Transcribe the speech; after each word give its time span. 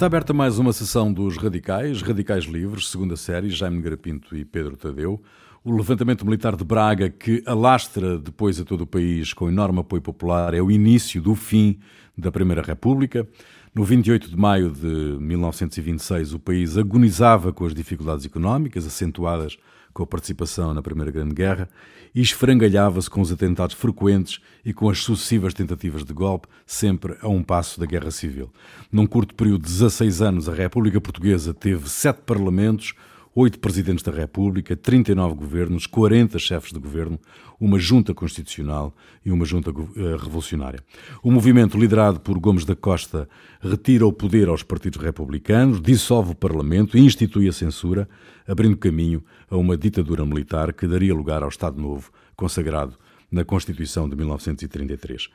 Está 0.00 0.06
aberta 0.06 0.32
mais 0.32 0.58
uma 0.58 0.72
sessão 0.72 1.12
dos 1.12 1.36
Radicais, 1.36 2.00
Radicais 2.00 2.44
Livres, 2.44 2.88
segunda 2.88 3.16
série, 3.16 3.50
Jaime 3.50 3.82
Garapinto 3.82 4.34
e 4.34 4.46
Pedro 4.46 4.74
Tadeu. 4.74 5.20
O 5.62 5.76
levantamento 5.76 6.24
militar 6.24 6.56
de 6.56 6.64
Braga, 6.64 7.10
que 7.10 7.42
alastra 7.44 8.16
depois 8.16 8.58
a 8.58 8.64
todo 8.64 8.80
o 8.80 8.86
país 8.86 9.34
com 9.34 9.46
enorme 9.46 9.80
apoio 9.80 10.00
popular, 10.00 10.54
é 10.54 10.62
o 10.62 10.70
início 10.70 11.20
do 11.20 11.34
fim 11.34 11.78
da 12.16 12.32
Primeira 12.32 12.62
República. 12.62 13.28
No 13.74 13.84
28 13.84 14.30
de 14.30 14.36
maio 14.38 14.70
de 14.70 14.86
1926, 15.20 16.32
o 16.32 16.38
país 16.38 16.78
agonizava 16.78 17.52
com 17.52 17.66
as 17.66 17.74
dificuldades 17.74 18.24
económicas, 18.24 18.86
acentuadas 18.86 19.58
com 19.92 20.02
a 20.02 20.06
participação 20.06 20.72
na 20.72 20.82
Primeira 20.82 21.10
Grande 21.10 21.34
Guerra, 21.34 21.68
e 22.14 22.20
esfrangalhava-se 22.20 23.08
com 23.08 23.20
os 23.20 23.30
atentados 23.30 23.74
frequentes 23.74 24.40
e 24.64 24.72
com 24.72 24.88
as 24.88 24.98
sucessivas 24.98 25.54
tentativas 25.54 26.04
de 26.04 26.12
golpe, 26.12 26.48
sempre 26.66 27.16
a 27.20 27.28
um 27.28 27.42
passo 27.42 27.78
da 27.78 27.86
Guerra 27.86 28.10
Civil. 28.10 28.50
Num 28.90 29.06
curto 29.06 29.34
período 29.34 29.62
de 29.62 29.70
16 29.70 30.20
anos, 30.22 30.48
a 30.48 30.54
República 30.54 31.00
Portuguesa 31.00 31.54
teve 31.54 31.88
sete 31.88 32.22
parlamentos, 32.26 32.94
oito 33.34 33.58
presidentes 33.60 34.02
da 34.02 34.12
República, 34.12 34.76
39 34.76 35.34
governos, 35.34 35.86
40 35.86 36.38
chefes 36.38 36.72
de 36.72 36.80
governo, 36.80 37.18
uma 37.60 37.78
junta 37.78 38.14
constitucional 38.14 38.94
e 39.24 39.30
uma 39.30 39.44
junta 39.44 39.70
eh, 39.70 40.16
revolucionária. 40.16 40.82
O 41.22 41.30
movimento 41.30 41.78
liderado 41.78 42.18
por 42.18 42.38
Gomes 42.38 42.64
da 42.64 42.74
Costa 42.74 43.28
retira 43.60 44.06
o 44.06 44.12
poder 44.12 44.48
aos 44.48 44.62
partidos 44.62 45.00
republicanos, 45.00 45.80
dissolve 45.80 46.32
o 46.32 46.34
Parlamento 46.34 46.96
e 46.96 47.00
institui 47.00 47.46
a 47.48 47.52
censura, 47.52 48.08
abrindo 48.48 48.76
caminho 48.78 49.22
a 49.50 49.56
uma 49.56 49.76
ditadura 49.76 50.24
militar 50.24 50.72
que 50.72 50.86
daria 50.86 51.14
lugar 51.14 51.42
ao 51.42 51.50
Estado 51.50 51.80
Novo, 51.80 52.10
consagrado 52.34 52.96
na 53.30 53.44
Constituição 53.44 54.08
de 54.08 54.16
1933. 54.16 55.28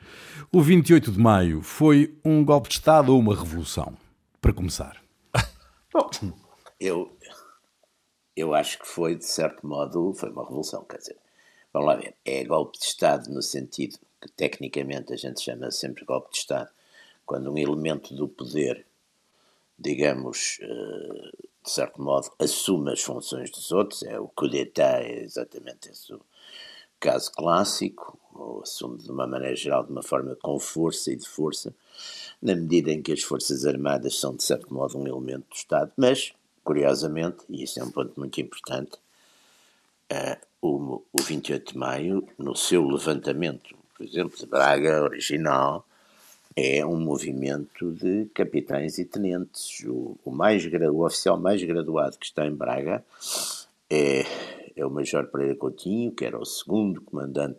O 0.52 0.60
28 0.60 1.12
de 1.12 1.18
maio 1.18 1.62
foi 1.62 2.18
um 2.24 2.44
golpe 2.44 2.68
de 2.68 2.74
Estado 2.74 3.12
ou 3.12 3.20
uma 3.20 3.34
revolução? 3.34 3.96
Para 4.40 4.52
começar. 4.52 5.00
Bom, 5.92 6.10
eu, 6.78 7.16
eu 8.36 8.54
acho 8.54 8.78
que 8.78 8.86
foi, 8.86 9.14
de 9.14 9.24
certo 9.24 9.66
modo, 9.66 10.12
foi 10.12 10.30
uma 10.30 10.42
revolução. 10.42 10.84
Quer 10.84 10.98
dizer, 10.98 11.16
vamos 11.76 11.88
lá 11.88 11.96
ver, 11.96 12.14
é 12.24 12.42
golpe 12.42 12.78
de 12.78 12.86
Estado 12.86 13.28
no 13.30 13.42
sentido 13.42 13.98
que 14.18 14.30
tecnicamente 14.32 15.12
a 15.12 15.16
gente 15.16 15.42
chama 15.42 15.70
sempre 15.70 16.06
golpe 16.06 16.32
de 16.32 16.38
Estado, 16.38 16.70
quando 17.26 17.52
um 17.52 17.58
elemento 17.58 18.14
do 18.14 18.26
poder, 18.26 18.86
digamos, 19.78 20.58
eh, 20.62 21.30
de 21.62 21.70
certo 21.70 22.00
modo, 22.00 22.30
assume 22.38 22.92
as 22.92 23.02
funções 23.02 23.50
dos 23.50 23.72
outros, 23.72 24.02
é 24.04 24.18
o 24.18 24.26
coup 24.28 24.48
d'État, 24.48 25.02
é 25.02 25.22
exatamente 25.22 25.90
esse 25.90 26.14
o 26.14 26.20
caso 26.98 27.30
clássico, 27.32 28.18
ou 28.32 28.62
assume 28.62 28.96
de 28.96 29.10
uma 29.10 29.26
maneira 29.26 29.54
geral, 29.54 29.84
de 29.84 29.92
uma 29.92 30.02
forma 30.02 30.34
com 30.36 30.58
força 30.58 31.12
e 31.12 31.16
de 31.16 31.28
força, 31.28 31.74
na 32.40 32.54
medida 32.54 32.90
em 32.90 33.02
que 33.02 33.12
as 33.12 33.22
Forças 33.22 33.66
Armadas 33.66 34.18
são, 34.18 34.34
de 34.34 34.42
certo 34.42 34.72
modo, 34.72 34.96
um 34.96 35.06
elemento 35.06 35.48
do 35.50 35.54
Estado, 35.54 35.92
mas 35.96 36.32
Curiosamente, 36.66 37.44
e 37.48 37.62
isso 37.62 37.78
é 37.78 37.84
um 37.84 37.92
ponto 37.92 38.18
muito 38.18 38.40
importante, 38.40 38.98
uh, 40.66 41.02
o, 41.12 41.20
o 41.20 41.22
28 41.22 41.72
de 41.72 41.78
maio, 41.78 42.28
no 42.38 42.54
seu 42.54 42.86
levantamento, 42.86 43.76
por 43.96 44.06
exemplo, 44.06 44.36
de 44.36 44.46
Braga 44.46 45.02
original, 45.02 45.86
é 46.54 46.84
um 46.84 46.98
movimento 46.98 47.92
de 47.92 48.26
capitães 48.34 48.98
e 48.98 49.04
tenentes. 49.04 49.84
O, 49.86 50.16
o, 50.24 50.30
mais, 50.30 50.64
o 50.64 51.04
oficial 51.04 51.38
mais 51.38 51.62
graduado 51.62 52.18
que 52.18 52.26
está 52.26 52.46
em 52.46 52.54
Braga 52.54 53.04
é, 53.90 54.24
é 54.74 54.86
o 54.86 54.90
Major 54.90 55.26
Pereira 55.26 55.54
Coutinho, 55.54 56.12
que 56.12 56.24
era 56.24 56.38
o 56.38 56.44
segundo 56.44 57.00
comandante 57.00 57.58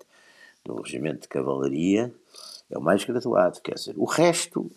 do 0.66 0.82
Regimento 0.82 1.22
de 1.22 1.28
Cavalaria, 1.28 2.14
é 2.70 2.78
o 2.78 2.82
mais 2.82 3.04
graduado, 3.06 3.62
quer 3.62 3.76
dizer, 3.76 3.96
o 3.98 4.06
resto 4.06 4.70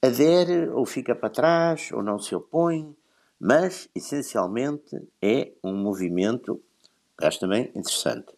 adere 0.00 0.68
ou 0.70 0.86
fica 0.86 1.14
para 1.14 1.28
trás 1.28 1.90
ou 1.92 2.02
não 2.02 2.18
se 2.18 2.34
opõe, 2.34 2.96
mas 3.38 3.88
essencialmente 3.94 4.96
é 5.20 5.52
um 5.62 5.74
movimento, 5.74 6.60
acho 7.26 7.40
também 7.40 7.70
interessante. 7.74 8.32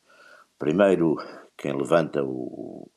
Primeiro, 0.59 1.16
quem 1.56 1.72
levanta 1.76 2.22
o, 2.22 2.88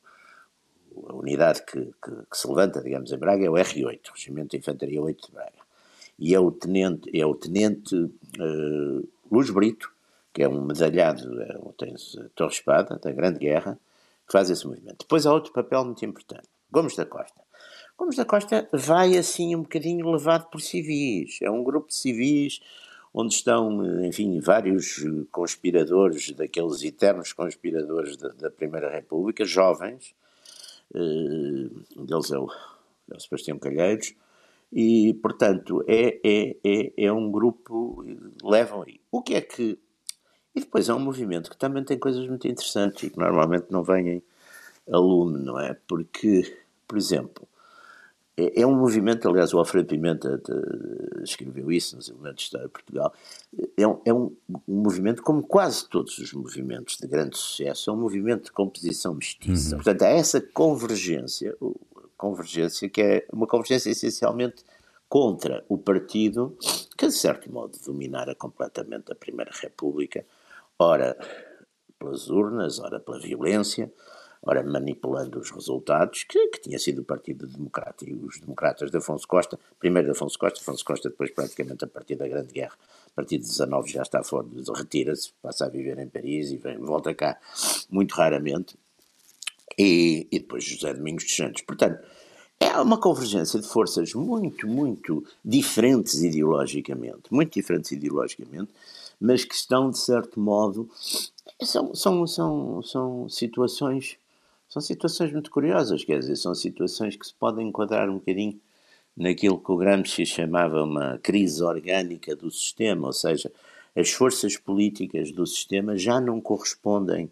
a 1.08 1.14
unidade 1.14 1.64
que, 1.64 1.80
que, 1.80 2.10
que, 2.30 2.36
se 2.36 2.48
levanta, 2.48 2.80
digamos, 2.80 3.12
em 3.12 3.18
Braga 3.18 3.44
é 3.44 3.50
o 3.50 3.54
R8, 3.54 4.08
o 4.08 4.12
Regimento 4.12 4.50
de 4.50 4.58
Infantaria 4.58 5.00
8 5.00 5.26
de 5.26 5.32
Braga. 5.32 5.66
E 6.18 6.34
é 6.34 6.40
o 6.40 6.50
tenente, 6.50 7.10
é 7.18 7.26
o 7.26 7.34
tenente 7.34 7.94
uh, 7.94 9.08
Luz 9.30 9.50
Brito, 9.50 9.90
que 10.32 10.42
é 10.42 10.48
um 10.48 10.62
medalhado, 10.62 11.42
é, 11.42 11.58
tem 11.78 11.94
Torre 12.34 12.52
Espada, 12.52 12.98
da 12.98 13.12
Grande 13.12 13.38
Guerra, 13.38 13.78
que 14.26 14.32
faz 14.32 14.50
esse 14.50 14.66
movimento. 14.66 14.98
Depois 15.00 15.26
há 15.26 15.32
outro 15.32 15.52
papel 15.52 15.84
muito 15.84 16.04
importante, 16.04 16.48
Gomes 16.70 16.96
da 16.96 17.06
Costa. 17.06 17.40
Gomes 17.96 18.16
da 18.16 18.24
Costa 18.24 18.68
vai 18.72 19.16
assim 19.16 19.56
um 19.56 19.62
bocadinho 19.62 20.10
levado 20.10 20.50
por 20.50 20.60
civis. 20.60 21.38
É 21.40 21.50
um 21.50 21.64
grupo 21.64 21.88
de 21.88 21.94
civis 21.94 22.60
onde 23.18 23.32
estão, 23.32 24.04
enfim, 24.04 24.38
vários 24.40 25.02
conspiradores, 25.32 26.32
daqueles 26.32 26.82
eternos 26.82 27.32
conspiradores 27.32 28.14
da, 28.18 28.28
da 28.28 28.50
Primeira 28.50 28.90
República, 28.90 29.42
jovens. 29.46 30.14
Uh, 30.94 31.82
um 31.96 32.04
deles 32.04 32.30
é 32.30 32.38
o, 32.38 32.46
é 33.10 33.16
o 33.16 33.20
Sebastião 33.20 33.58
Calheiros. 33.58 34.14
E, 34.70 35.14
portanto, 35.22 35.82
é, 35.88 36.20
é, 36.22 36.56
é, 36.62 36.92
é 37.06 37.12
um 37.12 37.32
grupo. 37.32 38.04
levam 38.44 38.82
aí. 38.82 39.00
O 39.10 39.22
que 39.22 39.34
é 39.34 39.40
que. 39.40 39.78
E 40.54 40.60
depois 40.60 40.90
é 40.90 40.94
um 40.94 41.00
movimento 41.00 41.48
que 41.48 41.56
também 41.56 41.84
tem 41.84 41.98
coisas 41.98 42.26
muito 42.28 42.46
interessantes 42.46 43.02
e 43.02 43.10
que 43.10 43.18
normalmente 43.18 43.68
não 43.70 43.82
vêm 43.82 44.22
a 44.92 44.98
lume, 44.98 45.38
não 45.42 45.58
é? 45.58 45.74
Porque, 45.88 46.54
por 46.86 46.98
exemplo, 46.98 47.48
é, 48.36 48.60
é 48.60 48.66
um 48.66 48.74
movimento, 48.74 49.28
aliás, 49.28 49.54
o 49.54 49.58
Alfredo 49.58 49.88
Pimenta 49.88 50.40
escreveu 51.22 51.72
isso 51.72 51.96
nos 51.96 52.08
Elementos 52.08 52.36
de 52.36 52.42
História 52.42 52.66
de 52.66 52.72
Portugal. 52.72 53.12
É, 53.76 53.86
um, 53.86 54.00
é 54.04 54.12
um, 54.12 54.36
um, 54.68 54.82
movimento, 54.82 55.22
como 55.22 55.42
quase 55.42 55.88
todos 55.88 56.18
os 56.18 56.32
movimentos 56.32 56.98
de 56.98 57.06
grande 57.06 57.36
sucesso, 57.38 57.90
é 57.90 57.92
um 57.92 57.96
movimento 57.96 58.44
de 58.44 58.52
composição 58.52 59.14
mestiça. 59.14 59.70
Uhum. 59.70 59.82
Portanto, 59.82 60.02
há 60.02 60.08
essa 60.08 60.40
convergência, 60.40 61.56
convergência 62.16 62.88
que 62.88 63.00
é 63.00 63.26
uma 63.32 63.46
convergência 63.46 63.90
essencialmente 63.90 64.64
contra 65.08 65.64
o 65.68 65.78
partido 65.78 66.56
que, 66.96 67.06
de 67.06 67.14
certo 67.14 67.50
modo, 67.50 67.78
dominara 67.84 68.34
completamente 68.34 69.12
a 69.12 69.14
Primeira 69.14 69.52
República, 69.62 70.26
ora 70.78 71.16
pelas 71.98 72.28
urnas, 72.28 72.78
ora 72.80 73.00
pela 73.00 73.18
violência 73.18 73.90
ora 74.42 74.62
manipulando 74.62 75.38
os 75.38 75.50
resultados, 75.50 76.24
que, 76.24 76.48
que 76.48 76.60
tinha 76.60 76.78
sido 76.78 77.02
o 77.02 77.04
Partido 77.04 77.46
Democrático 77.46 78.10
e 78.10 78.14
os 78.14 78.38
democratas 78.38 78.90
de 78.90 78.96
Afonso 78.96 79.26
Costa, 79.26 79.58
primeiro 79.78 80.06
de 80.06 80.12
Afonso 80.12 80.38
Costa, 80.38 80.60
Afonso 80.60 80.84
Costa 80.84 81.08
depois 81.08 81.30
praticamente 81.30 81.84
a 81.84 81.88
partir 81.88 82.16
da 82.16 82.28
Grande 82.28 82.52
Guerra, 82.52 82.76
a 83.06 83.10
partir 83.14 83.38
de 83.38 83.46
19 83.46 83.90
já 83.90 84.02
está 84.02 84.22
fora, 84.22 84.46
retira-se, 84.74 85.32
passa 85.42 85.66
a 85.66 85.68
viver 85.68 85.98
em 85.98 86.08
Paris 86.08 86.50
e 86.50 86.56
vem, 86.56 86.78
volta 86.78 87.14
cá 87.14 87.38
muito 87.90 88.14
raramente, 88.14 88.76
e, 89.78 90.26
e 90.30 90.38
depois 90.38 90.64
José 90.64 90.94
Domingos 90.94 91.24
dos 91.24 91.36
Santos. 91.36 91.62
Portanto, 91.62 92.00
é 92.58 92.80
uma 92.80 92.98
convergência 92.98 93.60
de 93.60 93.66
forças 93.66 94.14
muito, 94.14 94.66
muito 94.66 95.24
diferentes 95.44 96.22
ideologicamente, 96.22 97.22
muito 97.30 97.52
diferentes 97.52 97.90
ideologicamente, 97.92 98.70
mas 99.20 99.44
que 99.44 99.54
estão, 99.54 99.90
de 99.90 99.98
certo 99.98 100.40
modo, 100.40 100.88
são, 101.62 101.94
são, 101.94 102.26
são, 102.26 102.82
são 102.82 103.28
situações 103.28 104.18
são 104.76 104.82
situações 104.82 105.32
muito 105.32 105.50
curiosas, 105.50 106.04
quer 106.04 106.18
dizer, 106.18 106.36
são 106.36 106.54
situações 106.54 107.16
que 107.16 107.26
se 107.26 107.32
podem 107.32 107.68
enquadrar 107.68 108.10
um 108.10 108.16
bocadinho 108.16 108.60
naquilo 109.16 109.58
que 109.58 109.72
o 109.72 109.76
Gramsci 109.78 110.26
chamava 110.26 110.82
uma 110.82 111.18
crise 111.22 111.62
orgânica 111.64 112.36
do 112.36 112.50
sistema, 112.50 113.06
ou 113.06 113.12
seja, 113.14 113.50
as 113.94 114.10
forças 114.10 114.58
políticas 114.58 115.32
do 115.32 115.46
sistema 115.46 115.96
já 115.96 116.20
não 116.20 116.42
correspondem 116.42 117.30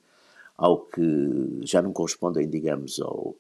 ao 0.56 0.78
que 0.78 1.60
já 1.64 1.82
não 1.82 1.92
correspondem, 1.92 2.48
digamos, 2.48 2.98
ao, 2.98 3.36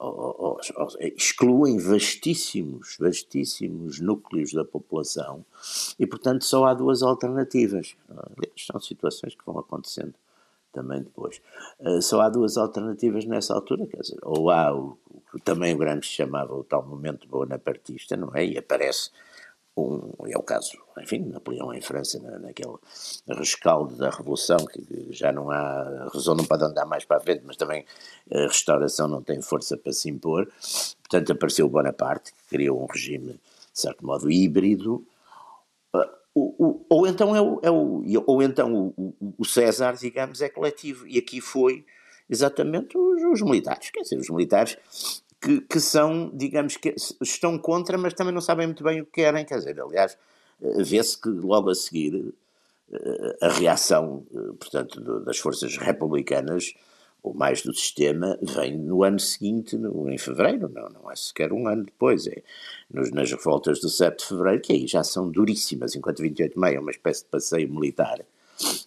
ao, 0.00 0.58
ao, 0.74 0.88
excluem 1.16 1.78
vastíssimos, 1.78 2.96
vastíssimos 2.98 4.00
núcleos 4.00 4.52
da 4.52 4.64
população 4.64 5.44
e, 5.96 6.04
portanto, 6.04 6.44
só 6.44 6.64
há 6.64 6.74
duas 6.74 7.04
alternativas. 7.04 7.94
São 8.56 8.80
situações 8.80 9.36
que 9.36 9.46
vão 9.46 9.60
acontecendo 9.60 10.14
também 10.74 11.02
depois. 11.02 11.40
Uh, 11.80 12.02
só 12.02 12.20
há 12.20 12.28
duas 12.28 12.56
alternativas 12.56 13.24
nessa 13.24 13.54
altura, 13.54 13.86
quer 13.86 14.00
dizer, 14.00 14.18
ou 14.22 14.50
há 14.50 14.74
o, 14.74 14.98
que 15.32 15.40
também 15.40 15.74
o 15.74 15.78
Gramsci 15.78 16.10
chamava 16.10 16.54
o 16.54 16.64
tal 16.64 16.84
momento 16.84 17.26
bonapartista, 17.28 18.16
não 18.16 18.34
é? 18.34 18.44
E 18.44 18.58
aparece 18.58 19.10
um, 19.76 20.12
é 20.26 20.38
o 20.38 20.42
caso, 20.42 20.70
enfim, 21.00 21.18
Napoleão 21.20 21.74
em 21.74 21.80
França, 21.80 22.20
na, 22.20 22.38
naquele 22.38 22.74
rescaldo 23.28 23.96
da 23.96 24.10
Revolução, 24.10 24.58
que 24.66 25.08
já 25.10 25.32
não 25.32 25.50
há, 25.50 26.04
Revolução 26.04 26.34
não 26.36 26.44
pode 26.44 26.64
andar 26.64 26.86
mais 26.86 27.04
para 27.04 27.16
a 27.16 27.20
frente, 27.20 27.42
mas 27.44 27.56
também 27.56 27.84
a 28.30 28.42
restauração 28.42 29.08
não 29.08 29.22
tem 29.22 29.42
força 29.42 29.76
para 29.76 29.92
se 29.92 30.08
impor. 30.08 30.48
Portanto, 31.00 31.32
apareceu 31.32 31.68
Bonaparte, 31.68 32.32
que 32.32 32.48
criou 32.48 32.82
um 32.82 32.86
regime, 32.86 33.32
de 33.32 33.80
certo 33.80 34.06
modo, 34.06 34.30
híbrido, 34.30 35.04
o, 36.34 36.66
o, 36.66 36.86
ou 36.88 37.06
então 37.06 37.34
é 37.34 37.40
o, 37.40 37.60
é 37.62 37.70
o 37.70 38.24
ou 38.26 38.42
então 38.42 38.92
o, 39.38 39.44
César, 39.44 39.92
digamos, 39.92 40.40
é 40.40 40.48
coletivo. 40.48 41.06
E 41.06 41.16
aqui 41.16 41.40
foi 41.40 41.84
exatamente 42.28 42.98
os, 42.98 43.22
os, 43.22 43.42
militares. 43.42 43.90
Quer 43.90 44.00
dizer, 44.00 44.18
os 44.18 44.28
militares 44.28 44.76
que, 45.40 45.60
que 45.60 45.78
são, 45.78 46.30
digamos, 46.34 46.76
que 46.76 46.94
estão 47.22 47.56
contra, 47.56 47.96
mas 47.96 48.14
também 48.14 48.34
não 48.34 48.40
sabem 48.40 48.66
muito 48.66 48.82
bem 48.82 49.00
o 49.00 49.06
que 49.06 49.12
querem. 49.12 49.44
Quer 49.44 49.58
dizer, 49.58 49.80
aliás, 49.80 50.18
eh, 50.60 50.82
vê-se 50.82 51.20
que 51.20 51.28
logo 51.28 51.70
a 51.70 51.74
seguir 51.74 52.34
eh, 52.92 53.36
a 53.40 53.48
reação, 53.48 54.26
eh, 54.34 54.52
portanto, 54.58 55.20
das 55.20 55.38
forças 55.38 55.76
republicanas, 55.76 56.74
ou 57.24 57.32
mais 57.32 57.62
do 57.62 57.72
sistema, 57.72 58.38
vem 58.42 58.76
no 58.76 59.02
ano 59.02 59.18
seguinte, 59.18 59.78
no, 59.78 60.10
em 60.10 60.18
fevereiro, 60.18 60.68
não, 60.68 60.90
não 60.90 61.10
é 61.10 61.16
sequer 61.16 61.54
um 61.54 61.66
ano 61.66 61.84
depois, 61.84 62.26
é 62.26 62.42
nos, 62.92 63.10
nas 63.10 63.32
revoltas 63.32 63.80
do 63.80 63.88
7 63.88 64.18
de 64.18 64.28
fevereiro, 64.28 64.60
que 64.60 64.74
aí 64.74 64.86
já 64.86 65.02
são 65.02 65.30
duríssimas, 65.30 65.96
enquanto 65.96 66.20
28 66.20 66.52
de 66.52 66.58
maio 66.58 66.76
é 66.76 66.80
uma 66.80 66.90
espécie 66.90 67.24
de 67.24 67.30
passeio 67.30 67.72
militar. 67.72 68.20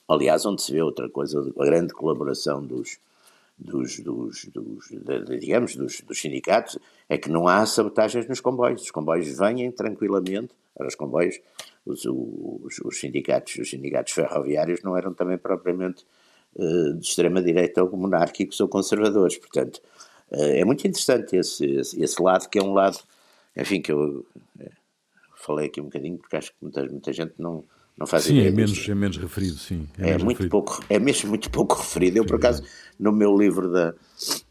Aliás, 0.07 0.45
onde 0.45 0.61
se 0.61 0.71
vê 0.71 0.83
outra 0.83 1.09
coisa, 1.09 1.51
a 1.59 1.65
grande 1.65 1.95
colaboração 1.95 2.63
dos, 2.63 2.99
dos, 3.57 3.99
dos, 4.01 4.45
dos 4.45 4.87
de, 4.91 5.39
digamos, 5.39 5.75
dos, 5.75 6.01
dos, 6.01 6.21
sindicatos 6.21 6.77
é 7.09 7.17
que 7.17 7.31
não 7.31 7.47
há 7.47 7.65
sabotagens 7.65 8.27
nos 8.27 8.39
comboios. 8.39 8.83
Os 8.83 8.91
comboios 8.91 9.35
vêm 9.35 9.71
tranquilamente, 9.71 10.53
os 10.79 10.93
comboios, 10.93 11.39
os, 11.83 12.05
os, 12.05 12.79
os 12.85 12.99
sindicatos, 12.99 13.55
os 13.55 13.67
sindicatos 13.67 14.13
ferroviários 14.13 14.83
não 14.83 14.95
eram 14.95 15.11
também 15.11 15.39
propriamente 15.39 16.05
de 16.55 17.05
extrema-direita 17.05 17.83
ou 17.83 17.95
monárquicos 17.95 18.59
ou 18.59 18.67
conservadores. 18.67 19.37
Portanto, 19.37 19.81
uh, 20.31 20.35
é 20.35 20.65
muito 20.65 20.87
interessante 20.87 21.35
esse, 21.35 21.65
esse, 21.65 22.01
esse, 22.01 22.21
lado, 22.21 22.49
que 22.49 22.59
é 22.59 22.63
um 22.63 22.73
lado, 22.73 22.97
enfim, 23.55 23.81
que 23.81 23.91
eu 23.91 24.25
uh, 24.59 24.69
falei 25.35 25.67
aqui 25.67 25.79
um 25.79 25.85
bocadinho, 25.85 26.17
porque 26.17 26.35
acho 26.35 26.51
que 26.51 26.57
muita, 26.61 26.83
muita 26.85 27.13
gente 27.13 27.33
não, 27.37 27.63
não 27.97 28.07
faz 28.07 28.23
sim, 28.23 28.37
ideia. 28.37 28.49
É 28.49 28.51
menos, 28.51 28.89
é 28.89 28.95
menos 28.95 29.17
referido, 29.17 29.57
sim. 29.57 29.87
É, 29.97 30.11
é 30.11 30.17
muito 30.17 30.29
referido. 30.37 30.49
pouco, 30.49 30.83
é 30.89 30.99
mesmo 30.99 31.29
muito 31.29 31.49
pouco 31.49 31.75
referido. 31.75 32.17
Eu, 32.17 32.25
por 32.25 32.35
acaso, 32.35 32.63
no 32.99 33.11
meu 33.11 33.37
livro 33.37 33.71
da, 33.71 33.93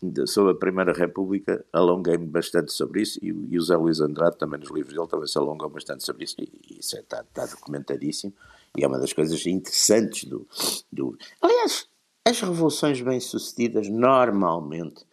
de, 0.03 0.27
sobre 0.27 0.53
a 0.53 0.55
Primeira 0.55 0.93
República, 0.93 1.65
alonguei-me 1.73 2.27
bastante 2.27 2.73
sobre 2.73 3.03
isso 3.03 3.19
e, 3.23 3.29
e 3.29 3.59
o 3.59 3.63
Zé 3.63 3.77
Luís 3.77 4.01
Andrade, 4.01 4.39
também 4.39 4.61
nos 4.61 4.71
livros 4.71 4.95
dele, 4.95 5.09
também 5.09 5.27
se 5.27 5.39
alongam 5.39 5.69
bastante 5.69 6.05
sobre 6.05 6.25
isso 6.25 6.37
e, 6.39 6.49
e 6.71 6.79
isso 6.79 6.97
está, 6.97 7.19
é, 7.19 7.21
está 7.23 7.47
documentadíssimo 7.47 8.33
e 8.77 8.85
é 8.85 8.87
uma 8.87 8.99
das 8.99 9.13
coisas 9.13 9.45
interessantes 9.47 10.25
do, 10.25 10.47
do... 10.93 11.17
Aliás, 11.41 11.89
as 12.27 12.41
revoluções 12.41 13.01
bem-sucedidas 13.01 13.89
normalmente 13.89 15.05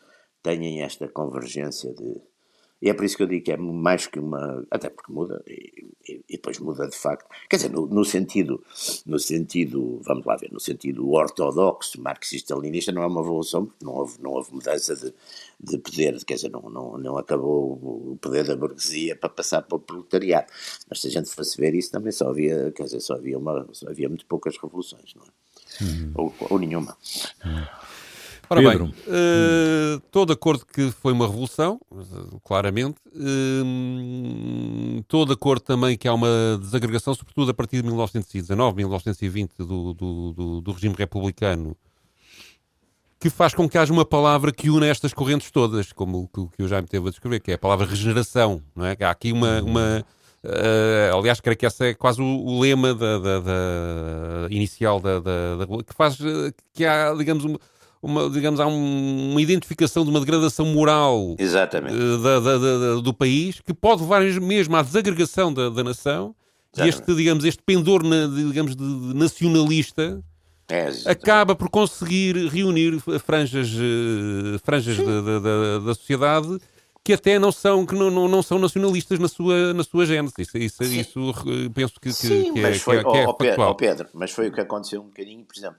têm 0.41 0.81
esta 0.81 1.07
convergência 1.07 1.93
de 1.93 2.21
e 2.83 2.89
é 2.89 2.93
por 2.93 3.05
isso 3.05 3.15
que 3.15 3.23
eu 3.23 3.27
digo 3.27 3.45
que 3.45 3.51
é 3.53 3.55
mais 3.55 4.07
que 4.07 4.19
uma. 4.19 4.67
Até 4.69 4.89
porque 4.89 5.09
muda, 5.09 5.41
e, 5.47 5.85
e 6.05 6.33
depois 6.33 6.59
muda 6.59 6.85
de 6.85 6.97
facto. 6.97 7.25
Quer 7.49 7.55
dizer, 7.55 7.69
no, 7.69 7.87
no, 7.87 8.03
sentido, 8.03 8.61
no 9.05 9.17
sentido, 9.17 10.01
vamos 10.03 10.25
lá 10.25 10.35
ver, 10.35 10.51
no 10.51 10.59
sentido 10.59 11.09
ortodoxo, 11.09 12.01
marxista-leninista, 12.01 12.91
não 12.91 13.01
é 13.01 13.07
uma 13.07 13.21
evolução, 13.21 13.67
porque 13.67 13.85
não 13.85 13.93
houve, 13.93 14.21
não 14.21 14.31
houve 14.31 14.53
mudança 14.53 14.97
de, 14.97 15.13
de 15.61 15.77
poder, 15.77 16.21
quer 16.25 16.33
dizer, 16.33 16.51
não, 16.51 16.63
não, 16.63 16.97
não 16.97 17.17
acabou 17.17 17.71
o 17.71 18.17
poder 18.19 18.43
da 18.43 18.57
burguesia 18.57 19.15
para 19.15 19.29
passar 19.29 19.61
para 19.61 19.77
o 19.77 19.79
proletariado. 19.79 20.47
Mas 20.89 20.99
se 20.99 21.07
a 21.07 21.11
gente 21.11 21.29
fosse 21.29 21.57
ver 21.57 21.73
isso, 21.73 21.89
também 21.89 22.11
só 22.11 22.31
havia, 22.31 22.69
quer 22.73 22.83
dizer, 22.83 22.99
só 22.99 23.13
havia, 23.13 23.39
uma, 23.39 23.65
só 23.71 23.87
havia 23.87 24.09
muito 24.09 24.25
poucas 24.25 24.57
revoluções, 24.57 25.13
não 25.15 25.23
é? 25.23 25.83
Uhum. 25.85 26.11
Ou, 26.15 26.33
ou 26.49 26.59
nenhuma. 26.59 26.97
Uhum. 27.45 27.65
Ora 28.49 28.61
Pedro. 28.61 28.85
bem, 28.85 28.93
uh, 29.07 29.97
estou 30.05 30.25
de 30.25 30.33
acordo 30.33 30.65
que 30.65 30.91
foi 30.91 31.13
uma 31.13 31.25
revolução, 31.25 31.79
claramente. 32.43 32.97
Uh, 33.15 34.99
estou 34.99 35.25
de 35.25 35.33
acordo 35.33 35.61
também 35.61 35.97
que 35.97 36.07
há 36.07 36.13
uma 36.13 36.59
desagregação, 36.59 37.13
sobretudo 37.13 37.51
a 37.51 37.53
partir 37.53 37.77
de 37.77 37.83
1919, 37.83 38.77
1920, 38.77 39.51
do, 39.57 39.93
do, 39.93 40.33
do, 40.33 40.61
do 40.61 40.71
regime 40.71 40.95
republicano, 40.97 41.75
que 43.19 43.29
faz 43.29 43.53
com 43.53 43.69
que 43.69 43.77
haja 43.77 43.93
uma 43.93 44.05
palavra 44.05 44.51
que 44.51 44.69
une 44.69 44.87
estas 44.87 45.13
correntes 45.13 45.49
todas, 45.49 45.93
como 45.93 46.29
o 46.35 46.47
que 46.49 46.61
o 46.61 46.67
Jaime 46.67 46.87
teve 46.87 47.07
a 47.07 47.09
descrever, 47.09 47.39
que 47.39 47.51
é 47.51 47.53
a 47.53 47.59
palavra 47.59 47.85
regeneração. 47.85 48.61
Não 48.75 48.85
é? 48.85 48.97
Há 48.99 49.11
aqui 49.11 49.31
uma. 49.31 49.61
uma 49.61 50.05
Uh, 50.45 51.17
aliás, 51.17 51.39
creio 51.39 51.55
que 51.55 51.65
esse 51.65 51.91
é 51.91 51.93
quase 51.93 52.21
o, 52.21 52.25
o 52.25 52.59
lema 52.59 52.93
da, 52.93 53.17
da, 53.17 53.39
da 53.39 54.47
inicial 54.49 54.99
da, 54.99 55.17
da, 55.21 55.65
que 55.87 55.93
faz 55.93 56.17
que 56.73 56.83
há, 56.83 57.13
digamos, 57.13 57.45
uma, 57.45 57.57
uma, 58.03 58.29
digamos, 58.29 58.59
há 58.59 58.67
um, 58.67 59.31
uma 59.31 59.41
identificação 59.41 60.03
de 60.03 60.09
uma 60.09 60.19
degradação 60.19 60.65
moral 60.65 61.31
uh, 61.31 62.17
da, 62.21 62.39
da, 62.41 62.57
da, 62.57 62.95
do 63.01 63.13
país 63.13 63.61
que 63.61 63.73
pode 63.73 64.01
levar 64.01 64.21
mesmo 64.41 64.75
à 64.75 64.81
desagregação 64.81 65.53
da, 65.53 65.83
nação. 65.83 66.35
E 66.75 66.87
este, 66.87 67.15
digamos, 67.15 67.45
este 67.45 67.61
pendor 67.63 68.03
na, 68.03 68.27
digamos, 68.27 68.75
de, 68.75 68.83
de 68.83 69.13
nacionalista 69.13 70.21
é, 70.67 70.89
acaba 71.05 71.55
por 71.55 71.69
conseguir 71.69 72.35
reunir 72.47 72.99
franjas, 73.23 73.69
uh, 73.73 74.59
franjas 74.63 74.97
da, 74.97 75.39
da, 75.39 75.79
da, 75.79 75.95
sociedade 75.95 76.57
que 77.03 77.13
até 77.13 77.37
não 77.37 77.51
são, 77.51 77.85
que 77.85 77.93
não, 77.93 78.09
não, 78.09 78.27
não 78.27 78.41
são 78.41 78.57
nacionalistas 78.57 79.19
na 79.19 79.27
sua, 79.27 79.73
na 79.73 79.83
sua 79.83 80.05
gênese. 80.05 80.33
Isso, 80.39 80.57
isso, 80.57 80.83
isso 80.83 81.33
penso 81.73 81.99
que, 82.01 82.11
Sim, 82.11 82.53
que, 82.53 82.61
mas 82.61 82.77
é, 82.77 82.79
foi, 82.79 83.03
que 83.03 83.09
é, 83.09 83.11
que 83.13 83.47
é 83.47 83.59
oh, 83.59 83.75
Pedro, 83.75 84.07
mas 84.13 84.31
foi 84.31 84.47
o 84.47 84.51
que 84.51 84.61
aconteceu 84.61 85.01
um 85.01 85.05
bocadinho, 85.05 85.45
por 85.45 85.55
exemplo, 85.55 85.77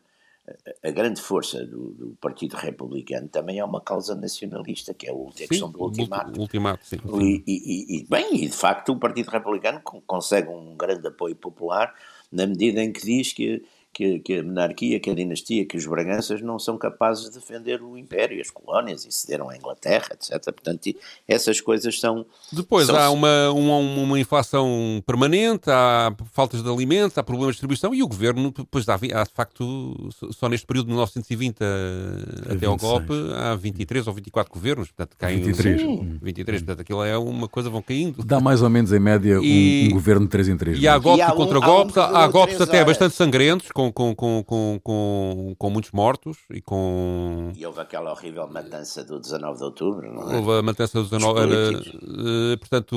a 0.83 0.91
grande 0.91 1.23
força 1.23 1.65
do, 1.65 1.91
do, 1.93 2.17
Partido 2.21 2.57
Republicano 2.57 3.29
também 3.29 3.59
é 3.59 3.65
uma 3.65 3.81
causa 3.81 4.15
nacionalista, 4.15 4.93
que 4.93 5.09
é 5.09 5.11
a 5.11 5.47
questão 5.49 5.71
do 5.71 5.83
ultimato. 5.83 6.39
ultimato 6.39 6.87
sim, 6.87 6.99
E, 7.19 7.43
e, 7.47 7.99
e, 7.99 8.07
bem, 8.07 8.45
e 8.45 8.49
de 8.49 8.57
facto 8.57 8.93
o 8.93 8.99
Partido 8.99 9.31
Republicano 9.31 9.81
consegue 10.07 10.49
um 10.49 10.77
grande 10.77 11.07
apoio 11.09 11.35
popular 11.35 11.95
na 12.31 12.47
medida 12.47 12.83
em 12.83 12.93
que 12.93 13.03
diz 13.03 13.33
que 13.33 13.65
que, 13.95 14.19
que, 14.19 14.39
a 14.39 14.43
monarquia, 14.43 14.99
que 14.99 15.09
a 15.09 15.15
dinastia, 15.15 15.65
que 15.65 15.77
os 15.77 15.87
Braganças 15.87 16.43
não 16.43 16.59
são 16.59 16.77
capazes 16.77 17.31
de 17.31 17.35
defender 17.39 17.81
o 17.81 17.97
Império, 17.97 18.41
as 18.41 18.51
colónias, 18.51 19.07
e 19.07 19.13
cederam 19.13 19.49
à 19.49 19.57
Inglaterra, 19.57 20.09
etc. 20.13 20.43
Portanto, 20.43 20.93
essas 21.29 21.61
coisas 21.61 21.99
são... 22.01 22.27
Depois 22.53 22.87
são... 22.87 22.97
há 22.97 23.09
uma, 23.11 23.51
uma, 23.53 23.77
uma, 23.77 24.19
inflação 24.19 25.03
permanente, 25.07 25.71
há 25.71 26.15
faltas 26.33 26.63
de 26.63 26.69
alimentos, 26.69 27.17
há 27.17 27.23
problemas 27.23 27.55
de 27.55 27.59
distribuição, 27.59 27.95
e 27.95 28.03
o 28.03 28.09
governo, 28.09 28.51
depois 28.51 28.89
há, 28.89 28.95
há 28.95 29.25
de 29.25 29.33
facto, 29.33 30.11
só 30.33 30.49
neste 30.49 30.67
período 30.67 30.87
de 30.87 30.93
1920 30.93 31.59
a, 31.63 32.53
até 32.53 32.67
ao 32.67 32.77
golpe, 32.77 33.13
há 33.37 33.55
23 33.55 34.09
ou 34.09 34.13
24 34.13 34.53
governos, 34.53 34.91
portanto, 34.91 35.17
caem... 35.17 35.41
23. 35.41 35.81
Sim. 35.81 36.19
23, 36.21 36.63
portanto, 36.63 36.81
aquilo 36.81 37.05
é 37.05 37.17
uma 37.17 37.49
coisa, 37.49 37.71
vão 37.71 37.81
caindo. 37.81 38.25
Dá 38.25 38.41
mais 38.41 38.61
ou 38.61 38.69
menos, 38.69 38.93
em 38.93 38.99
média, 38.99 39.39
e, 39.41 39.85
um, 39.85 39.89
um, 39.89 39.93
governo 39.93 40.27
de 40.27 40.31
3 40.31 40.49
em 40.49 40.57
3. 40.57 40.79
E 40.81 40.89
há 40.89 40.99
golpes 40.99 41.27
e, 41.27 41.31
e 41.31 41.35
contra 41.35 41.61
golpes, 41.61 41.97
há, 41.97 42.11
um 42.11 42.17
há 42.17 42.29
golpes 42.29 42.61
até 42.61 42.79
horas. 42.79 42.87
bastante 42.89 43.15
sangrentos, 43.15 43.71
com 43.71 43.84
com, 43.93 44.15
com, 44.15 44.43
com, 44.45 44.81
com, 44.83 45.55
com, 45.59 45.71
muitos 45.71 45.91
mortos 45.93 46.39
e 46.51 46.61
com. 46.61 47.53
E 47.57 47.65
houve 47.67 47.81
aquela 47.81 48.11
horrível 48.11 48.47
matança 48.49 49.05
do 49.05 49.19
19 49.19 49.59
de 49.59 49.65
outubro, 49.65 50.13
não 50.13 50.31
é? 50.31 50.37
Houve 50.37 50.53
a 50.59 50.63
matança 50.63 50.99
do 50.99 51.05
19 51.05 51.41
era, 51.41 51.79
uh, 51.79 52.59
portanto, 52.59 52.97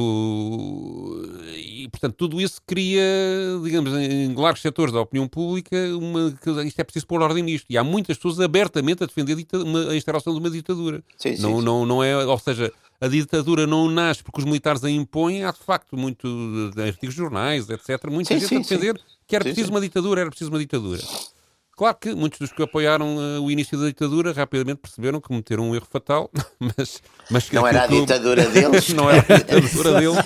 e, 1.56 1.88
portanto, 1.90 2.16
tudo 2.16 2.42
isso 2.42 2.62
cria, 2.66 3.04
digamos, 3.64 3.94
em 3.94 4.34
largos 4.36 4.62
setores 4.62 4.94
da 4.94 5.02
opinião 5.02 5.28
pública, 5.28 5.76
uma, 5.96 6.34
isto 6.66 6.80
é 6.80 6.84
preciso 6.84 7.08
pôr 7.08 7.22
ordem 7.22 7.44
nisto. 7.44 7.66
E 7.70 7.78
há 7.78 7.84
muitas 7.84 8.18
pessoas 8.18 8.40
abertamente 8.40 9.04
a 9.04 9.06
defender 9.06 9.38
a, 9.90 9.96
instauração 9.96 10.34
de 10.34 10.40
uma 10.40 10.50
ditadura. 10.50 11.04
Sim, 11.18 11.36
sim, 11.36 11.42
não, 11.42 11.60
sim. 11.60 11.66
Não, 11.66 11.86
não 11.86 12.04
é, 12.04 12.26
ou 12.26 12.40
seja, 12.40 12.72
a 13.00 13.08
ditadura 13.08 13.68
não 13.68 13.90
nasce 13.90 14.24
porque 14.24 14.40
os 14.40 14.46
militares 14.46 14.84
a 14.84 14.90
impõem, 14.90 15.44
há 15.44 15.52
de 15.52 15.60
facto 15.60 15.96
muito 15.96 16.28
artigos 16.78 17.16
de 17.16 17.22
jornais, 17.22 17.70
etc. 17.70 18.10
Muita 18.10 18.34
sim, 18.34 18.40
gente 18.40 18.50
sim, 18.50 18.56
a 18.56 18.60
defender 18.60 18.98
sim. 18.98 19.17
Que 19.28 19.36
era 19.36 19.44
preciso 19.44 19.72
uma 19.72 19.82
ditadura, 19.82 20.22
era 20.22 20.30
preciso 20.30 20.50
uma 20.50 20.60
ditadura. 20.60 21.02
Claro 21.78 21.96
que 22.02 22.16
muitos 22.16 22.40
dos 22.40 22.52
que 22.52 22.64
apoiaram 22.64 23.18
uh, 23.18 23.44
o 23.44 23.52
início 23.52 23.78
da 23.78 23.86
ditadura 23.86 24.34
rapidamente 24.34 24.80
perceberam 24.80 25.22
que 25.22 25.28
cometeram 25.28 25.70
um 25.70 25.76
erro 25.76 25.86
fatal, 25.88 26.28
mas, 26.60 27.04
mas 27.30 27.52
não 27.52 27.68
era 27.68 27.84
a 27.84 27.88
ditadura 27.88 28.44
deles, 28.50 28.90
não 28.90 29.08
era 29.08 29.20
a 29.20 29.38
ditadura 29.38 30.00
deles, 30.00 30.18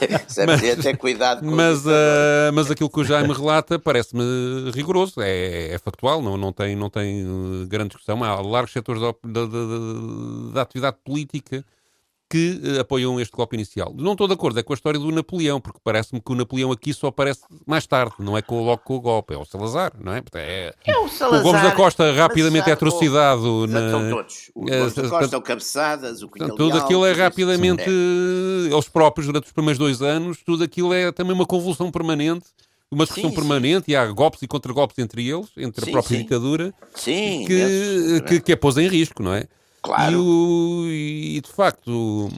mas, 0.48 0.81
ter 0.81 0.96
cuidado 0.96 1.41
com 1.41 1.53
mas, 1.53 1.86
uh, 1.86 2.53
mas 2.53 2.72
aquilo 2.72 2.89
que 2.89 3.01
o 3.01 3.03
Jaime 3.03 3.34
relata 3.34 3.77
parece-me 3.77 4.72
rigoroso, 4.74 5.20
é, 5.20 5.74
é, 5.74 5.77
factual, 5.77 6.22
não, 6.22 6.38
não 6.38 6.53
tem, 6.53 6.74
não 6.74 6.89
tem 6.89 7.25
uh, 7.25 7.67
grande 7.67 7.89
discussão. 7.89 8.24
Há 8.24 8.39
largos 8.39 8.72
setores 8.72 9.01
da, 9.01 9.13
da, 9.22 9.46
da, 9.46 10.53
da 10.53 10.62
atividade 10.62 10.96
política 11.03 11.65
que 12.31 12.61
uh, 12.63 12.79
apoiam 12.79 13.19
este 13.19 13.35
golpe 13.35 13.57
inicial. 13.57 13.93
Não 13.93 14.13
estou 14.13 14.25
de 14.25 14.33
acordo, 14.33 14.57
é 14.57 14.63
com 14.63 14.71
a 14.71 14.75
história 14.75 14.97
do 14.97 15.11
Napoleão, 15.11 15.59
porque 15.59 15.79
parece-me 15.83 16.21
que 16.21 16.31
o 16.31 16.35
Napoleão 16.35 16.71
aqui 16.71 16.93
só 16.93 17.07
aparece 17.07 17.41
mais 17.67 17.85
tarde, 17.85 18.13
não 18.19 18.38
é 18.38 18.41
com, 18.41 18.63
logo 18.63 18.81
com 18.83 18.95
o 18.95 19.01
golpe, 19.01 19.33
é 19.33 19.38
o 19.38 19.43
Salazar, 19.43 19.91
não 20.00 20.13
é? 20.13 20.23
É, 20.35 20.73
é 20.85 20.97
o 20.97 21.09
Salazar. 21.09 21.41
O 21.41 21.43
Gomes 21.43 21.61
da 21.61 21.71
Costa 21.73 22.13
rapidamente 22.13 22.69
é 22.69 22.73
atrocidado. 22.73 23.67
Na... 23.67 23.85
Estão 23.85 24.09
todos. 24.09 24.51
O 24.55 24.61
Gomes 24.61 24.93
da 24.93 25.09
Costa, 25.09 25.38
o 25.38 25.41
Cabeçadas, 25.41 26.21
o 26.23 26.29
Cunha 26.29 26.55
Tudo 26.55 26.77
aquilo 26.77 27.05
é 27.05 27.11
rapidamente, 27.11 27.83
é. 27.83 28.73
eles 28.73 28.88
próprios, 28.88 29.27
durante 29.27 29.47
os 29.47 29.51
primeiros 29.51 29.77
dois 29.77 30.01
anos, 30.01 30.38
tudo 30.45 30.63
aquilo 30.63 30.93
é 30.93 31.11
também 31.11 31.33
uma 31.33 31.45
convulsão 31.45 31.91
permanente 31.91 32.45
uma 32.93 33.05
discussão 33.05 33.29
sim, 33.29 33.35
permanente 33.38 33.85
sim. 33.85 33.91
e 33.93 33.95
há 33.95 34.05
golpes 34.07 34.41
e 34.41 34.47
contra-golpes 34.47 35.00
entre 35.00 35.25
eles, 35.25 35.47
entre 35.55 35.85
sim, 35.85 35.91
a 35.91 35.93
própria 35.93 36.17
ditadura, 36.17 36.73
sim, 36.93 37.45
que, 37.47 38.21
que, 38.27 38.41
que 38.41 38.51
é 38.51 38.55
pôs 38.57 38.75
em 38.77 38.85
risco, 38.85 39.23
não 39.23 39.33
é? 39.33 39.47
Claro. 39.81 40.13
E, 40.13 40.15
o, 40.15 40.88
e 40.88 41.41
de 41.41 41.50
facto, 41.50 42.29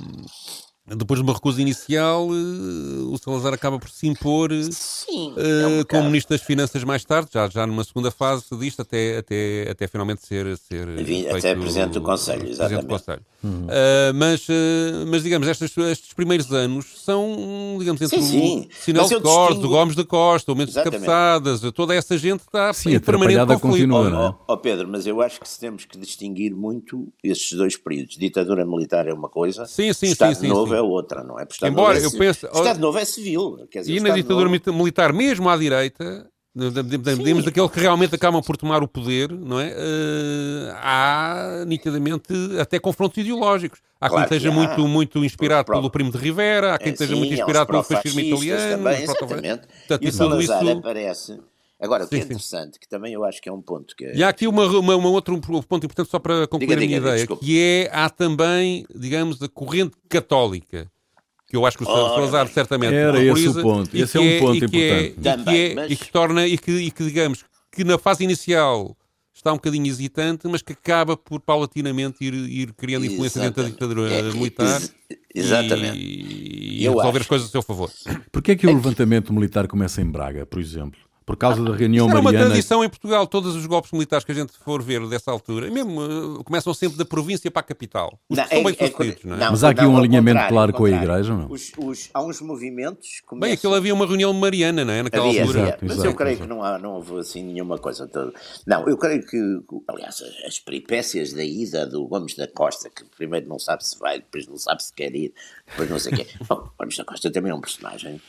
depois 0.85 1.19
de 1.19 1.23
uma 1.23 1.33
recusa 1.33 1.61
inicial, 1.61 2.27
uh, 2.27 3.13
o 3.13 3.17
Salazar 3.17 3.53
acaba 3.53 3.79
por 3.79 3.89
se 3.89 4.07
impor 4.07 4.49
Sim, 4.71 5.33
uh, 5.33 5.39
é 5.39 5.67
um 5.67 5.83
como 5.83 6.05
Ministro 6.05 6.35
das 6.35 6.45
Finanças 6.45 6.83
mais 6.83 7.03
tarde, 7.03 7.29
já, 7.33 7.47
já 7.49 7.67
numa 7.67 7.83
segunda 7.83 8.11
fase 8.11 8.45
disto, 8.57 8.81
até, 8.81 9.17
até, 9.17 9.67
até 9.69 9.87
finalmente 9.87 10.25
ser. 10.25 10.57
ser 10.57 10.87
até 11.35 11.55
Presidente 11.55 11.93
do 11.93 12.01
Conselho, 12.01 12.47
exatamente. 12.47 12.57
Presidente 12.57 12.81
do 12.81 12.87
Conselho. 12.87 13.25
Uhum. 13.43 13.65
Uh, 13.65 14.13
mas, 14.15 14.47
mas, 15.07 15.23
digamos, 15.23 15.47
estes, 15.47 15.77
estes 15.77 16.13
primeiros 16.13 16.51
anos 16.51 16.85
são, 17.03 17.75
digamos, 17.77 18.01
entre 18.01 18.21
sim, 18.21 18.23
sim. 18.23 18.69
o 18.69 18.83
Sinal 18.83 19.07
de 19.07 19.19
Costa, 19.19 19.53
distingo... 19.55 19.67
o 19.67 19.77
Gomes 19.77 19.95
da 19.95 20.05
Costa, 20.05 20.51
o 20.51 20.55
Mendes 20.55 20.73
de 20.73 20.83
Cabeçadas, 20.83 21.61
toda 21.73 21.93
essa 21.93 22.17
gente 22.17 22.41
está 22.41 22.71
sim, 22.71 22.95
em 22.95 22.99
permanente 22.99 23.45
conflito. 23.45 23.59
Continua, 23.59 24.09
não 24.09 24.25
é? 24.27 24.29
oh, 24.29 24.53
oh, 24.53 24.57
Pedro, 24.57 24.87
mas 24.87 25.05
eu 25.05 25.21
acho 25.21 25.41
que 25.41 25.49
se 25.49 25.59
temos 25.59 25.83
que 25.83 25.97
distinguir 25.97 26.55
muito 26.55 27.11
esses 27.21 27.51
dois 27.51 27.75
períodos. 27.75 28.17
Ditadura 28.17 28.65
militar 28.65 29.07
é 29.07 29.13
uma 29.13 29.27
coisa, 29.27 29.65
sim, 29.65 29.91
sim, 29.91 30.07
Estado 30.07 30.35
sim, 30.35 30.47
Novo 30.47 30.73
é 30.73 30.81
outra, 30.81 31.23
não 31.23 31.37
é? 31.37 31.43
Estado 31.43 31.69
Embora 31.69 31.99
eu 31.99 32.11
pense. 32.11 32.45
Estado 32.45 32.79
Novo 32.79 32.97
é 32.97 33.05
civil. 33.05 33.67
Quer 33.69 33.81
dizer, 33.81 33.93
e 33.93 33.99
na 33.99 34.09
ditadura 34.09 34.49
novo... 34.49 34.73
militar, 34.77 35.11
mesmo 35.11 35.49
à 35.49 35.57
direita, 35.57 36.31
digamos 36.55 37.45
daquele 37.45 37.69
que 37.69 37.79
realmente 37.79 38.13
acabam 38.13 38.41
por 38.41 38.55
tomar 38.55 38.83
o 38.83 38.87
poder, 38.87 39.31
não 39.31 39.59
é? 39.59 39.69
Uh, 39.71 40.73
há 40.75 41.63
nitidamente 41.65 42.33
até 42.59 42.79
confrontos 42.79 43.17
ideológicos. 43.17 43.79
Há 43.99 44.09
claro 44.09 44.27
quem 44.27 44.37
esteja 44.37 44.53
muito, 44.53 44.87
muito 44.87 45.25
inspirado 45.25 45.71
pelo 45.71 45.89
Primo 45.89 46.11
de 46.11 46.17
Rivera, 46.17 46.75
há 46.75 46.77
quem 46.77 46.89
é, 46.89 46.93
esteja 46.93 47.13
sim, 47.13 47.19
muito 47.19 47.33
inspirado 47.33 47.67
pelo 47.67 47.83
fascismo 47.83 48.19
italiano. 48.19 48.77
Também, 48.77 49.03
exatamente. 49.03 49.67
Portanto, 49.67 50.03
e 50.03 50.07
o 50.07 50.11
Salazar 50.11 50.63
isso... 50.63 50.77
aparece 50.77 51.39
Agora, 51.83 52.05
o 52.05 52.07
que 52.07 52.15
sim, 52.15 52.21
é 52.21 52.25
interessante, 52.25 52.75
sim. 52.75 52.79
que 52.79 52.87
também 52.87 53.13
eu 53.13 53.25
acho 53.25 53.41
que 53.41 53.49
é 53.49 53.51
um 53.51 53.61
ponto 53.61 53.93
que... 53.93 54.05
É... 54.05 54.15
E 54.15 54.23
há 54.23 54.29
aqui 54.29 54.47
uma, 54.47 54.65
uma, 54.65 54.95
uma 54.95 55.09
outro 55.09 55.37
ponto 55.41 55.85
importante, 55.85 56.09
só 56.09 56.17
para 56.17 56.47
concluir 56.47 56.69
diga, 56.69 56.81
a 56.81 56.85
minha 56.85 56.99
diga, 56.99 57.09
ideia, 57.09 57.17
desculpa. 57.17 57.43
que 57.43 57.59
é, 57.59 57.89
há 57.91 58.09
também, 58.09 58.85
digamos, 58.95 59.41
a 59.41 59.49
corrente 59.49 59.97
católica, 60.07 60.89
que 61.53 61.57
eu 61.57 61.67
acho 61.67 61.77
que 61.77 61.83
o 61.83 61.87
oh, 61.87 62.15
Salazar 62.15 62.47
certamente 62.47 62.95
Era 62.95 63.23
esse 63.23 63.47
o 63.47 63.61
ponto, 63.61 63.95
esse 63.95 64.17
é 64.17 64.19
um 64.19 64.23
é, 64.23 64.39
ponto 64.39 64.55
e 64.55 64.57
importante. 64.57 64.79
É, 64.79 65.35
também, 65.35 65.55
e, 65.55 65.75
que 65.75 65.79
é, 65.79 65.87
e 65.87 65.95
que 65.95 66.11
torna, 66.11 66.47
e 66.47 66.57
que, 66.57 66.71
e 66.71 66.89
que, 66.89 67.03
digamos, 67.03 67.45
que 67.71 67.83
na 67.83 67.99
fase 67.99 68.23
inicial 68.23 68.97
está 69.31 69.51
um 69.51 69.57
bocadinho 69.57 69.85
hesitante, 69.85 70.47
mas 70.47 70.63
que 70.63 70.73
acaba 70.73 71.15
por 71.15 71.41
paulatinamente 71.41 72.23
ir, 72.25 72.33
ir 72.33 72.73
criando 72.73 73.05
influência 73.05 73.39
dentro 73.39 73.61
da 73.61 73.69
ditadura 73.69 74.11
é, 74.11 74.23
militar 74.31 74.81
exatamente. 75.35 75.95
e, 75.95 76.81
e 76.81 76.89
resolver 76.89 77.09
acho. 77.09 77.17
as 77.19 77.27
coisas 77.27 77.47
a 77.49 77.51
seu 77.51 77.61
favor. 77.61 77.91
Porquê 78.31 78.53
é 78.53 78.55
que 78.55 78.65
o 78.65 78.73
levantamento 78.73 79.31
militar 79.31 79.67
começa 79.67 80.01
em 80.01 80.09
Braga, 80.09 80.47
por 80.47 80.59
exemplo? 80.59 80.99
Por 81.25 81.37
causa 81.37 81.63
da 81.63 81.75
reunião 81.75 82.09
Era 82.09 82.21
mariana. 82.21 82.45
uma 82.45 82.51
tradição 82.51 82.83
em 82.83 82.89
Portugal, 82.89 83.25
todos 83.27 83.55
os 83.55 83.65
golpes 83.65 83.91
militares 83.91 84.25
que 84.25 84.31
a 84.31 84.35
gente 84.35 84.53
for 84.53 84.81
ver 84.81 85.07
dessa 85.07 85.31
altura, 85.31 85.69
mesmo 85.69 86.01
uh, 86.01 86.43
começam 86.43 86.73
sempre 86.73 86.97
da 86.97 87.05
província 87.05 87.49
para 87.49 87.61
a 87.61 87.63
capital. 87.63 88.19
Os 88.29 88.37
não, 88.37 88.47
são 88.47 88.63
bem 88.63 88.75
é, 88.77 88.87
sucedidos, 88.87 89.23
não 89.23 89.35
é? 89.35 89.39
Não, 89.39 89.51
Mas 89.51 89.63
há 89.63 89.69
aqui 89.69 89.85
um 89.85 89.97
alinhamento 89.97 90.47
claro 90.47 90.73
com 90.73 90.85
a 90.85 90.89
Igreja, 90.89 91.33
não? 91.33 91.51
Os, 91.51 91.71
os, 91.77 92.09
há 92.13 92.21
uns 92.21 92.41
movimentos. 92.41 93.21
Começam... 93.25 93.47
Bem, 93.47 93.53
aquilo 93.53 93.73
havia 93.73 93.93
uma 93.93 94.05
reunião 94.05 94.33
mariana, 94.33 94.85
não 94.85 94.93
é? 94.93 95.03
Naquela 95.03 95.27
havia, 95.27 95.41
altura. 95.41 95.61
Havia, 95.61 95.77
mas 95.81 95.91
exato, 95.93 96.07
eu 96.07 96.15
creio 96.15 96.33
exato. 96.33 96.47
que 96.47 96.53
não, 96.53 96.63
há, 96.63 96.77
não 96.77 96.93
houve 96.93 97.19
assim 97.19 97.43
nenhuma 97.43 97.77
coisa 97.77 98.07
toda. 98.07 98.33
Não, 98.65 98.87
eu 98.87 98.97
creio 98.97 99.25
que, 99.25 99.61
aliás, 99.87 100.23
as 100.45 100.59
peripécias 100.59 101.33
da 101.33 101.43
ida 101.43 101.85
do 101.87 102.05
Gomes 102.07 102.35
da 102.35 102.47
Costa, 102.47 102.89
que 102.89 103.03
primeiro 103.17 103.47
não 103.47 103.59
sabe 103.59 103.85
se 103.85 103.97
vai, 103.97 104.19
depois 104.19 104.47
não 104.47 104.57
sabe 104.57 104.83
se 104.83 104.93
quer 104.93 105.13
ir, 105.15 105.33
depois 105.67 105.89
não 105.89 105.99
sei 105.99 106.13
o 106.13 106.15
quê. 106.17 106.27
Bom, 106.47 106.69
Gomes 106.77 106.97
da 106.97 107.05
Costa 107.05 107.31
também 107.31 107.51
é 107.51 107.55
um 107.55 107.61
personagem 107.61 108.21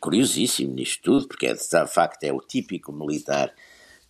curiosíssimo 0.00 0.74
nisto 0.74 1.02
tudo, 1.02 1.28
porque 1.28 1.46
é, 1.46 1.54
de 1.54 1.86
facto 1.86 2.24
é 2.24 2.32
o 2.32 2.40
típico 2.40 2.92
militar 2.92 3.52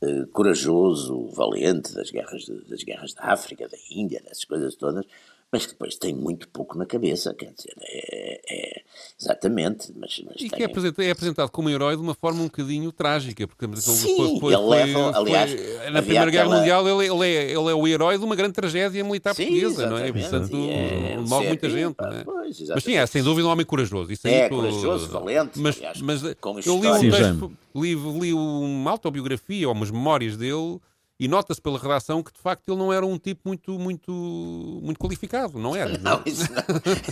eh, 0.01 0.27
corajoso, 0.33 1.27
valente 1.29 1.93
das 1.93 2.11
guerras, 2.11 2.47
das 2.69 2.85
guerras 2.85 3.15
da 3.15 3.33
África, 3.33 3.69
da 3.69 3.77
Índia, 3.91 4.21
dessas 4.23 4.45
coisas 4.45 4.77
todas, 4.77 5.05
mas 5.51 5.65
que 5.65 5.73
depois 5.73 5.97
tem 5.97 6.15
muito 6.15 6.47
pouco 6.49 6.77
na 6.77 6.85
cabeça, 6.85 7.33
quer 7.35 7.53
dizer, 7.53 7.75
é, 7.81 8.41
é 8.49 8.83
exatamente. 9.19 9.93
Mas, 9.97 10.23
mas 10.27 10.37
e 10.37 10.41
tem... 10.41 10.51
que 10.51 10.63
é 10.63 10.67
apresentado, 10.67 11.03
é 11.03 11.11
apresentado, 11.11 11.51
como 11.51 11.71
herói 11.71 11.97
de 11.97 12.03
uma 12.03 12.15
forma 12.15 12.41
um 12.41 12.45
bocadinho 12.45 12.93
trágica, 12.93 13.49
porque 13.49 13.67
Sim, 13.81 14.17
foi, 14.17 14.41
foi, 14.41 14.53
ele 14.53 14.63
foi, 14.63 14.77
leva, 14.77 15.19
aliás, 15.19 15.51
na 15.91 16.03
Primeira 16.03 16.31
Guerra 16.31 16.45
aquela... 16.45 16.59
Mundial 16.59 16.89
ele, 16.89 17.07
ele, 17.11 17.27
é, 17.27 17.45
ele 17.51 17.71
é 17.71 17.75
o 17.75 17.89
herói 17.89 18.19
de 18.19 18.25
uma 18.25 18.37
grande 18.37 18.53
tragédia 18.53 19.03
militar 19.03 19.35
sim, 19.35 19.47
portuguesa, 19.47 19.87
não 19.87 19.99
é? 19.99 20.13
Portanto, 20.13 20.57
é, 20.71 21.17
morre 21.17 21.49
muita 21.49 21.71
gente, 21.71 21.97
não 21.99 22.13
é? 22.13 22.25
Pois, 22.25 22.69
mas 22.69 22.85
sim, 22.85 22.95
é 22.95 23.07
sem 23.07 23.23
dúvida 23.23 23.49
um 23.49 23.51
homem 23.51 23.65
corajoso. 23.65 24.13
Isso 24.13 24.29
é, 24.29 24.51
corajoso, 24.51 25.09
valente, 25.09 25.59
mas, 25.59 25.77
aliás, 25.79 26.01
mas 26.03 26.23
eu 26.23 26.81
li 26.81 26.89
um 26.89 27.11
texto, 27.11 27.53
li, 27.75 27.95
li 27.95 28.35
uma 28.35 28.91
autobiografia 28.91 29.67
ou 29.67 29.75
umas 29.75 29.91
memórias 29.91 30.37
dele 30.37 30.79
e 31.19 31.27
nota-se 31.27 31.61
pela 31.61 31.79
redação 31.79 32.23
que 32.23 32.33
de 32.33 32.39
facto 32.39 32.69
ele 32.69 32.79
não 32.79 32.93
era 32.93 33.05
um 33.05 33.19
tipo 33.19 33.49
muito, 33.49 33.79
muito, 33.79 34.13
muito 34.13 34.99
qualificado, 34.99 35.59
não 35.59 35.75
era? 35.75 35.99
Não, 35.99 36.23
isso 36.25 36.47
não, 36.53 36.63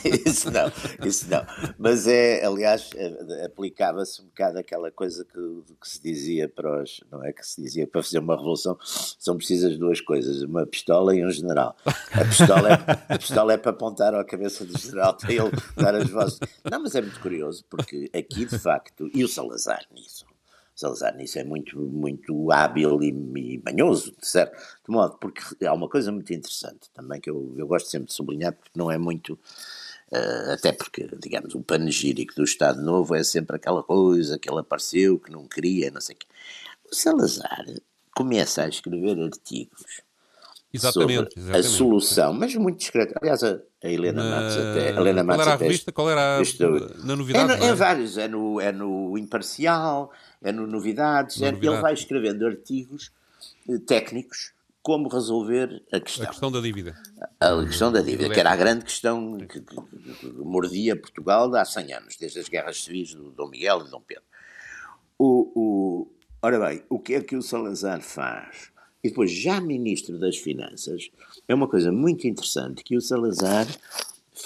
isso 0.04 0.50
não, 0.50 1.06
isso 1.06 1.28
não. 1.28 1.44
Mas 1.78 2.06
é, 2.06 2.44
aliás, 2.44 2.90
é, 2.94 3.44
aplicava-se 3.44 4.22
um 4.22 4.26
bocado 4.26 4.58
aquela 4.58 4.90
coisa 4.90 5.25
que, 5.25 5.75
que, 5.80 5.88
se 5.88 6.00
dizia 6.00 6.48
para 6.48 6.82
os, 6.82 7.00
não 7.10 7.25
é? 7.25 7.32
Que 7.32 7.46
se 7.46 7.60
dizia 7.60 7.86
para 7.86 8.02
fazer 8.02 8.18
uma 8.18 8.36
revolução 8.36 8.78
são 8.82 9.36
precisas 9.36 9.76
duas 9.76 10.00
coisas, 10.00 10.42
uma 10.42 10.64
pistola 10.66 11.14
e 11.14 11.25
um 11.25 11.30
general. 11.30 11.76
A 11.84 12.25
pistola 12.25 12.68
é, 12.68 13.14
a 13.14 13.18
pistola 13.18 13.52
é 13.54 13.56
para 13.56 13.70
apontar 13.70 14.14
à 14.14 14.25
cabeça 14.25 14.64
do 14.64 14.78
general 14.78 15.14
para 15.14 15.32
ele 15.32 15.50
dar 15.76 15.94
as 15.94 16.08
vozes. 16.08 16.38
Não, 16.70 16.80
mas 16.80 16.94
é 16.94 17.00
muito 17.00 17.20
curioso, 17.20 17.64
porque 17.68 18.10
aqui 18.14 18.46
de 18.46 18.58
facto, 18.58 19.10
e 19.12 19.25
o 19.25 19.28
Salazar 19.28 19.84
nisso 19.90 20.25
Salazar 20.76 21.16
nisso 21.16 21.38
é 21.38 21.45
muito, 21.45 21.80
muito 21.80 22.52
hábil 22.52 23.02
e, 23.02 23.09
e 23.09 23.62
manhoso, 23.64 24.14
de 24.21 24.26
certo 24.28 24.54
de 24.56 24.92
modo, 24.95 25.16
porque 25.18 25.64
há 25.64 25.73
uma 25.73 25.88
coisa 25.88 26.12
muito 26.12 26.30
interessante 26.35 26.90
também 26.92 27.18
que 27.18 27.30
eu, 27.30 27.54
eu 27.56 27.66
gosto 27.66 27.88
sempre 27.88 28.09
de 28.09 28.12
sublinhar, 28.12 28.52
porque 28.52 28.78
não 28.78 28.90
é 28.90 28.99
muito, 28.99 29.33
uh, 30.12 30.52
até 30.52 30.73
porque, 30.73 31.09
digamos, 31.18 31.54
o 31.54 31.62
panegírico 31.62 32.35
do 32.35 32.45
Estado 32.45 32.83
Novo 32.83 33.14
é 33.14 33.25
sempre 33.25 33.56
aquela 33.56 33.83
coisa 33.83 34.38
que 34.38 34.50
ele 34.50 34.61
apareceu, 34.61 35.18
que 35.18 35.33
não 35.33 35.49
queria, 35.49 35.90
não 35.90 36.00
sei 36.00 36.14
o 36.14 36.18
quê. 36.18 36.26
O 36.92 36.95
Salazar 36.95 37.64
começa 38.14 38.62
a 38.62 38.68
escrever 38.68 39.18
artigos 39.18 40.02
Exatamente, 40.76 41.33
sobre 41.33 41.40
exatamente. 41.40 41.66
a 41.66 41.71
solução, 41.71 42.33
mas 42.35 42.54
muito 42.54 42.78
discreto. 42.78 43.14
Aliás, 43.21 43.42
a, 43.42 43.59
a 43.83 43.88
Helena 43.88 44.23
na... 44.23 44.30
Matos 44.30 44.56
até. 44.56 44.88
Helena 44.90 45.25
qual 45.25 45.40
era 45.40 45.52
a 45.52 45.56
revista? 45.56 45.92
Qual 45.92 46.11
era 46.11 46.37
a, 46.37 47.04
na 47.04 47.16
novidade? 47.16 47.52
É, 47.52 47.56
no, 47.56 47.64
é, 47.64 47.75
vários, 47.75 48.18
é 48.18 48.28
no, 48.28 48.61
é 48.61 48.73
no 48.73 49.16
Imparcial, 49.16 50.12
é 50.48 50.52
no 50.52 50.66
Novidades, 50.66 51.38
no 51.40 51.46
é, 51.46 51.48
ele 51.48 51.80
vai 51.80 51.92
escrevendo 51.92 52.46
artigos 52.46 53.10
eh, 53.68 53.78
técnicos 53.78 54.52
como 54.80 55.08
resolver 55.08 55.82
a 55.92 55.98
questão. 55.98 56.24
A 56.24 56.28
questão 56.28 56.52
da 56.52 56.60
dívida. 56.60 56.94
A, 57.40 57.66
questão 57.66 57.90
da 57.90 58.00
dívida, 58.00 58.32
que 58.32 58.38
era 58.38 58.52
a 58.52 58.56
grande 58.56 58.84
questão 58.84 59.36
que, 59.38 59.60
que, 59.60 59.74
que, 60.20 60.26
mordia 60.32 60.94
Portugal 60.94 61.52
há 61.56 61.64
100 61.64 61.92
anos, 61.92 62.16
desde 62.16 62.38
as 62.38 62.48
guerras 62.48 62.84
civis 62.84 63.12
do 63.12 63.32
Dom 63.32 63.48
Miguel 63.48 63.80
e 63.80 63.84
do 63.84 63.90
Dom 63.90 64.00
Pedro. 64.06 64.22
O, 65.18 65.50
o, 65.56 66.12
ora 66.40 66.60
bem, 66.60 66.84
o 66.88 67.00
que 67.00 67.14
é 67.14 67.20
que 67.20 67.34
o 67.34 67.42
Salazar 67.42 68.00
faz? 68.00 68.70
E 69.02 69.08
depois, 69.08 69.32
já 69.32 69.60
ministro 69.60 70.20
das 70.20 70.36
Finanças, 70.36 71.10
é 71.48 71.54
uma 71.54 71.66
coisa 71.66 71.90
muito 71.90 72.28
interessante 72.28 72.84
que 72.84 72.96
o 72.96 73.00
Salazar 73.00 73.66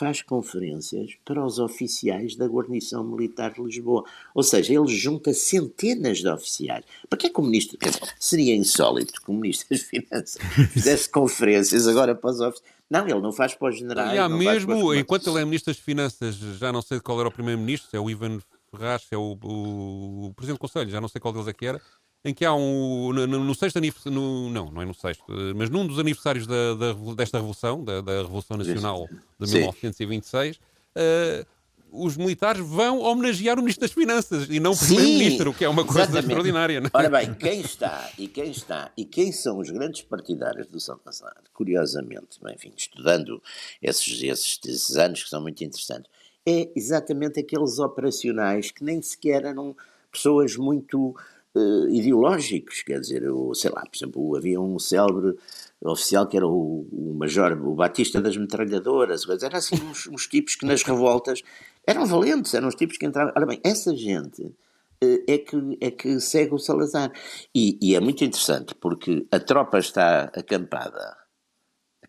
faz 0.01 0.23
conferências 0.23 1.13
para 1.27 1.45
os 1.45 1.59
oficiais 1.59 2.35
da 2.35 2.47
guarnição 2.47 3.05
militar 3.05 3.53
de 3.53 3.63
Lisboa. 3.63 4.03
Ou 4.35 4.43
seja, 4.43 4.73
ele 4.73 4.89
junta 4.89 5.35
centenas 5.35 6.19
de 6.19 6.29
oficiais. 6.29 6.87
Para 7.09 7.19
que 7.19 7.27
é 7.27 7.31
que 7.31 7.39
o 7.39 7.43
ministro... 7.43 7.77
Seria 8.19 8.57
insólito 8.57 9.21
que 9.21 9.31
o 9.31 9.35
ministro 9.35 9.69
das 9.69 9.83
Finanças 9.83 10.39
fizesse 10.73 11.07
conferências 11.11 11.87
agora 11.87 12.15
para 12.15 12.31
os 12.31 12.41
oficiais. 12.41 12.81
Não, 12.89 13.07
ele 13.07 13.21
não 13.21 13.31
faz 13.31 13.55
para 13.55 13.69
os 13.69 13.79
generais. 13.79 14.15
E 14.15 14.19
há 14.19 14.29
mesmo, 14.29 14.95
enquanto 14.95 15.29
ele 15.29 15.43
é 15.43 15.45
ministro 15.45 15.73
das 15.73 15.81
Finanças, 15.81 16.35
já 16.35 16.73
não 16.73 16.81
sei 16.81 16.99
qual 16.99 17.21
era 17.21 17.29
o 17.29 17.33
primeiro-ministro, 17.33 17.91
se 17.91 17.97
é 17.97 18.01
o 18.01 18.09
Ivan 18.09 18.41
Ferraz, 18.71 19.03
se 19.03 19.15
é 19.15 19.19
o, 19.19 19.39
o, 19.43 20.27
o 20.27 20.35
presidente 20.35 20.57
do 20.57 20.61
Conselho, 20.61 20.91
já 20.91 21.01
não 21.01 21.09
sei 21.09 21.21
qual 21.21 21.33
deles 21.33 21.47
é 21.47 21.53
que 21.53 21.67
era, 21.67 21.81
em 22.25 22.35
que 22.35 22.45
há 22.45 22.55
um. 22.55 23.13
No, 23.13 23.27
no 23.27 23.55
sexto 23.55 23.77
aniversário. 23.77 24.13
No, 24.19 24.51
não, 24.51 24.71
não 24.71 24.83
é 24.83 24.85
no 24.85 24.95
sexto, 24.95 25.25
mas 25.57 25.71
num 25.71 25.87
dos 25.87 25.99
aniversários 25.99 26.47
da, 26.47 26.75
da 26.75 26.93
desta 27.15 27.39
Revolução, 27.39 27.83
da, 27.83 28.01
da, 28.01 28.23
Revolução 28.23 28.57
Nacional 28.57 29.09
de 29.39 29.53
1926, 29.53 30.57
uh, 30.57 30.61
eh, 30.97 31.47
os 31.93 32.17
militares 32.17 32.61
vão 32.65 33.01
homenagear 33.01 33.59
o 33.59 33.63
Ministro 33.63 33.83
das 33.83 33.93
Finanças 33.93 34.49
e 34.51 34.61
não 34.61 34.73
o 34.73 34.79
Primeiro-Ministro, 34.79 35.51
o 35.51 35.55
que 35.55 35.65
é 35.65 35.69
uma 35.69 35.85
coisa 35.85 36.03
exatamente. 36.03 36.27
extraordinária. 36.27 36.81
Não 36.81 36.87
é? 36.89 36.91
Ora 36.93 37.11
bem, 37.11 37.35
quem 37.35 37.61
está 37.61 38.11
e 38.19 38.29
quem 38.29 38.51
está 38.51 38.93
e 38.97 39.05
quem 39.05 39.33
são 39.33 39.59
os 39.59 39.71
grandes 39.71 40.03
partidários 40.03 40.67
do 40.67 40.79
Salazar, 40.79 41.43
curiosamente, 41.55 42.39
enfim, 42.55 42.73
estudando 42.77 43.43
esses, 43.83 44.23
esses, 44.23 44.61
esses 44.65 44.97
anos 44.97 45.25
que 45.25 45.31
são 45.31 45.41
muito 45.41 45.65
interessantes, 45.65 46.11
é 46.47 46.71
exatamente 46.77 47.41
aqueles 47.41 47.79
operacionais 47.79 48.71
que 48.71 48.85
nem 48.85 49.01
sequer 49.03 49.45
eram 49.45 49.75
pessoas 50.13 50.57
muito 50.57 51.15
uh, 51.55 51.89
ideológicos, 51.89 52.83
quer 52.83 53.01
dizer, 53.01 53.23
eu, 53.23 53.55
sei 53.55 53.71
lá, 53.71 53.83
por 53.83 53.97
exemplo, 53.97 54.37
havia 54.37 54.61
um 54.61 54.79
célebre 54.79 55.37
oficial 55.83 56.27
que 56.27 56.37
era 56.37 56.47
o, 56.47 56.87
o 56.93 57.15
Major, 57.19 57.53
o 57.67 57.75
Batista 57.75 58.21
das 58.21 58.37
Metralhadoras, 58.37 59.27
eram 59.43 59.57
assim 59.57 59.77
uns, 59.77 60.07
uns, 60.07 60.27
tipos 60.27 60.55
que 60.55 60.67
nas 60.67 60.83
revoltas 60.83 61.43
eram 61.87 62.07
valentes, 62.07 62.55
eram 62.55 62.69
os 62.69 62.75
tipos 62.75 62.97
que 62.97 63.07
entravam. 63.07 63.33
Ora 63.37 63.47
bem, 63.47 63.61
essa 63.65 63.95
gente 63.95 64.43
uh, 64.43 65.25
é, 65.27 65.39
que, 65.39 65.79
é 65.81 65.91
que 65.91 66.21
segue 66.21 66.55
o 66.55 66.59
Salazar. 66.59 67.13
E, 67.55 67.79
e 67.81 67.95
é 67.95 68.01
muito 68.01 68.25
interessante 68.25 68.75
porque 68.75 69.27
a 69.31 69.41
tropa 69.41 69.79
está 69.79 70.25
acampada 70.35 71.20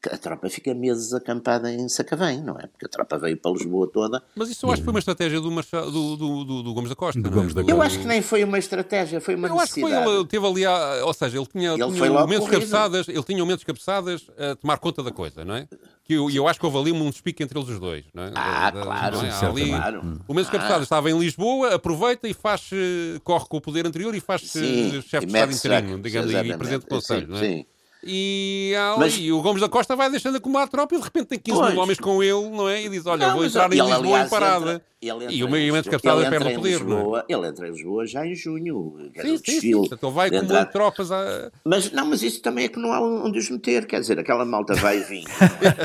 a 0.09 0.17
tropa 0.17 0.49
fica 0.49 0.73
meses 0.73 1.13
acampada 1.13 1.71
em 1.71 1.87
Sacavém, 1.87 2.41
não 2.41 2.57
é? 2.57 2.67
Porque 2.67 2.85
a 2.85 2.89
tropa 2.89 3.19
veio 3.19 3.37
para 3.37 3.51
Lisboa 3.51 3.87
toda. 3.91 4.23
Mas 4.35 4.49
isso 4.49 4.65
eu 4.65 4.71
acho 4.71 4.81
que 4.81 4.85
foi 4.85 4.93
uma 4.93 4.99
estratégia 4.99 5.39
do, 5.39 5.49
do, 5.49 6.15
do, 6.17 6.43
do, 6.45 6.63
do 6.63 6.73
Gomes 6.73 6.89
da 6.89 6.95
Costa. 6.95 7.21
Do 7.21 7.27
é? 7.27 7.31
Gomes 7.31 7.53
da 7.53 7.61
Eu 7.61 7.81
acho 7.81 7.99
que 7.99 8.07
nem 8.07 8.21
foi 8.21 8.43
uma 8.43 8.57
estratégia, 8.57 9.21
foi 9.21 9.35
uma 9.35 9.47
eu 9.47 9.59
acho 9.59 9.73
que 9.73 9.81
foi, 9.81 9.89
necessidade. 9.91 10.17
ele 10.17 10.27
teve 10.27 10.47
ali, 10.47 10.65
a, 10.65 11.05
ou 11.05 11.13
seja, 11.13 11.37
ele 11.37 11.45
tinha, 11.45 11.71
Ele 11.73 11.91
tinha 11.91 12.09
momentos 12.11 12.37
corrido. 12.39 12.51
cabeçadas, 12.51 13.07
ele 13.09 13.23
tinha 13.23 13.39
momentos 13.39 13.63
cabeçadas 13.63 14.27
a 14.37 14.55
tomar 14.55 14.77
conta 14.79 15.03
da 15.03 15.11
coisa, 15.11 15.45
não 15.45 15.55
é? 15.55 15.67
Que 16.03 16.13
eu, 16.15 16.29
e 16.31 16.35
eu 16.35 16.47
acho 16.47 16.59
que 16.59 16.65
houve 16.65 16.77
ali 16.79 16.91
um 16.91 17.09
despique 17.09 17.43
entre 17.43 17.57
eles 17.59 17.69
os 17.69 17.79
dois, 17.79 18.03
não 18.13 18.23
é? 18.23 18.31
Ah, 18.33 18.71
Da- 18.71 18.79
da- 18.79 18.85
claro, 18.85 19.17
não 19.17 19.25
é? 19.25 19.45
ali, 19.45 19.69
claro. 19.69 20.21
O 20.27 20.33
Mendes 20.33 20.49
Ah. 20.49 20.51
Cabeçadas 20.53 20.83
estava 20.83 21.11
em 21.11 21.17
Lisboa, 21.19 21.75
aproveita 21.75 22.27
e 22.27 22.33
faz, 22.33 22.69
eh, 22.73 23.19
corre 23.23 23.45
com 23.47 23.57
o 23.57 23.61
poder 23.61 23.85
anterior 23.85 24.15
e 24.15 24.19
faz 24.19 24.41
Sim, 24.41 25.01
chefe 25.01 25.25
de 25.27 25.33
Estado 25.33 25.53
interino, 25.53 25.99
digamos, 26.01 26.31
e 26.31 26.57
presidente 26.57 26.81
do 26.83 26.87
Conselho, 26.87 27.27
Sim, 27.27 27.31
não 27.31 27.37
é? 27.37 27.39
sim. 27.39 27.65
E, 28.03 28.73
há 28.77 28.91
ali- 28.91 28.99
Mas- 28.99 29.17
e 29.17 29.31
o 29.31 29.41
Gomes 29.41 29.61
da 29.61 29.69
Costa 29.69 29.95
vai 29.95 30.09
deixando 30.09 30.37
acumular 30.37 30.63
a 30.63 30.67
tropa 30.67 30.95
e 30.95 30.97
de 30.97 31.03
repente 31.03 31.25
tem 31.27 31.39
15 31.39 31.57
Pois. 31.59 31.73
mil 31.73 31.81
homens 31.83 31.99
com 31.99 32.23
ele, 32.23 32.49
não 32.49 32.67
é? 32.67 32.83
E 32.83 32.89
diz: 32.89 33.05
Olha, 33.05 33.27
Não, 33.27 33.35
vou 33.35 33.45
entrar 33.45 33.71
em 33.71 33.77
ele, 33.77 33.81
Lisboa 33.87 33.97
aliás, 33.99 34.27
em 34.27 34.29
parada. 34.29 34.71
entra- 34.73 34.91
ele 35.01 35.11
entra 35.23 35.31
e 35.35 35.43
o 35.43 35.47
Lisboa- 35.47 35.83
Cabeçadas 35.83 36.21
ele 36.21 36.29
perde 36.29 36.35
entra 36.35 36.47
o 36.47 36.51
em 36.51 36.55
poder, 36.55 36.79
não 36.85 36.91
é? 36.93 36.99
Lisboa- 36.99 37.25
Ele 37.27 37.47
entra 37.47 37.67
em 37.67 37.71
Lisboa 37.71 38.05
já 38.05 38.25
em 38.27 38.35
junho. 38.35 38.97
Sim, 39.21 39.37
sim, 39.37 39.59
sim. 39.59 39.67
ele 39.79 40.11
vai 40.11 40.27
acumulando 40.27 40.45
entrar- 40.53 40.65
tropas. 40.67 41.11
A... 41.11 41.51
Mas 41.65 41.91
não, 41.91 42.05
mas 42.05 42.21
isso 42.21 42.39
também 42.41 42.65
é 42.65 42.67
que 42.69 42.77
não 42.79 42.91
há 42.91 43.01
onde 43.01 43.39
os 43.39 43.49
meter, 43.49 43.85
quer 43.87 43.99
dizer, 43.99 44.19
aquela 44.19 44.45
malta 44.45 44.73
vai 44.75 44.99
e 44.99 45.03
vem. 45.03 45.23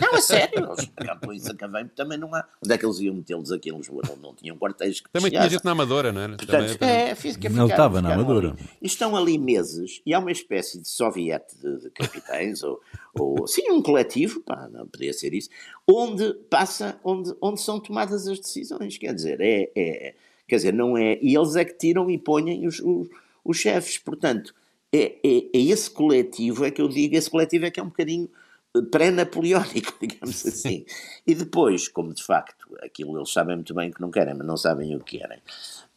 não, 0.02 0.14
a 0.18 0.20
sério, 0.20 0.68
eles 0.72 0.90
por 1.22 1.34
isso 1.34 1.50
acabei, 1.50 1.84
também 1.96 2.18
não 2.18 2.34
há. 2.34 2.44
Onde 2.62 2.74
é 2.74 2.78
que 2.78 2.84
eles 2.84 2.98
iam 3.00 3.14
metê-los 3.14 3.50
aqui 3.52 3.70
em 3.70 3.76
Lisboa? 3.76 4.02
Não, 4.06 4.16
não 4.16 4.34
tinham 4.34 4.56
quartéis 4.58 5.00
que 5.00 5.08
Também 5.10 5.30
tinha 5.30 5.48
gente 5.48 5.64
na 5.64 5.70
Amadora, 5.72 6.12
não 6.12 6.20
é? 6.22 6.28
Portanto, 6.28 6.78
Também- 6.78 6.94
é, 6.94 7.14
fica, 7.14 7.46
Ele 7.46 7.48
ficaram- 7.48 7.66
estava 7.68 8.02
na 8.02 8.14
Amadora. 8.14 8.48
ali. 8.50 8.58
E 8.82 8.86
estão 8.86 9.16
ali 9.16 9.38
meses, 9.38 10.02
e 10.04 10.12
há 10.12 10.18
uma 10.18 10.30
espécie 10.32 10.78
de 10.80 10.88
soviete 10.88 11.56
de, 11.56 11.80
de 11.80 11.90
capitães, 12.06 12.62
ou, 12.62 12.80
ou 13.14 13.46
sim, 13.46 13.70
um 13.70 13.82
coletivo, 13.82 14.40
pá, 14.40 14.68
não 14.72 14.86
poderia 14.86 15.12
ser 15.12 15.34
isso, 15.34 15.50
onde 15.86 16.34
passa, 16.50 16.98
onde, 17.04 17.34
onde 17.40 17.60
são 17.60 17.80
tomadas 17.80 18.26
as 18.26 18.38
decisões, 18.38 18.98
quer 18.98 19.14
dizer, 19.14 19.40
é, 19.40 19.70
é- 19.74 20.14
quer 20.48 20.56
dizer, 20.56 20.72
não 20.72 20.96
é, 20.96 21.18
e 21.20 21.36
eles 21.36 21.56
é 21.56 21.64
que 21.64 21.74
tiram 21.74 22.10
e 22.10 22.18
põem 22.18 22.66
os, 22.66 22.80
os, 22.80 23.08
os 23.44 23.56
chefes, 23.56 23.98
portanto, 23.98 24.54
é, 24.92 25.16
é, 25.24 25.38
é 25.54 25.58
esse 25.60 25.90
coletivo, 25.90 26.64
é 26.64 26.70
que 26.70 26.80
eu 26.80 26.88
digo, 26.88 27.16
esse 27.16 27.28
coletivo 27.30 27.66
é 27.66 27.70
que 27.70 27.80
é 27.80 27.82
um 27.82 27.88
bocadinho 27.88 28.28
eh, 28.74 28.82
pré-napoleónico, 28.82 29.94
digamos 30.00 30.46
assim. 30.46 30.84
E 31.26 31.34
depois, 31.34 31.88
como 31.88 32.14
de 32.14 32.22
facto, 32.22 32.66
aquilo 32.82 33.18
eles 33.18 33.32
sabem 33.32 33.56
muito 33.56 33.74
bem 33.74 33.90
que 33.90 34.00
não 34.00 34.10
querem, 34.10 34.34
mas 34.34 34.46
não 34.46 34.56
sabem 34.56 34.94
o 34.94 35.00
que 35.00 35.18
querem. 35.18 35.38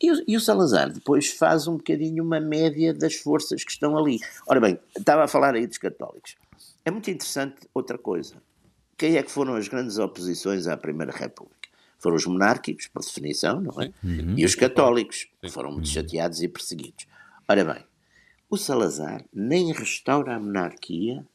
E 0.02 0.12
o, 0.12 0.24
e 0.28 0.38
o 0.38 0.40
Salazar 0.40 0.92
depois 0.92 1.30
faz 1.30 1.68
um 1.68 1.78
bocadinho 1.78 2.24
uma 2.24 2.40
média 2.40 2.94
das 2.94 3.16
forças 3.16 3.64
que 3.64 3.72
estão 3.72 3.98
ali. 3.98 4.20
Ora 4.48 4.60
bem, 4.60 4.80
estava 4.98 5.24
a 5.24 5.28
falar 5.28 5.56
aí 5.56 5.68
dos 5.68 5.78
católicos. 5.78 6.36
É 6.86 6.92
muito 6.92 7.10
interessante 7.10 7.58
outra 7.74 7.98
coisa. 7.98 8.36
Quem 8.98 9.18
é 9.18 9.24
que 9.24 9.32
foram 9.32 9.56
as 9.56 9.68
grandes 9.68 9.98
oposições 9.98 10.68
à 10.68 10.76
Primeira 10.78 11.12
República? 11.12 11.70
Foram 11.98 12.16
os 12.16 12.26
monárquicos, 12.26 12.88
por 12.88 13.04
definição, 13.04 13.60
não 13.60 13.82
é? 13.82 13.92
E 14.38 14.46
os 14.46 14.56
católicos, 14.56 15.28
que 15.42 15.50
foram 15.50 15.72
muito 15.72 15.90
chateados 15.90 16.42
e 16.42 16.48
perseguidos. 16.48 17.06
Ora 17.48 17.66
bem, 17.66 17.84
o 18.50 18.58
Salazar 18.58 19.24
nem 19.34 19.74
restaura 19.74 20.36
a 20.36 20.40
monarquia, 20.40 21.26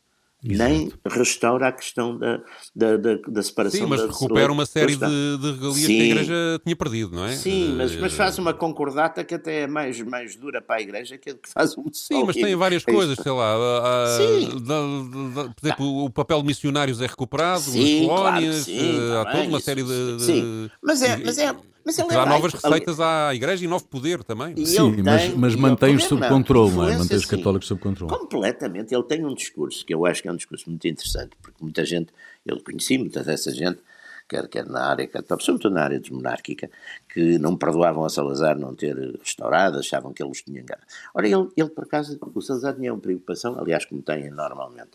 nem 0.44 0.92
restaura 1.06 1.68
a 1.68 1.72
questão 1.72 2.18
da, 2.18 2.40
da, 2.74 2.96
da, 2.96 3.16
da 3.28 3.42
separação 3.42 3.80
Sim, 3.80 3.86
mas 3.86 4.00
da 4.02 4.06
recupera 4.08 4.52
uma 4.52 4.66
série 4.66 4.94
de, 4.96 5.38
de 5.38 5.52
regalias 5.52 5.76
que 5.76 5.84
a 5.84 5.86
Sim. 5.86 6.02
Igreja 6.02 6.60
tinha 6.62 6.76
perdido, 6.76 7.16
não 7.16 7.24
é? 7.24 7.32
Sim, 7.36 7.74
mas, 7.76 7.92
Eh, 7.92 7.98
mas 8.00 8.12
faz 8.14 8.38
uma 8.38 8.52
concordata 8.52 9.24
que 9.24 9.34
até 9.34 9.62
é 9.62 9.66
mais, 9.66 10.00
mais 10.02 10.36
dura 10.36 10.60
para 10.60 10.76
a 10.76 10.80
Igreja 10.82 11.16
que 11.16 11.30
a 11.30 11.34
que 11.34 11.48
faz 11.48 11.76
um 11.78 11.84
Sim, 11.92 12.24
mas 12.24 12.36
tem 12.36 12.54
várias 12.54 12.82
É 12.86 12.92
coisas, 12.92 13.18
sei 13.18 13.32
lá. 13.32 13.54
há- 13.54 14.04
há- 14.04 14.16
Sim. 14.18 14.58
da- 14.60 15.44
por 15.48 15.54
exemplo, 15.64 16.04
o 16.04 16.10
papel 16.10 16.40
de 16.40 16.46
missionários 16.46 17.00
é 17.00 17.06
recuperado, 17.06 17.60
Sim, 17.60 18.00
as 18.02 18.06
claro 18.06 18.16
colónias, 18.36 18.56
sim, 18.64 18.78
eh, 18.78 19.16
há 19.20 19.24
toda 19.24 19.42
uma 19.48 19.60
série 19.60 19.82
de. 19.82 20.16
de- 20.16 20.22
sim. 20.22 20.70
Mas 20.82 21.02
é- 21.02 21.16
mas 21.16 21.38
é- 21.38 21.54
mas 21.84 21.98
ele 21.98 22.08
é 22.10 22.14
dá 22.14 22.26
novas 22.26 22.52
receitas 22.52 22.98
à 22.98 23.34
Igreja 23.34 23.64
e 23.64 23.68
novo 23.68 23.84
poder 23.86 24.24
também. 24.24 24.54
E 24.56 24.66
Sim, 24.66 25.02
mas, 25.02 25.34
mas 25.34 25.54
mantém-os 25.54 26.04
sob 26.04 26.26
controle, 26.28 26.72
não 26.72 26.88
é? 26.88 26.96
Mantém 26.96 27.16
os 27.16 27.24
sim. 27.24 27.36
católicos 27.36 27.68
sob 27.68 27.80
controle. 27.80 28.10
Completamente. 28.10 28.94
Ele 28.94 29.02
tem 29.02 29.24
um 29.24 29.34
discurso 29.34 29.84
que 29.84 29.94
eu 29.94 30.06
acho 30.06 30.22
que 30.22 30.28
é 30.28 30.32
um 30.32 30.36
discurso 30.36 30.68
muito 30.70 30.86
interessante, 30.88 31.32
porque 31.42 31.62
muita 31.62 31.84
gente, 31.84 32.12
eu 32.46 32.58
conheci 32.62 32.96
muita 32.96 33.22
dessa 33.22 33.52
gente, 33.52 33.80
quer, 34.28 34.48
quer 34.48 34.66
na 34.66 34.84
área 34.84 35.06
católica, 35.06 35.44
sobretudo 35.44 35.74
na 35.74 35.82
área 35.82 36.00
desmonárquica, 36.00 36.70
que 37.08 37.38
não 37.38 37.56
perdoavam 37.56 38.04
a 38.04 38.08
Salazar 38.08 38.58
não 38.58 38.74
ter 38.74 38.96
restaurado, 39.18 39.78
achavam 39.78 40.12
que 40.12 40.22
ele 40.22 40.30
os 40.30 40.42
tinha 40.42 40.60
enganado. 40.60 40.86
Ora, 41.14 41.28
ele, 41.28 41.48
ele 41.56 41.68
por 41.68 41.84
acaso, 41.84 42.18
o 42.34 42.40
Salazar 42.40 42.74
tinha 42.74 42.92
uma 42.92 43.00
preocupação, 43.00 43.58
aliás, 43.58 43.84
como 43.84 44.02
têm 44.02 44.30
normalmente 44.30 44.92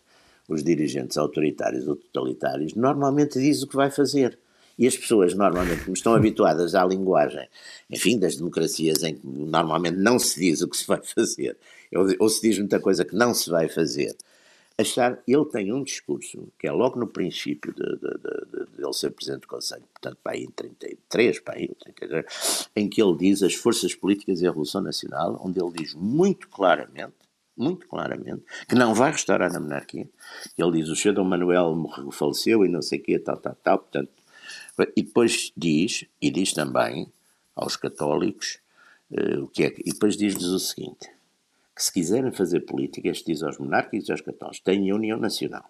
os 0.47 0.63
dirigentes 0.63 1.17
autoritários 1.17 1.87
ou 1.87 1.95
totalitários, 1.95 2.73
normalmente 2.73 3.39
diz 3.39 3.61
o 3.61 3.67
que 3.67 3.75
vai 3.75 3.91
fazer. 3.91 4.37
E 4.79 4.87
as 4.87 4.95
pessoas, 4.95 5.33
normalmente, 5.33 5.83
como 5.83 5.93
estão 5.93 6.13
habituadas 6.13 6.73
à 6.73 6.85
linguagem, 6.85 7.45
enfim, 7.89 8.17
das 8.17 8.37
democracias 8.37 9.03
em 9.03 9.13
que 9.13 9.27
normalmente 9.27 9.97
não 9.97 10.17
se 10.17 10.39
diz 10.39 10.61
o 10.61 10.69
que 10.69 10.77
se 10.77 10.87
vai 10.87 11.01
fazer, 11.03 11.57
ou, 11.93 12.07
ou 12.17 12.29
se 12.29 12.41
diz 12.41 12.57
muita 12.57 12.79
coisa 12.79 13.03
que 13.03 13.13
não 13.13 13.33
se 13.33 13.49
vai 13.49 13.67
fazer, 13.67 14.15
achar, 14.77 15.21
ele 15.27 15.43
tem 15.45 15.73
um 15.73 15.83
discurso, 15.83 16.47
que 16.57 16.65
é 16.65 16.71
logo 16.71 16.97
no 16.97 17.07
princípio 17.07 17.73
de, 17.73 17.83
de, 17.83 17.97
de, 17.97 18.77
de 18.77 18.81
ele 18.81 18.93
ser 18.93 19.11
Presidente 19.11 19.41
do 19.41 19.47
Conselho, 19.49 19.83
portanto, 19.91 20.17
para 20.23 20.31
aí 20.31 20.43
em 20.43 20.51
33, 20.51 21.39
para 21.41 21.55
aí, 21.55 21.67
ou 21.67 21.75
33, 21.75 22.69
em 22.73 22.87
que 22.87 23.03
ele 23.03 23.17
diz 23.17 23.43
as 23.43 23.55
forças 23.55 23.93
políticas 23.93 24.39
e 24.39 24.45
a 24.45 24.49
Revolução 24.49 24.79
Nacional, 24.79 25.41
onde 25.43 25.61
ele 25.61 25.73
diz 25.73 25.93
muito 25.93 26.47
claramente, 26.47 27.15
muito 27.57 27.85
claramente, 27.85 28.43
que 28.69 28.75
não 28.75 28.93
vai 28.93 29.11
restaurar 29.11 29.53
a 29.53 29.59
monarquia. 29.59 30.09
Ele 30.57 30.71
diz, 30.71 30.87
o 30.87 30.95
Sr. 30.95 31.11
Dom 31.11 31.25
Manuel 31.25 31.75
morreu, 31.75 32.09
faleceu 32.11 32.63
e 32.63 32.69
não 32.69 32.81
sei 32.81 32.99
o 32.99 33.03
quê, 33.03 33.19
tal, 33.19 33.35
tal, 33.35 33.57
tal, 33.61 33.79
portanto, 33.79 34.09
e 34.95 35.03
depois 35.03 35.51
diz, 35.55 36.05
e 36.21 36.29
diz 36.29 36.53
também 36.53 37.11
aos 37.55 37.75
católicos, 37.75 38.59
eh, 39.11 39.37
o 39.37 39.47
que 39.47 39.63
é 39.63 39.69
que, 39.71 39.81
e 39.81 39.91
depois 39.91 40.15
diz-lhes 40.15 40.45
o 40.45 40.59
seguinte, 40.59 41.09
que 41.75 41.83
se 41.83 41.91
quiserem 41.91 42.31
fazer 42.31 42.61
política, 42.61 43.09
este 43.09 43.31
diz 43.31 43.43
aos 43.43 43.57
monárquicos 43.57 44.07
e 44.07 44.11
aos 44.11 44.21
católicos, 44.21 44.59
têm 44.59 44.89
a 44.89 44.95
União 44.95 45.17
Nacional. 45.17 45.69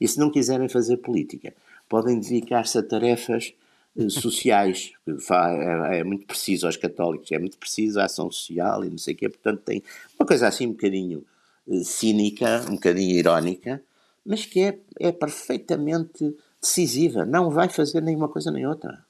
E 0.00 0.06
se 0.06 0.18
não 0.18 0.30
quiserem 0.30 0.68
fazer 0.68 0.98
política, 0.98 1.54
podem 1.88 2.18
dedicar-se 2.18 2.78
a 2.78 2.82
tarefas 2.82 3.54
eh, 3.96 4.08
sociais. 4.10 4.92
É, 5.06 5.98
é 6.00 6.04
muito 6.04 6.26
preciso 6.26 6.66
aos 6.66 6.76
católicos, 6.76 7.30
é 7.32 7.38
muito 7.38 7.58
preciso 7.58 8.00
a 8.00 8.04
ação 8.04 8.30
social 8.30 8.84
e 8.84 8.90
não 8.90 8.98
sei 8.98 9.14
o 9.14 9.16
quê. 9.16 9.28
Portanto, 9.28 9.62
tem 9.64 9.82
uma 10.18 10.26
coisa 10.26 10.48
assim 10.48 10.66
um 10.66 10.72
bocadinho 10.72 11.24
eh, 11.68 11.82
cínica, 11.84 12.64
um 12.68 12.74
bocadinho 12.74 13.16
irónica, 13.16 13.82
mas 14.24 14.44
que 14.44 14.60
é, 14.60 14.78
é 15.00 15.12
perfeitamente 15.12 16.34
decisiva. 16.68 17.24
Não 17.24 17.50
vai 17.50 17.68
fazer 17.68 18.02
nenhuma 18.02 18.28
coisa 18.28 18.50
nem 18.50 18.66
outra. 18.66 19.04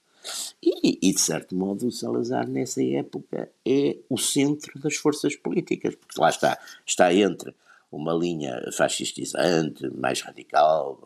E, 0.63 1.09
e, 1.09 1.13
de 1.13 1.21
certo 1.21 1.55
modo, 1.55 1.87
o 1.87 1.93
Salazar, 1.93 2.49
nessa 2.49 2.83
época, 2.83 3.51
é 3.67 3.97
o 4.09 4.19
centro 4.19 4.79
das 4.81 4.97
forças 4.97 5.37
políticas, 5.37 5.95
porque 5.95 6.21
lá 6.21 6.31
está, 6.31 6.59
está 6.87 7.13
entre 7.13 7.55
uma 7.91 8.13
linha 8.13 8.61
fascistizante, 8.73 9.89
mais 9.95 10.21
radical, 10.21 11.01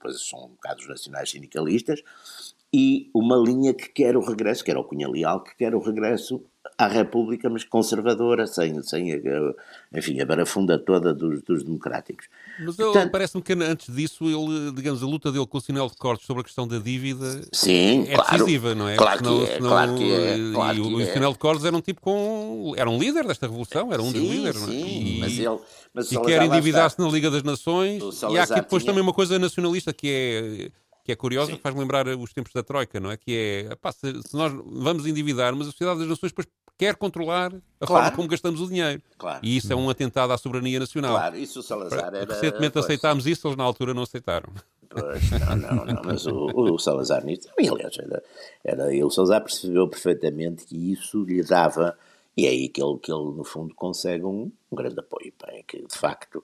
coisas 0.00 0.22
são 0.22 0.46
um 0.46 0.48
bocado 0.48 0.80
os 0.80 0.88
nacionais 0.88 1.30
sindicalistas, 1.30 2.02
e 2.72 3.08
uma 3.14 3.36
linha 3.36 3.72
que 3.72 3.88
quer 3.88 4.16
o 4.16 4.20
regresso, 4.20 4.64
que 4.64 4.70
era 4.70 4.80
o 4.80 4.84
Cunha 4.84 5.08
Leal, 5.08 5.42
que 5.44 5.54
quer 5.56 5.74
o 5.74 5.78
regresso 5.78 6.42
à 6.78 6.86
República, 6.88 7.48
mas 7.48 7.64
conservadora, 7.64 8.46
sem, 8.46 8.82
sem 8.82 9.12
a, 9.12 9.18
enfim, 9.98 10.20
a 10.20 10.26
barafunda 10.26 10.78
toda 10.78 11.12
dos, 11.14 11.42
dos 11.42 11.62
democráticos. 11.62 12.26
Mas 12.60 12.76
parece-me 13.10 13.42
que 13.42 13.52
antes 13.52 13.94
disso, 13.94 14.24
ele, 14.24 14.72
digamos, 14.72 15.02
a 15.02 15.06
luta 15.06 15.30
dele 15.30 15.46
com 15.46 15.58
o 15.58 15.60
sinal 15.60 15.88
de 15.88 15.96
cortes 15.96 16.26
sobre 16.26 16.40
a 16.40 16.44
questão 16.44 16.66
da 16.66 16.78
dívida 16.78 17.42
Sim, 17.52 18.04
é 18.08 18.14
claro. 18.14 18.32
decisiva, 18.38 18.74
não 18.74 18.88
é? 18.88 18.96
Claro 18.96 19.18
Senão- 19.18 19.38
que 19.38 19.50
é, 19.50 19.54
senão- 19.56 19.68
claro 19.70 19.94
que 19.96 20.12
é. 20.12 20.36
Claro 20.52 20.76
e 20.76 20.80
o 20.80 20.84
que 20.84 20.90
Luís 20.90 21.08
é. 21.08 21.12
Sinel 21.12 21.32
de 21.32 21.38
Cordes 21.38 21.64
era 21.64 21.76
um 21.76 21.80
tipo 21.80 22.00
com. 22.00 22.72
Era 22.76 22.88
um 22.90 22.98
líder 22.98 23.26
desta 23.26 23.46
revolução, 23.46 23.92
era 23.92 24.02
um 24.02 24.10
dos 24.12 24.20
Sim, 24.20 24.28
líderes, 24.30 24.60
não 24.62 24.68
é? 24.68 24.72
sim, 24.72 24.86
E- 25.16 25.18
mas 25.20 25.38
ele... 25.38 25.58
Mas 25.94 26.10
o 26.12 26.14
e 26.14 26.20
quer 26.26 26.42
endividar-se 26.42 26.98
na 26.98 27.08
Liga 27.08 27.30
das 27.30 27.42
Nações. 27.42 28.02
O 28.02 28.30
E 28.34 28.38
há 28.38 28.42
aqui 28.42 28.54
depois 28.56 28.82
tinha- 28.82 28.92
também 28.92 29.02
uma 29.02 29.14
coisa 29.14 29.38
nacionalista 29.38 29.92
que 29.94 30.08
é, 30.10 30.70
que 31.06 31.12
é 31.12 31.16
curiosa, 31.16 31.52
Sim. 31.52 31.56
que 31.56 31.62
faz 31.62 31.74
lembrar 31.74 32.08
os 32.08 32.32
tempos 32.32 32.52
da 32.52 32.64
Troika, 32.64 32.98
não 32.98 33.12
é? 33.12 33.16
Que 33.16 33.66
é, 33.70 33.76
pá, 33.76 33.92
se, 33.92 34.12
se 34.22 34.34
nós 34.36 34.52
vamos 34.52 35.06
endividar, 35.06 35.54
mas 35.54 35.68
a 35.68 35.70
Sociedade 35.70 36.00
das 36.00 36.08
Nações 36.08 36.32
depois 36.32 36.48
quer 36.76 36.96
controlar 36.96 37.52
a 37.80 37.86
forma 37.86 38.10
como 38.10 38.26
gastamos 38.26 38.60
o 38.60 38.66
dinheiro. 38.66 39.00
Claro. 39.16 39.38
E 39.40 39.56
isso 39.56 39.72
é 39.72 39.76
um 39.76 39.88
atentado 39.88 40.32
à 40.32 40.36
soberania 40.36 40.80
nacional. 40.80 41.14
Claro, 41.14 41.36
isso 41.36 41.60
o 41.60 41.62
Salazar 41.62 42.12
era... 42.12 42.26
Recentemente 42.26 42.72
pois, 42.72 42.84
aceitámos 42.84 43.26
isso, 43.26 43.46
eles 43.46 43.56
na 43.56 43.62
altura 43.62 43.94
não 43.94 44.02
aceitaram. 44.02 44.52
Pois, 44.90 45.30
não, 45.30 45.56
não, 45.56 45.84
não, 45.84 46.02
mas 46.04 46.26
o, 46.26 46.46
o 46.74 46.78
Salazar 46.78 47.24
nisso, 47.24 47.48
aliás, 47.56 47.96
era, 47.98 48.22
era, 48.64 48.94
e 48.94 49.04
o 49.04 49.10
Salazar 49.10 49.42
percebeu 49.42 49.88
perfeitamente 49.88 50.66
que 50.66 50.92
isso 50.92 51.22
lhe 51.22 51.42
dava, 51.42 51.96
e 52.36 52.46
é 52.46 52.50
aí 52.50 52.68
que 52.68 52.82
ele, 52.82 52.98
que 52.98 53.12
ele 53.12 53.32
no 53.32 53.44
fundo 53.44 53.74
consegue 53.76 54.24
um, 54.24 54.50
um 54.70 54.76
grande 54.76 54.98
apoio, 54.98 55.32
pá, 55.38 55.48
é 55.52 55.62
que 55.62 55.78
de 55.86 55.96
facto 55.96 56.42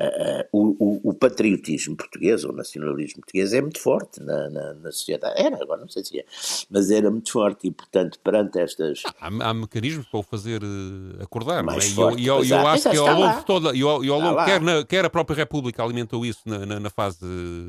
uh, 0.00 0.48
o, 0.52 1.10
o, 1.10 1.14
patriotismo 1.14 1.96
português, 1.96 2.44
ou 2.44 2.52
o 2.52 2.56
nacionalismo 2.56 3.20
português, 3.20 3.52
é 3.52 3.60
muito 3.60 3.80
forte 3.80 4.22
na, 4.22 4.48
na, 4.48 4.74
na, 4.74 4.92
sociedade. 4.92 5.40
Era, 5.40 5.62
agora 5.62 5.80
não 5.80 5.88
sei 5.88 6.04
se 6.04 6.18
é, 6.18 6.24
mas 6.70 6.90
era 6.90 7.10
muito 7.10 7.30
forte 7.30 7.68
e, 7.68 7.70
portanto, 7.70 8.18
perante 8.22 8.58
estas. 8.58 9.02
Há, 9.20 9.28
há 9.28 9.54
mecanismos 9.54 10.06
para 10.06 10.20
o 10.20 10.22
fazer 10.22 10.62
uh, 10.62 11.22
acordar, 11.22 11.62
Mais 11.62 11.84
não 11.84 11.90
é? 11.92 11.94
Forte, 12.10 12.22
e 12.22 12.26
eu, 12.26 12.44
eu, 12.44 12.44
eu 12.44 12.66
acho 12.66 12.90
que 12.90 12.96
ao 12.96 13.14
longo 13.14 13.38
de 13.38 13.44
toda. 13.44 13.68
Eu, 13.76 14.04
eu, 14.04 14.14
ao 14.14 14.20
longo, 14.20 14.44
quer, 14.44 14.60
na, 14.60 14.84
quer 14.84 15.04
a 15.04 15.10
própria 15.10 15.36
República 15.36 15.82
alimentou 15.82 16.24
isso 16.24 16.40
na, 16.46 16.64
na, 16.64 16.80
na 16.80 16.90
fase 16.90 17.18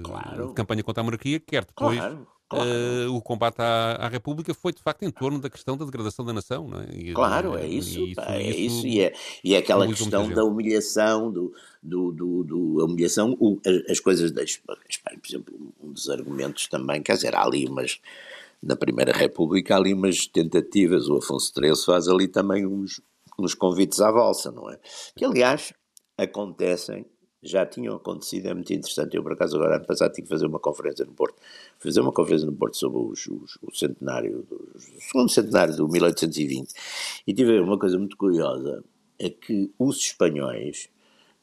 claro. 0.03 0.47
de 0.47 0.53
campanha 0.53 0.83
contra 0.83 1.01
a 1.01 1.03
monarquia, 1.03 1.39
quer 1.39 1.65
depois. 1.65 1.97
Claro 1.97 2.27
Claro. 2.51 2.69
Uh, 2.69 3.15
o 3.15 3.21
combate 3.21 3.61
à, 3.61 3.93
à, 3.93 4.07
República 4.09 4.53
foi 4.53 4.73
de 4.73 4.81
facto 4.81 5.03
em 5.03 5.09
torno 5.09 5.39
da 5.39 5.49
questão 5.49 5.77
da 5.77 5.85
degradação 5.85 6.25
da 6.25 6.33
nação, 6.33 6.67
não 6.67 6.81
é? 6.81 6.87
E, 6.93 7.13
claro, 7.13 7.57
é 7.57 7.65
isso, 7.65 7.97
e 7.97 8.11
isso, 8.11 8.19
é 8.19 8.41
isso, 8.41 8.87
e 8.87 8.99
é, 8.99 9.13
e 9.41 9.55
é 9.55 9.57
aquela 9.57 9.87
questão 9.87 10.29
da 10.29 10.43
humilhação, 10.43 11.31
do, 11.31 11.53
do, 11.81 12.11
do, 12.11 12.43
do 12.43 12.85
humilhação, 12.85 13.37
o, 13.39 13.57
as 13.89 14.01
coisas 14.01 14.33
da 14.33 14.43
Espanha, 14.43 14.81
por 15.21 15.29
exemplo, 15.29 15.73
um 15.81 15.93
dos 15.93 16.09
argumentos 16.09 16.67
também, 16.67 17.01
quer 17.01 17.13
dizer, 17.13 17.33
há 17.37 17.41
ali 17.45 17.65
umas, 17.65 18.01
na 18.61 18.75
Primeira 18.75 19.13
República 19.13 19.75
há 19.75 19.77
ali 19.77 19.93
umas 19.93 20.27
tentativas, 20.27 21.07
o 21.07 21.19
Afonso 21.19 21.53
XIII 21.57 21.85
faz 21.85 22.09
ali 22.09 22.27
também 22.27 22.65
uns, 22.65 22.99
uns 23.39 23.53
convites 23.53 24.01
à 24.01 24.11
valsa, 24.11 24.51
não 24.51 24.69
é? 24.69 24.77
Que 25.15 25.23
aliás 25.23 25.73
acontecem 26.17 27.05
já 27.41 27.65
tinham 27.65 27.95
acontecido, 27.95 28.47
é 28.47 28.53
muito 28.53 28.71
interessante. 28.71 29.15
Eu, 29.15 29.23
por 29.23 29.33
acaso, 29.33 29.55
agora 29.57 29.77
ano 29.77 29.85
passado 29.85 30.11
tive 30.11 30.27
que 30.27 30.33
fazer 30.33 30.45
uma 30.45 30.59
conferência 30.59 31.05
no 31.05 31.13
Porto, 31.13 31.35
fazer 31.79 32.01
uma 32.01 32.11
conferência 32.11 32.45
no 32.45 32.53
Porto 32.53 32.77
sobre 32.77 32.99
os, 32.99 33.27
os, 33.27 33.57
o 33.61 33.73
centenário, 33.73 34.45
o 34.49 34.79
segundo 34.79 35.29
centenário 35.29 35.75
do 35.75 35.87
1820, 35.87 36.73
e 37.25 37.33
tive 37.33 37.59
uma 37.59 37.79
coisa 37.79 37.97
muito 37.97 38.15
curiosa, 38.15 38.83
é 39.17 39.29
que 39.29 39.71
os 39.79 39.97
espanhóis, 39.97 40.89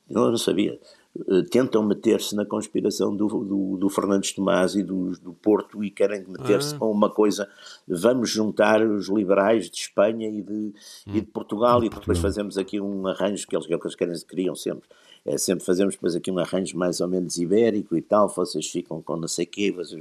eu 0.08 0.30
não 0.30 0.38
sabia, 0.38 0.78
eh, 1.26 1.42
tentam 1.50 1.82
meter-se 1.82 2.34
na 2.36 2.44
conspiração 2.44 3.14
do, 3.16 3.26
do, 3.26 3.76
do, 3.76 3.88
Fernandes 3.88 4.32
Tomás 4.32 4.74
e 4.74 4.82
do, 4.82 5.12
do 5.18 5.32
Porto 5.32 5.82
e 5.82 5.90
querem 5.90 6.24
meter-se 6.28 6.74
ah. 6.74 6.78
com 6.78 6.90
uma 6.90 7.10
coisa, 7.10 7.48
vamos 7.86 8.30
juntar 8.30 8.82
os 8.82 9.08
liberais 9.08 9.68
de 9.68 9.78
Espanha 9.78 10.28
e 10.28 10.42
de, 10.42 10.52
hum. 10.52 10.72
e 11.08 11.20
de 11.20 11.26
Portugal 11.26 11.82
e 11.82 11.88
depois 11.88 12.18
fazemos 12.18 12.56
aqui 12.56 12.80
um 12.80 13.06
arranjo 13.06 13.46
que 13.46 13.56
eles, 13.56 13.66
que 13.66 13.74
eles 13.74 13.94
querem, 13.94 14.14
queriam 14.28 14.54
sempre 14.54 14.88
é, 15.28 15.36
sempre 15.36 15.64
fazemos 15.64 15.94
depois 15.94 16.16
aqui 16.16 16.30
um 16.30 16.38
arranjo 16.38 16.76
mais 16.76 17.00
ou 17.00 17.08
menos 17.08 17.36
ibérico 17.36 17.96
e 17.96 18.00
tal, 18.00 18.28
vocês 18.28 18.66
ficam 18.66 19.02
com 19.02 19.16
não 19.16 19.28
sei 19.28 19.44
o 19.44 19.48
quê. 19.48 19.70
Vocês... 19.70 20.00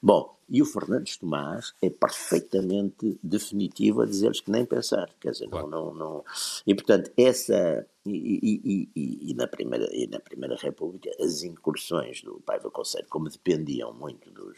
Bom, 0.00 0.36
e 0.48 0.62
o 0.62 0.64
Fernandes 0.64 1.16
Tomás 1.16 1.74
é 1.82 1.90
perfeitamente 1.90 3.18
definitivo 3.22 4.02
a 4.02 4.06
dizer-lhes 4.06 4.40
que 4.40 4.50
nem 4.50 4.64
pensar, 4.64 5.10
quer 5.20 5.32
dizer, 5.32 5.48
claro. 5.48 5.68
não, 5.68 5.86
não, 5.86 5.94
não, 5.94 6.24
E 6.66 6.74
portanto, 6.74 7.10
essa. 7.16 7.86
E, 8.06 8.40
e, 8.64 8.88
e, 8.96 9.30
e, 9.30 9.34
na 9.34 9.46
primeira, 9.46 9.86
e 9.92 10.06
na 10.06 10.18
Primeira 10.18 10.56
República, 10.56 11.10
as 11.20 11.42
incursões 11.42 12.22
do 12.22 12.40
Paiva 12.40 12.70
Conselho, 12.70 13.06
como 13.10 13.28
dependiam 13.28 13.92
muito 13.92 14.30
dos, 14.30 14.56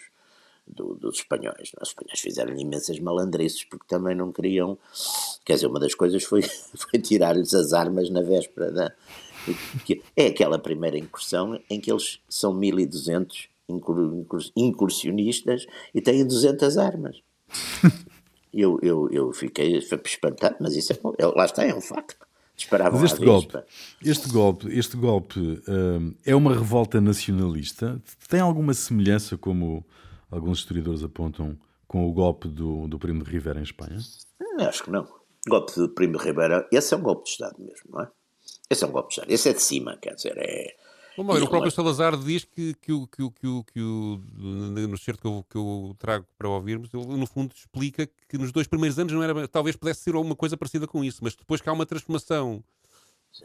do, 0.65 0.95
dos 0.95 1.17
espanhóis. 1.17 1.73
Os 1.81 1.89
espanhóis 1.89 2.21
fizeram 2.21 2.55
imensas 2.57 3.01
malandrices 3.01 3.65
porque 3.65 3.87
também 3.89 4.15
não 4.15 4.31
queriam. 4.31 4.79
Quer 5.45 5.55
dizer, 5.55 5.67
uma 5.67 5.81
das 5.81 5.95
coisas 5.95 6.23
foi, 6.23 6.43
foi 6.77 7.01
tirar-lhes 7.01 7.53
as 7.53 7.73
armas 7.73 8.09
na 8.11 8.23
véspera 8.23 8.71
da, 8.71 8.95
é 10.17 10.27
aquela 10.27 10.59
primeira 10.59 10.99
incursão 10.99 11.61
em 11.69 11.81
que 11.81 11.91
eles 11.91 12.21
são 12.29 12.53
1200 12.55 13.49
incursionistas 14.57 15.67
e 15.95 16.01
têm 16.01 16.27
200 16.27 16.77
armas. 16.77 17.23
eu, 18.53 18.79
eu, 18.83 19.09
eu 19.11 19.33
fiquei 19.33 19.79
espantado, 19.79 20.57
mas 20.61 20.77
isso 20.77 20.93
é, 20.93 20.99
é, 21.19 21.27
lá 21.27 21.45
está, 21.45 21.65
é 21.65 21.75
um 21.75 21.81
facto. 21.81 22.17
Mas 22.93 23.13
este 23.13 23.25
golpe, 23.25 23.59
este 24.03 24.29
golpe, 24.29 24.79
este 24.79 24.97
golpe 24.97 25.63
um, 25.67 26.15
é 26.27 26.35
uma 26.37 26.53
revolta 26.53 27.01
nacionalista? 27.01 28.03
Tem 28.29 28.41
alguma 28.41 28.75
semelhança, 28.75 29.39
como 29.39 29.83
alguns 30.31 30.59
historiadores 30.59 31.03
apontam, 31.03 31.57
com 31.89 32.07
o 32.07 32.13
golpe 32.13 32.49
do, 32.49 32.87
do 32.87 32.99
Primo 32.99 33.25
de 33.25 33.31
Rivera 33.31 33.59
em 33.59 33.63
Espanha? 33.63 33.97
Acho 34.59 34.85
que 34.85 34.91
não. 34.91 35.05
O 35.05 35.51
golpe 35.51 35.75
do 35.75 35.89
Primo 35.89 36.19
de 36.19 36.25
Rivera, 36.25 36.69
esse 36.71 36.93
é 36.93 36.97
um 36.99 37.03
golpe 37.03 37.25
de 37.25 37.31
Estado 37.31 37.57
mesmo, 37.59 37.89
não 37.91 38.03
é? 38.03 38.09
Esse 38.69 38.85
é 38.85 38.87
um 38.87 38.93
golpe 38.93 39.09
de 39.09 39.15
Estado. 39.15 39.33
Esse 39.33 39.49
é 39.49 39.53
de 39.53 39.63
cima, 39.63 39.97
quer 39.97 40.15
dizer, 40.15 40.37
é. 40.37 40.77
Bom, 41.17 41.35
o 41.35 41.49
próprio 41.49 41.71
Salazar 41.71 42.17
diz 42.17 42.45
que, 42.45 42.73
que, 42.75 42.93
o, 42.93 43.07
que, 43.07 43.23
o, 43.23 43.31
que, 43.31 43.47
o, 43.47 43.65
que 43.65 43.81
o, 43.81 44.23
no 44.39 44.97
certo 44.97 45.21
que 45.21 45.27
eu, 45.27 45.45
que 45.51 45.57
eu 45.57 45.97
trago 45.99 46.25
para 46.39 46.49
ouvirmos, 46.49 46.89
ele 46.95 47.05
no 47.05 47.27
fundo 47.27 47.53
explica 47.55 48.09
que 48.29 48.39
nos 48.39 48.53
dois 48.53 48.67
primeiros 48.67 48.99
anos 48.99 49.13
não 49.13 49.23
era, 49.23 49.47
talvez 49.47 49.77
pudesse 49.77 50.01
ser 50.03 50.15
alguma 50.15 50.35
coisa 50.35 50.57
parecida 50.57 50.87
com 50.87 51.05
isso, 51.05 51.19
mas 51.23 51.35
depois 51.35 51.61
que 51.61 51.69
há 51.69 51.73
uma 51.73 51.85
transformação, 51.85 52.65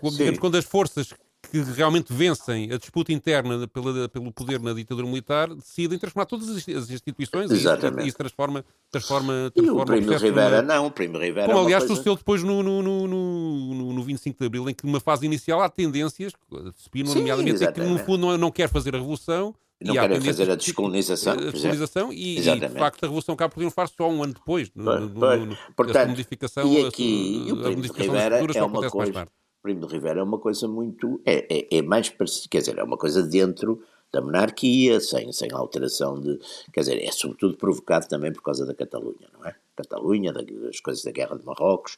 digamos, 0.04 0.40
quando 0.40 0.56
as 0.56 0.64
forças 0.64 1.14
que 1.50 1.62
realmente 1.62 2.14
vencem 2.14 2.72
a 2.72 2.78
disputa 2.78 3.12
interna 3.12 3.68
pela, 3.68 4.10
pelo 4.10 4.32
poder 4.32 4.60
na 4.60 4.74
ditadura 4.74 5.08
militar 5.08 5.54
decidem 5.54 5.98
transformar 5.98 6.26
todas 6.26 6.50
as 6.50 6.90
instituições 6.90 7.52
Exatamente. 7.52 8.06
e 8.06 8.08
isso 8.08 8.18
transforma, 8.18 8.66
transforma, 8.92 9.52
transforma 9.54 9.78
e 9.78 9.82
o 9.82 9.86
Primo 9.86 10.18
Rivera 10.18 10.62
não, 10.62 10.88
o 10.88 10.92
Primo 10.92 11.18
Rivera 11.18 11.48
Como 11.48 11.60
aliás 11.60 11.84
coisa... 11.84 11.96
sucedeu 11.96 12.16
depois 12.16 12.44
no, 12.44 12.62
no, 12.62 12.82
no, 12.82 13.08
no, 13.08 13.94
no 13.94 14.04
25 14.04 14.40
de 14.40 14.46
Abril, 14.46 14.70
em 14.70 14.74
que 14.74 14.86
numa 14.86 15.00
fase 15.00 15.26
inicial 15.26 15.62
há 15.62 15.70
tendências, 15.70 16.34
se 16.76 17.04
nomeadamente, 17.04 17.64
é 17.64 17.72
que 17.72 17.82
no 17.82 17.98
fundo 18.00 18.28
não, 18.28 18.38
não 18.38 18.52
quer 18.52 18.70
fazer 18.70 18.96
a 18.96 18.98
revolução, 18.98 19.56
não 19.82 19.94
e 19.94 20.00
querem 20.00 20.22
fazer 20.22 20.50
a 20.50 20.56
descolonização. 20.56 21.34
A 21.34 21.52
descolonização 21.52 22.14
e, 22.14 22.40
e, 22.40 22.60
de 22.60 22.70
facto 22.70 23.04
a 23.04 23.08
Revolução 23.08 23.36
acaba 23.36 23.50
por 23.50 23.58
triunfar 23.58 23.88
só 23.90 24.10
um 24.10 24.24
ano 24.24 24.34
depois. 24.34 24.72
No, 24.74 25.00
no, 25.00 25.46
no, 25.46 25.58
Portanto, 25.76 26.10
modificação, 26.10 26.72
e 26.72 26.86
aqui, 26.86 27.48
a, 27.50 27.68
a 27.68 27.72
modificação 27.72 28.14
Rivera 28.14 28.38
é 28.38 28.64
uma 28.64 28.90
coisa, 28.90 29.28
Primo 29.66 29.88
de 29.88 29.94
Rivera 29.94 30.20
é 30.20 30.24
uma 30.24 30.38
coisa 30.38 30.68
muito. 30.68 31.20
É, 31.26 31.44
é, 31.50 31.78
é 31.80 31.82
mais 31.82 32.08
parecido, 32.08 32.50
quer 32.50 32.60
dizer, 32.60 32.78
é 32.78 32.84
uma 32.84 32.98
coisa 32.98 33.24
dentro 33.24 33.82
da 34.14 34.22
monarquia, 34.22 35.00
sem, 35.00 35.32
sem 35.32 35.52
alteração 35.52 36.22
de. 36.22 36.40
Quer 36.72 36.82
dizer, 36.82 37.04
é 37.04 37.12
sobretudo 37.12 37.58
provocado 37.58 38.08
também 38.08 38.32
por 38.32 38.44
causa 38.44 38.64
da 38.64 38.76
Catalunha, 38.76 39.28
não 39.34 39.44
é? 39.44 39.56
Catalunha, 39.76 40.32
das 40.32 40.80
coisas 40.80 41.04
da 41.04 41.10
Guerra 41.10 41.40
de 41.40 41.44
Marrocos. 41.44 41.98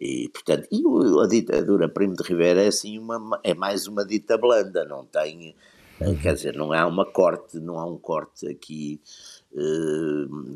E, 0.00 0.28
portanto, 0.30 0.66
e 0.72 0.82
a 1.22 1.26
ditadura 1.28 1.88
Primo 1.88 2.16
de 2.16 2.24
Rivera 2.24 2.64
é 2.64 2.66
assim 2.66 2.98
uma, 2.98 3.40
é 3.44 3.54
mais 3.54 3.86
uma 3.86 4.04
dita 4.04 4.36
blanda, 4.36 4.84
não 4.84 5.06
tem, 5.06 5.54
quer 6.20 6.34
dizer, 6.34 6.56
não 6.56 6.72
há 6.72 6.84
uma 6.86 7.06
corte, 7.06 7.60
não 7.60 7.78
há 7.78 7.86
um 7.86 7.96
corte 7.96 8.48
aqui 8.48 9.00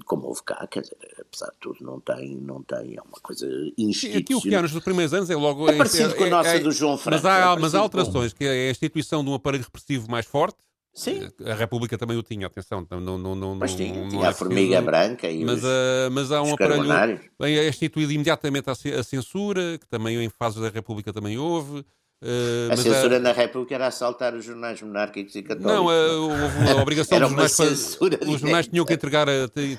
como 0.04 0.26
houve 0.26 0.42
cá, 0.42 0.66
quer 0.66 0.82
dizer, 0.82 0.98
apesar 1.20 1.50
de 1.50 1.58
tudo, 1.60 1.78
não 1.80 2.00
tem, 2.00 2.36
não 2.36 2.62
tem, 2.62 2.96
é 2.96 3.02
uma 3.02 3.18
coisa 3.22 3.46
institucional. 3.78 4.20
Aqui 4.20 4.34
o 4.34 4.40
que 4.40 4.74
nos 4.74 4.84
primeiros 4.84 5.14
anos 5.14 5.30
é 5.30 5.36
logo... 5.36 5.68
É 5.68 5.76
parecido 5.76 6.10
é, 6.10 6.14
com 6.14 6.24
a 6.24 6.28
nossa 6.30 6.50
é, 6.50 6.58
do 6.58 6.70
João 6.70 6.98
Franco. 6.98 7.22
Mas 7.22 7.24
há, 7.24 7.52
é 7.52 7.58
mas 7.58 7.74
há 7.74 7.78
alterações, 7.78 8.32
que 8.32 8.44
é 8.44 8.68
a 8.68 8.70
instituição 8.70 9.24
de 9.24 9.30
um 9.30 9.34
aparelho 9.34 9.64
repressivo 9.64 10.10
mais 10.10 10.26
forte, 10.26 10.58
Sim. 10.92 11.28
A 11.46 11.54
República 11.54 11.96
também 11.96 12.16
o 12.16 12.22
tinha, 12.22 12.46
atenção. 12.46 12.86
Não, 12.90 13.16
não, 13.16 13.34
não, 13.34 13.54
mas 13.54 13.74
tinha, 13.74 13.94
não, 13.94 14.08
tinha 14.08 14.28
a 14.28 14.32
formiga 14.32 14.82
branca 14.82 15.30
e 15.30 15.44
mas, 15.44 15.58
os, 15.58 15.64
uh, 15.64 16.10
mas 16.10 16.32
há 16.32 16.42
um 16.42 16.52
aparelho. 16.52 17.20
Bem, 17.38 17.56
é 17.56 17.68
instituído 17.68 18.12
imediatamente 18.12 18.68
a 18.68 19.02
censura, 19.02 19.78
que 19.78 19.86
também 19.86 20.22
em 20.22 20.28
fases 20.28 20.60
da 20.60 20.68
República 20.68 21.12
também 21.12 21.38
houve. 21.38 21.84
Uh, 22.22 22.70
a 22.70 22.76
censura 22.76 23.18
na 23.18 23.32
República 23.32 23.74
era 23.74 23.86
assaltar 23.86 24.34
os 24.34 24.44
jornais 24.44 24.82
monárquicos 24.82 25.34
e 25.34 25.42
católicos. 25.42 25.72
Não, 25.72 25.86
uh, 25.86 26.22
houve 26.22 26.70
a 26.70 26.76
obrigação 26.82 27.18
dos 27.18 27.28
jornais. 27.28 27.52
Censura 27.52 28.18
os 28.26 28.40
jornais 28.40 28.68
tinham 28.68 28.84
que, 28.84 28.92
entregar, 28.92 29.26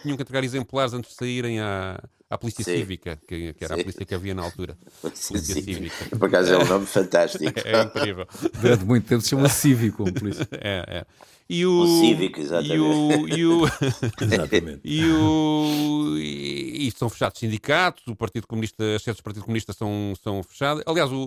tinham 0.01 0.17
que 0.17 0.23
entregar 0.23 0.43
exemplares 0.43 0.91
antes 0.93 1.11
de 1.11 1.17
saírem 1.17 1.59
à, 1.59 2.01
à 2.27 2.37
Polícia 2.39 2.63
Sim. 2.63 2.77
Cívica, 2.77 3.19
que, 3.27 3.53
que 3.53 3.63
era 3.63 3.75
Sim. 3.75 3.81
a 3.81 3.83
polícia 3.83 4.05
que 4.05 4.15
havia 4.15 4.33
na 4.33 4.41
altura. 4.41 4.75
Polícia 5.01 5.37
Cívica. 5.37 6.17
Por 6.17 6.25
acaso 6.25 6.53
é 6.53 6.57
um 6.57 6.65
nome 6.65 6.85
fantástico. 6.87 7.43
é, 7.43 7.73
é 7.73 7.83
incrível. 7.83 8.27
Durante 8.59 8.85
muito 8.85 9.07
tempo 9.07 9.21
se 9.21 9.29
chama 9.29 9.47
Cívico, 9.47 10.11
polícia. 10.11 10.47
É, 10.53 10.85
é. 10.87 11.05
E 11.53 11.65
o, 11.65 11.81
o 11.81 11.99
cívico, 11.99 12.39
exatamente. 12.39 12.73
E 12.75 12.79
o, 12.79 13.27
e 13.27 13.45
o, 13.45 13.65
exatamente. 14.23 14.79
E, 14.85 15.05
o, 15.11 16.17
e, 16.17 16.87
e 16.87 16.91
são 16.91 17.09
fechados 17.09 17.37
sindicatos, 17.39 18.07
o 18.07 18.15
Partido 18.15 18.47
Comunista, 18.47 18.95
as 18.95 19.03
sedes 19.03 19.19
do 19.19 19.23
Partido 19.23 19.43
Comunista 19.43 19.73
são, 19.73 20.13
são 20.23 20.41
fechadas. 20.43 20.81
Aliás, 20.87 21.11
o, 21.11 21.17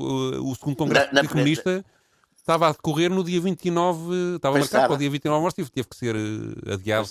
o 0.50 0.54
segundo 0.54 0.76
Congresso 0.76 1.10
do 1.10 1.14
Partido 1.14 1.30
Comunista 1.30 1.84
estava 2.34 2.68
a 2.68 2.72
decorrer 2.72 3.10
no 3.10 3.22
dia 3.22 3.38
29, 3.38 4.36
estava 4.36 4.54
marcado 4.54 4.64
estava. 4.64 4.86
para 4.86 4.94
o 4.94 4.98
dia 4.98 5.10
29 5.10 5.38
de 5.38 5.42
março, 5.42 5.72
teve 5.72 5.88
que 5.88 5.96
ser 5.96 6.16
eh, 6.16 6.72
adiado. 6.72 7.06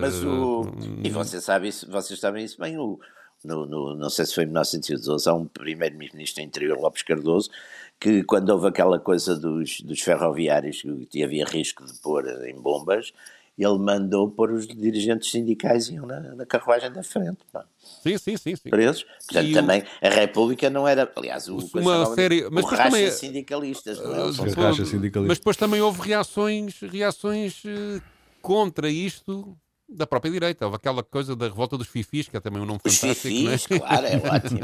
Mas 0.00 0.22
o, 0.22 0.70
e 1.02 1.10
você 1.10 1.40
sabe 1.40 1.66
isso, 1.66 1.90
vocês 1.90 2.20
sabem 2.20 2.44
isso 2.44 2.60
bem, 2.60 2.78
o, 2.78 3.00
no, 3.46 3.66
no, 3.66 3.94
não 3.94 4.10
sei 4.10 4.26
se 4.26 4.34
foi 4.34 4.44
em 4.44 4.48
1912, 4.48 5.28
há 5.28 5.34
um 5.34 5.46
primeiro-ministro 5.46 6.42
interior, 6.42 6.78
Lopes 6.78 7.02
Cardoso, 7.02 7.50
que 7.98 8.22
quando 8.24 8.50
houve 8.50 8.68
aquela 8.68 8.98
coisa 8.98 9.34
dos, 9.34 9.80
dos 9.80 10.00
ferroviários, 10.00 10.82
que 11.10 11.22
havia 11.22 11.44
risco 11.44 11.86
de 11.86 11.94
pôr 12.00 12.26
em 12.46 12.54
bombas, 12.60 13.12
ele 13.58 13.78
mandou 13.78 14.30
pôr 14.30 14.52
os 14.52 14.66
dirigentes 14.66 15.30
sindicais 15.30 15.88
iam 15.88 16.04
na, 16.04 16.20
na 16.34 16.44
carruagem 16.44 16.92
da 16.92 17.02
frente. 17.02 17.38
Pá. 17.50 17.64
Sim, 18.02 18.18
sim, 18.18 18.36
sim. 18.36 18.54
sim. 18.54 18.68
Presos. 18.68 19.04
Portanto, 19.04 19.46
e 19.46 19.52
também 19.54 19.80
o... 19.80 20.06
a 20.06 20.10
República 20.10 20.68
não 20.68 20.86
era. 20.86 21.10
Aliás, 21.16 21.48
o, 21.48 21.56
uma 21.74 22.14
série, 22.14 22.46
mas 22.50 22.64
o 22.64 22.68
racha 22.68 22.82
também, 22.82 23.10
sindicalistas. 23.10 23.98
Não 23.98 24.14
é? 24.14 24.24
Uh, 24.26 24.52
racha 24.54 24.84
sindicalistas. 24.84 25.26
Mas 25.26 25.38
depois 25.38 25.56
também 25.56 25.80
houve 25.80 26.02
reações, 26.02 26.78
reações 26.80 27.64
uh, 27.64 28.02
contra 28.42 28.90
isto 28.90 29.56
da 29.88 30.06
própria 30.06 30.30
direita. 30.30 30.64
Houve 30.64 30.76
aquela 30.76 31.02
coisa 31.02 31.36
da 31.36 31.46
revolta 31.46 31.78
dos 31.78 31.88
fifis, 31.88 32.28
que 32.28 32.36
é 32.36 32.40
também 32.40 32.62
um 32.62 32.66
nome 32.66 32.80
os 32.84 32.98
fantástico. 32.98 33.28
Fifis, 33.28 33.70
é? 33.70 33.78
claro, 33.78 34.06
é 34.06 34.16
ótimo. 34.16 34.60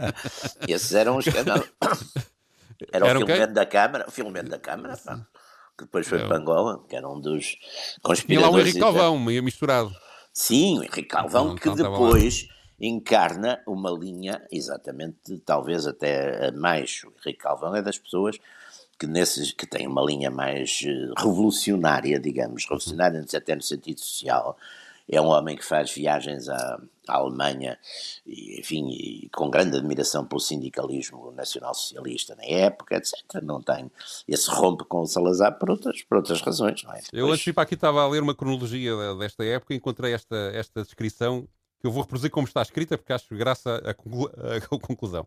Esses 0.68 0.92
eram 0.92 1.16
os 1.16 1.24
canais. 1.24 1.70
Era, 2.90 3.08
era 3.08 3.18
o 3.18 3.26
filmento 3.26 3.52
da 3.52 3.66
Câmara, 3.66 4.06
o 4.08 4.10
filmento 4.10 4.48
da 4.48 4.58
Câmara, 4.58 4.96
pá, 4.96 5.26
que 5.76 5.84
depois 5.84 6.08
foi 6.08 6.18
é. 6.18 6.26
para 6.26 6.38
Angola, 6.38 6.82
que 6.88 6.96
era 6.96 7.06
um 7.06 7.20
dos 7.20 7.58
conspiradores. 8.02 8.24
Tinha 8.24 8.40
lá 8.40 8.50
o 8.50 8.58
Henrique 8.58 8.78
Calvão, 8.78 9.18
meio 9.18 9.42
misturado. 9.42 9.94
Sim, 10.32 10.78
o 10.78 10.82
Henrique 10.84 11.02
Calvão, 11.02 11.48
não, 11.48 11.56
que 11.56 11.68
depois 11.68 12.48
encarna 12.80 13.62
uma 13.66 13.90
linha, 13.90 14.42
exatamente, 14.50 15.38
talvez 15.44 15.86
até 15.86 16.50
mais. 16.52 17.02
O 17.04 17.12
Henrique 17.20 17.42
Calvão 17.42 17.76
é 17.76 17.82
das 17.82 17.98
pessoas 17.98 18.38
que, 19.00 19.06
nesses, 19.06 19.52
que 19.52 19.66
têm 19.66 19.86
uma 19.86 20.04
linha 20.04 20.30
mais 20.30 20.82
eh, 20.84 21.10
revolucionária, 21.16 22.20
digamos, 22.20 22.64
revolucionária 22.64 23.24
até 23.34 23.56
no 23.56 23.62
sentido 23.62 23.98
social. 23.98 24.58
É 25.08 25.20
um 25.20 25.26
homem 25.26 25.56
que 25.56 25.64
faz 25.64 25.90
viagens 25.90 26.48
à, 26.50 26.80
à 27.08 27.16
Alemanha, 27.16 27.78
e, 28.26 28.60
enfim, 28.60 28.90
e 28.90 29.28
com 29.30 29.50
grande 29.50 29.78
admiração 29.78 30.24
pelo 30.24 30.40
sindicalismo 30.40 31.32
nacional-socialista 31.32 32.36
na 32.36 32.44
época, 32.44 32.96
etc. 32.96 33.42
Não 33.42 33.62
tem 33.62 33.90
esse 34.28 34.50
rompe 34.50 34.84
com 34.84 35.00
o 35.00 35.06
Salazar 35.06 35.58
por 35.58 35.70
outras, 35.70 36.02
por 36.02 36.18
outras 36.18 36.42
razões, 36.42 36.84
não 36.84 36.92
é? 36.92 37.00
Eu 37.10 37.28
antes 37.28 37.42
de 37.42 37.50
ir 37.50 37.52
para 37.54 37.62
aqui 37.62 37.74
estava 37.74 38.02
a 38.02 38.08
ler 38.08 38.22
uma 38.22 38.34
cronologia 38.34 38.92
desta 39.18 39.44
época 39.44 39.72
e 39.72 39.78
encontrei 39.78 40.12
esta, 40.12 40.36
esta 40.54 40.82
descrição 40.82 41.48
que 41.80 41.86
eu 41.86 41.90
vou 41.90 42.02
reproduzir 42.02 42.30
como 42.30 42.46
está 42.46 42.60
escrita, 42.60 42.98
porque 42.98 43.12
acho 43.12 43.34
graça 43.34 43.82
a, 43.84 43.90
a, 44.56 44.78
conclusão. 44.78 45.26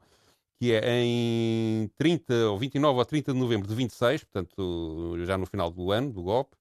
Que 0.64 0.72
é 0.72 1.02
em 1.04 1.92
30 1.98 2.34
ou 2.48 2.58
29 2.58 2.98
ou 2.98 3.04
30 3.04 3.34
de 3.34 3.38
novembro 3.38 3.68
de 3.68 3.76
26, 3.76 4.24
portanto, 4.24 5.18
já 5.26 5.38
no 5.38 5.46
final 5.46 5.70
do 5.70 5.92
ano, 5.92 6.10
do 6.10 6.24
golpe, 6.24 6.56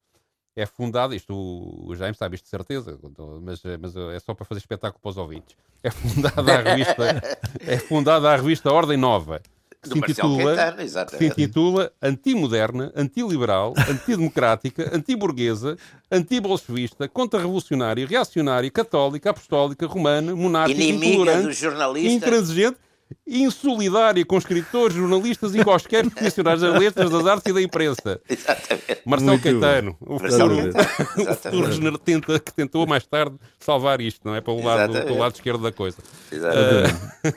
é 0.57 0.67
fundada, 0.67 1.15
isto 1.15 1.33
o 1.33 1.95
James 1.95 2.19
sabe 2.19 2.35
isto 2.35 2.43
de 2.43 2.51
certeza, 2.51 2.99
mas, 3.41 3.63
mas 3.81 3.95
é 3.95 4.19
só 4.19 4.35
para 4.35 4.45
fazer 4.45 4.59
espetáculo 4.59 5.01
para 5.01 5.09
os 5.09 5.17
ouvintes. 5.17 5.55
É 5.85 5.91
fundada 5.93 6.53
a 6.53 6.63
revista, 6.63 7.23
é 7.65 7.79
fundada 7.79 8.29
a 8.29 8.35
revista 8.35 8.73
Ordem 8.73 8.97
Nova, 8.97 9.41
que 9.81 9.89
se 9.89 9.97
intitula, 9.97 10.75
que 11.09 11.17
se 11.19 11.25
intitula 11.25 11.93
Antimoderna, 12.03 12.93
Antiliberal, 12.97 13.73
Antidemocrática, 13.89 14.97
Antiburguesa, 14.97 15.77
Antibolchevista, 16.11 17.09
Contra-revolucionária, 17.09 18.05
Reacionária, 18.05 18.69
Católica, 18.69 19.31
Apostólica, 19.31 19.87
Romana, 19.87 20.35
Monárquica, 20.35 20.83
Inimiga 20.83 21.41
Intolerante, 21.41 22.09
Intransigente 22.09 22.79
insolidária 23.27 24.25
com 24.25 24.39
escritores, 24.39 24.97
jornalistas 24.97 25.55
e 25.55 25.65
quaisquer 25.65 26.09
profissionais 26.11 26.61
das 26.61 26.79
letras, 26.79 27.11
das 27.11 27.27
artes 27.27 27.51
e 27.51 27.55
da 27.55 27.63
imprensa. 27.63 28.21
Exatamente. 28.29 29.03
Marcelo 29.05 29.39
Caetano, 29.41 29.97
o 30.01 30.19
futuro, 30.19 31.99
tenta, 31.99 32.39
que 32.39 32.53
tentou 32.53 32.87
mais 32.87 33.07
tarde 33.07 33.37
salvar 33.59 34.01
isto, 34.01 34.21
não 34.25 34.35
é? 34.35 34.41
Para 34.41 34.53
o 34.53 34.65
lado, 34.65 34.93
para 34.93 35.13
o 35.13 35.19
lado 35.19 35.35
esquerdo 35.35 35.63
da 35.63 35.73
coisa. 35.73 35.99
Uh... 36.33 37.33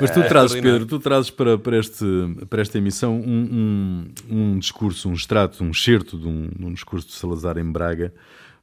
Mas 0.00 0.10
tu 0.10 0.22
trazes, 0.28 0.60
Pedro, 0.60 0.86
tu 0.86 0.98
trazes 0.98 1.30
para, 1.30 1.58
para, 1.58 1.78
este, 1.78 2.04
para 2.48 2.62
esta 2.62 2.78
emissão 2.78 3.14
um, 3.16 4.08
um, 4.30 4.36
um 4.36 4.58
discurso, 4.58 5.08
um 5.08 5.14
extrato, 5.14 5.62
um 5.62 5.70
excerto 5.70 6.18
de 6.18 6.26
um, 6.26 6.48
de 6.48 6.64
um 6.64 6.72
discurso 6.72 7.08
de 7.08 7.14
Salazar 7.14 7.58
em 7.58 7.70
Braga 7.70 8.12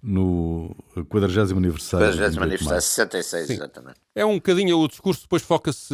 no 0.06 0.76
40 1.10 1.42
aniversário. 1.56 2.16
40 2.16 2.44
aniversário, 2.44 2.82
66, 2.82 3.48
Sim. 3.48 3.54
exatamente. 3.54 3.98
É 4.14 4.24
um 4.24 4.36
bocadinho, 4.36 4.78
o 4.80 4.88
discurso 4.88 5.24
depois 5.24 5.42
foca-se, 5.42 5.94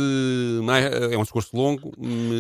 é 1.12 1.18
um 1.18 1.24
discurso 1.24 1.56
longo. 1.56 1.94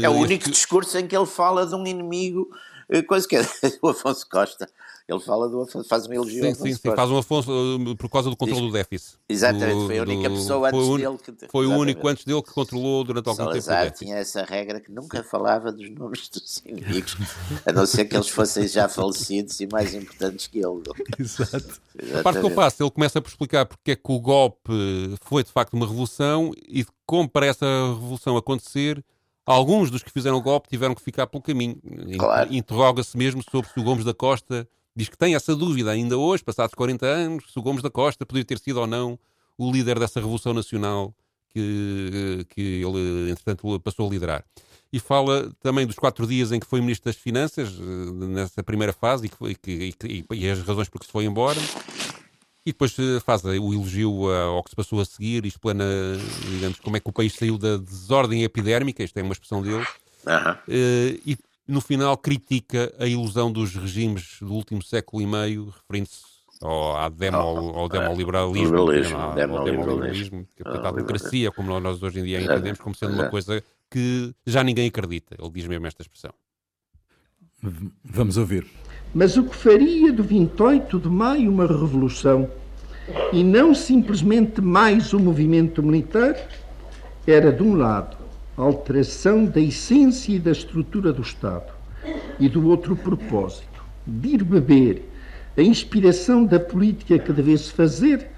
É 0.03 0.09
o 0.09 0.13
único 0.13 0.45
que... 0.45 0.51
discurso 0.51 0.97
em 0.97 1.07
que 1.07 1.15
ele 1.15 1.25
fala 1.25 1.65
de 1.65 1.73
um 1.73 1.87
inimigo, 1.87 2.49
eh, 2.89 3.01
coisa 3.01 3.25
que 3.27 3.37
é 3.37 3.41
o 3.81 3.87
Afonso 3.87 4.27
Costa. 4.29 4.69
Ele 5.07 5.19
fala 5.19 5.49
do 5.49 5.61
Afonso, 5.61 5.87
faz 5.87 6.05
uma 6.05 6.15
elogio 6.15 6.43
sim, 6.43 6.53
sim, 6.53 6.73
sim, 6.73 6.95
faz 6.95 7.09
um 7.09 7.17
Afonso 7.17 7.51
uh, 7.51 7.95
por 7.95 8.09
causa 8.09 8.29
do 8.29 8.37
controle 8.37 8.67
do 8.67 8.71
déficit. 8.71 9.17
Exatamente, 9.27 9.73
do, 9.73 9.85
foi 9.87 9.99
a 9.99 10.01
única 10.03 10.29
pessoa 10.29 10.69
antes 10.69 10.87
foi 10.87 11.01
dele 11.01 11.17
que. 11.17 11.47
Foi 11.47 11.65
o 11.65 11.71
único 11.71 12.07
antes 12.07 12.25
dele 12.25 12.41
que 12.41 12.51
controlou 12.51 13.03
durante 13.03 13.27
algum 13.27 13.43
Salazar 13.43 13.85
tempo. 13.85 13.97
tinha 13.97 14.17
essa 14.17 14.43
regra 14.43 14.79
que 14.79 14.91
nunca 14.91 15.23
falava 15.23 15.71
dos 15.71 15.89
nomes 15.89 16.29
dos 16.29 16.61
inimigos, 16.65 17.17
a 17.65 17.71
não 17.71 17.85
ser 17.85 18.05
que 18.05 18.15
eles 18.15 18.29
fossem 18.29 18.67
já 18.67 18.87
falecidos 18.87 19.59
e 19.59 19.67
mais 19.67 19.93
importantes 19.93 20.47
que 20.47 20.59
ele. 20.59 20.81
Exato. 21.19 21.81
Exatamente. 21.97 22.19
A 22.19 22.23
parte 22.23 22.39
que 22.39 22.45
eu 22.45 22.51
passo, 22.51 22.83
ele 22.83 22.91
começa 22.91 23.21
por 23.21 23.29
explicar 23.29 23.65
porque 23.65 23.91
é 23.91 23.95
que 23.95 24.11
o 24.11 24.19
golpe 24.19 24.71
foi 25.21 25.43
de 25.43 25.51
facto 25.51 25.73
uma 25.73 25.85
revolução 25.85 26.51
e 26.67 26.85
como 27.05 27.27
para 27.29 27.45
essa 27.45 27.65
revolução 27.65 28.37
acontecer 28.37 29.03
alguns 29.45 29.91
dos 29.91 30.03
que 30.03 30.11
fizeram 30.11 30.37
o 30.37 30.41
golpe 30.41 30.69
tiveram 30.69 30.95
que 30.95 31.01
ficar 31.01 31.27
pelo 31.27 31.41
caminho. 31.41 31.77
Claro. 32.17 32.53
Interroga-se 32.53 33.17
mesmo 33.17 33.43
sobre 33.49 33.69
se 33.69 33.79
o 33.79 33.83
Gomes 33.83 34.05
da 34.05 34.13
Costa 34.13 34.67
diz 34.95 35.09
que 35.09 35.17
tem 35.17 35.35
essa 35.35 35.55
dúvida 35.55 35.91
ainda 35.91 36.17
hoje, 36.17 36.43
passados 36.43 36.75
40 36.75 37.05
anos, 37.05 37.43
se 37.51 37.57
o 37.57 37.61
Gomes 37.61 37.81
da 37.81 37.89
Costa 37.89 38.25
poderia 38.25 38.45
ter 38.45 38.59
sido 38.59 38.79
ou 38.79 38.87
não 38.87 39.17
o 39.57 39.71
líder 39.71 39.99
dessa 39.99 40.19
revolução 40.19 40.53
nacional 40.53 41.13
que, 41.49 42.45
que 42.49 42.61
ele, 42.61 43.31
entretanto, 43.31 43.79
passou 43.79 44.07
a 44.07 44.09
liderar. 44.09 44.43
E 44.91 44.99
fala 44.99 45.51
também 45.61 45.85
dos 45.85 45.95
quatro 45.95 46.27
dias 46.27 46.51
em 46.51 46.59
que 46.59 46.65
foi 46.65 46.81
Ministro 46.81 47.11
das 47.11 47.15
Finanças, 47.15 47.69
eh, 47.69 48.25
nessa 48.27 48.61
primeira 48.61 48.91
fase, 48.91 49.27
e, 49.27 49.29
que, 49.55 49.93
que, 49.93 50.07
e, 50.07 50.25
e 50.35 50.49
as 50.49 50.59
razões 50.61 50.89
por 50.89 50.99
que 50.99 51.05
se 51.05 51.11
foi 51.11 51.25
embora. 51.25 51.59
E 52.65 52.71
depois 52.71 52.93
eh, 52.99 53.19
faz 53.21 53.43
o 53.43 53.73
elogio 53.73 54.29
ao 54.29 54.61
que 54.63 54.71
se 54.71 54.75
passou 54.75 54.99
a 54.99 55.05
seguir 55.05 55.45
e 55.45 55.47
explana, 55.47 55.85
digamos, 56.49 56.79
como 56.79 56.97
é 56.97 56.99
que 56.99 57.09
o 57.09 57.13
país 57.13 57.33
saiu 57.33 57.57
da 57.57 57.77
desordem 57.77 58.43
epidérmica, 58.43 59.01
isto 59.01 59.17
é 59.17 59.23
uma 59.23 59.33
expressão 59.33 59.61
dele, 59.61 59.83
uh 59.83 61.21
e 61.25 61.37
no 61.67 61.81
final 61.81 62.17
critica 62.17 62.93
a 62.99 63.05
ilusão 63.05 63.51
dos 63.51 63.75
regimes 63.75 64.37
do 64.41 64.53
último 64.53 64.83
século 64.83 65.21
e 65.21 65.27
meio, 65.27 65.69
referindo-se 65.69 66.21
ao, 66.61 66.97
à 66.97 67.09
demo, 67.09 67.37
ao, 67.37 67.79
ao 67.79 67.89
demoliberalismo, 67.89 68.77
ao 68.77 69.33
demoliberalismo, 69.33 70.47
que 70.55 70.63
é 70.63 70.69
a 70.69 70.91
democracia, 70.91 71.51
como 71.51 71.79
nós 71.79 72.01
hoje 72.01 72.19
em 72.19 72.23
dia 72.23 72.41
entendemos, 72.41 72.79
como 72.79 72.95
sendo 72.95 73.13
uma 73.13 73.29
coisa 73.29 73.63
que 73.89 74.33
já 74.45 74.63
ninguém 74.63 74.87
acredita. 74.87 75.35
Ele 75.39 75.49
diz 75.49 75.67
mesmo 75.67 75.87
esta 75.87 76.01
expressão. 76.01 76.33
Vamos 78.03 78.37
ouvir. 78.37 78.65
Mas 79.13 79.37
o 79.37 79.43
que 79.43 79.55
faria 79.55 80.11
do 80.11 80.23
28 80.23 80.99
de 80.99 81.09
maio 81.09 81.51
uma 81.51 81.67
revolução 81.67 82.49
e 83.33 83.43
não 83.43 83.75
simplesmente 83.75 84.61
mais 84.61 85.13
um 85.13 85.19
movimento 85.19 85.83
militar 85.83 86.35
era, 87.27 87.51
de 87.51 87.61
um 87.61 87.75
lado, 87.75 88.17
alteração 88.63 89.45
da 89.45 89.59
essência 89.59 90.33
e 90.33 90.39
da 90.39 90.51
estrutura 90.51 91.11
do 91.11 91.21
Estado, 91.21 91.73
e 92.39 92.47
do 92.47 92.67
outro 92.67 92.95
propósito, 92.95 93.83
de 94.05 94.29
ir 94.29 94.43
beber 94.43 95.09
a 95.57 95.61
inspiração 95.61 96.45
da 96.45 96.59
política 96.59 97.19
que 97.19 97.33
devesse 97.33 97.71
fazer, 97.71 98.29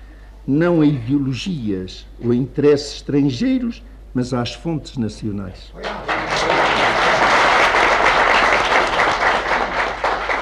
não 0.45 0.81
a 0.81 0.86
ideologias 0.86 2.05
ou 2.23 2.33
interesses 2.33 2.95
estrangeiros, 2.95 3.83
mas 4.13 4.33
às 4.33 4.53
fontes 4.53 4.97
nacionais. 4.97 5.71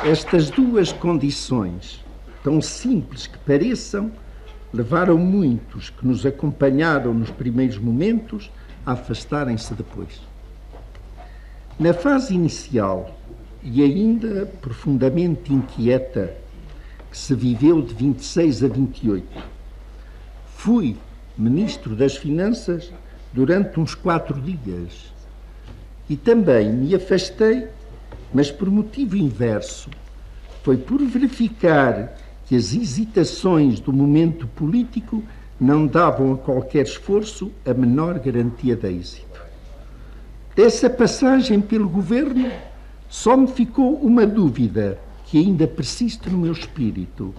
Estas 0.04 0.50
duas 0.50 0.91
condições, 0.91 2.04
tão 2.44 2.62
simples 2.62 3.28
que 3.28 3.38
pareçam, 3.39 4.12
levaram 4.74 5.17
muitos 5.17 5.89
que 5.89 6.08
nos 6.08 6.26
acompanharam 6.26 7.13
nos 7.13 7.30
primeiros 7.30 7.78
momentos 7.78 8.50
afastarem-se 8.86 9.74
depois. 9.74 10.22
Na 11.80 11.94
fase 11.94 12.34
inicial, 12.34 13.17
e 13.63 13.82
ainda 13.84 14.46
profundamente 14.62 15.54
inquieta, 15.54 16.34
que 17.12 17.17
se 17.17 17.36
viveu 17.36 17.82
de 17.82 17.94
26 17.94 18.63
a 18.63 18.67
28, 18.67 19.28
fui 20.56 20.98
Ministro 21.38 21.96
das 21.96 22.15
Finanças 22.15 22.91
durante 23.34 23.80
uns 23.80 23.96
quatro 23.96 24.39
dias 24.39 25.12
e 26.10 26.15
também 26.15 26.72
me 26.72 26.94
afastei, 26.94 27.67
mas 28.34 28.52
por 28.52 28.70
motivo 28.70 29.15
inverso. 29.15 29.89
Foi 30.63 30.78
por 30.78 31.02
verificar 31.02 32.17
que 32.46 32.56
as 32.56 32.74
hesitações 32.74 33.80
do 33.80 33.94
momento 33.94 34.46
político 34.48 35.24
não 35.62 35.86
davam 35.86 36.34
a 36.34 36.38
qualquer 36.38 36.88
esforço 36.88 37.52
a 37.63 37.71
menor 37.71 38.17
garantia 38.17 38.76
de 38.76 38.88
êxito. 38.88 39.39
Dessa 40.56 40.89
passagem 40.89 41.62
pelo 41.62 41.88
governo, 41.88 42.52
só 43.08 43.38
me 43.38 43.45
ficou 43.45 43.93
uma 43.97 44.26
dúvida 44.26 44.97
que 45.26 45.38
ainda 45.38 45.67
persiste 45.67 46.32
no 46.32 46.39
meu 46.39 46.52
espírito. 46.52 47.32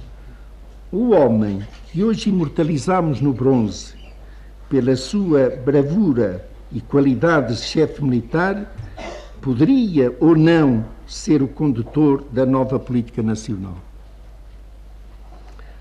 O 0.92 1.10
homem 1.10 1.66
que 1.90 2.04
hoje 2.04 2.30
imortalizamos 2.30 3.20
no 3.20 3.32
bronze, 3.32 3.94
pela 4.70 4.94
sua 4.94 5.50
bravura 5.50 6.48
e 6.70 6.80
qualidade 6.80 7.56
de 7.56 7.62
chefe 7.62 8.04
militar, 8.04 8.72
poderia 9.40 10.16
ou 10.20 10.36
não 10.36 10.84
ser 11.08 11.42
o 11.42 11.48
condutor 11.48 12.24
da 12.30 12.46
nova 12.46 12.78
política 12.78 13.20
nacional. 13.20 13.78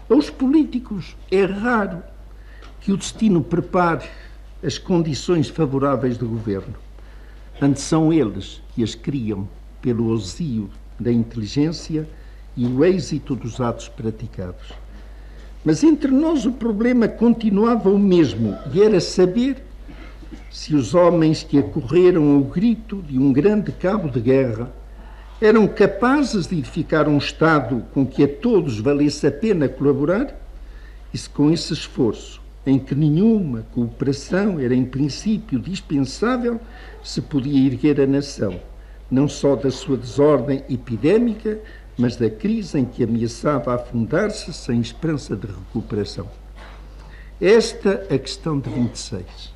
Aos 0.09 0.31
políticos 0.31 1.15
é 1.29 1.45
raro 1.45 2.01
que 2.81 2.91
o 2.91 2.97
destino 2.97 3.41
prepare 3.41 4.07
as 4.63 4.77
condições 4.77 5.47
favoráveis 5.47 6.17
do 6.17 6.27
governo. 6.27 6.75
Antes 7.61 7.83
são 7.83 8.11
eles 8.11 8.61
que 8.73 8.83
as 8.83 8.95
criam 8.95 9.47
pelo 9.81 10.07
osio 10.07 10.69
da 10.99 11.11
inteligência 11.11 12.07
e 12.57 12.65
o 12.65 12.83
êxito 12.83 13.35
dos 13.35 13.61
atos 13.61 13.87
praticados. 13.87 14.73
Mas 15.63 15.83
entre 15.83 16.11
nós 16.11 16.45
o 16.45 16.51
problema 16.51 17.07
continuava 17.07 17.89
o 17.89 17.99
mesmo 17.99 18.57
e 18.73 18.81
era 18.81 18.99
saber 18.99 19.63
se 20.49 20.75
os 20.75 20.95
homens 20.95 21.43
que 21.43 21.59
acorreram 21.59 22.35
ao 22.35 22.41
grito 22.41 23.01
de 23.03 23.17
um 23.17 23.31
grande 23.31 23.71
cabo 23.71 24.09
de 24.09 24.19
guerra 24.19 24.71
eram 25.39 25.67
capazes 25.67 26.47
de 26.47 26.57
edificar 26.57 27.07
um 27.07 27.17
Estado 27.17 27.83
com 27.93 28.05
que 28.05 28.23
a 28.23 28.27
todos 28.27 28.79
valesse 28.79 29.25
a 29.25 29.31
pena 29.31 29.67
colaborar, 29.67 30.35
e 31.13 31.17
se 31.17 31.29
com 31.29 31.49
esse 31.51 31.73
esforço, 31.73 32.40
em 32.65 32.77
que 32.77 32.93
nenhuma 32.93 33.65
cooperação 33.73 34.59
era 34.59 34.75
em 34.75 34.85
princípio 34.85 35.59
dispensável, 35.59 36.59
se 37.03 37.21
podia 37.21 37.65
erguer 37.65 37.99
a 37.99 38.07
nação, 38.07 38.59
não 39.09 39.27
só 39.27 39.55
da 39.55 39.71
sua 39.71 39.97
desordem 39.97 40.63
epidémica, 40.69 41.59
mas 41.97 42.15
da 42.15 42.29
crise 42.29 42.79
em 42.79 42.85
que 42.85 43.03
ameaçava 43.03 43.73
afundar-se 43.73 44.53
sem 44.53 44.79
esperança 44.79 45.35
de 45.35 45.47
recuperação. 45.47 46.27
Esta 47.39 48.05
a 48.09 48.17
questão 48.17 48.59
de 48.59 48.69
26. 48.69 49.53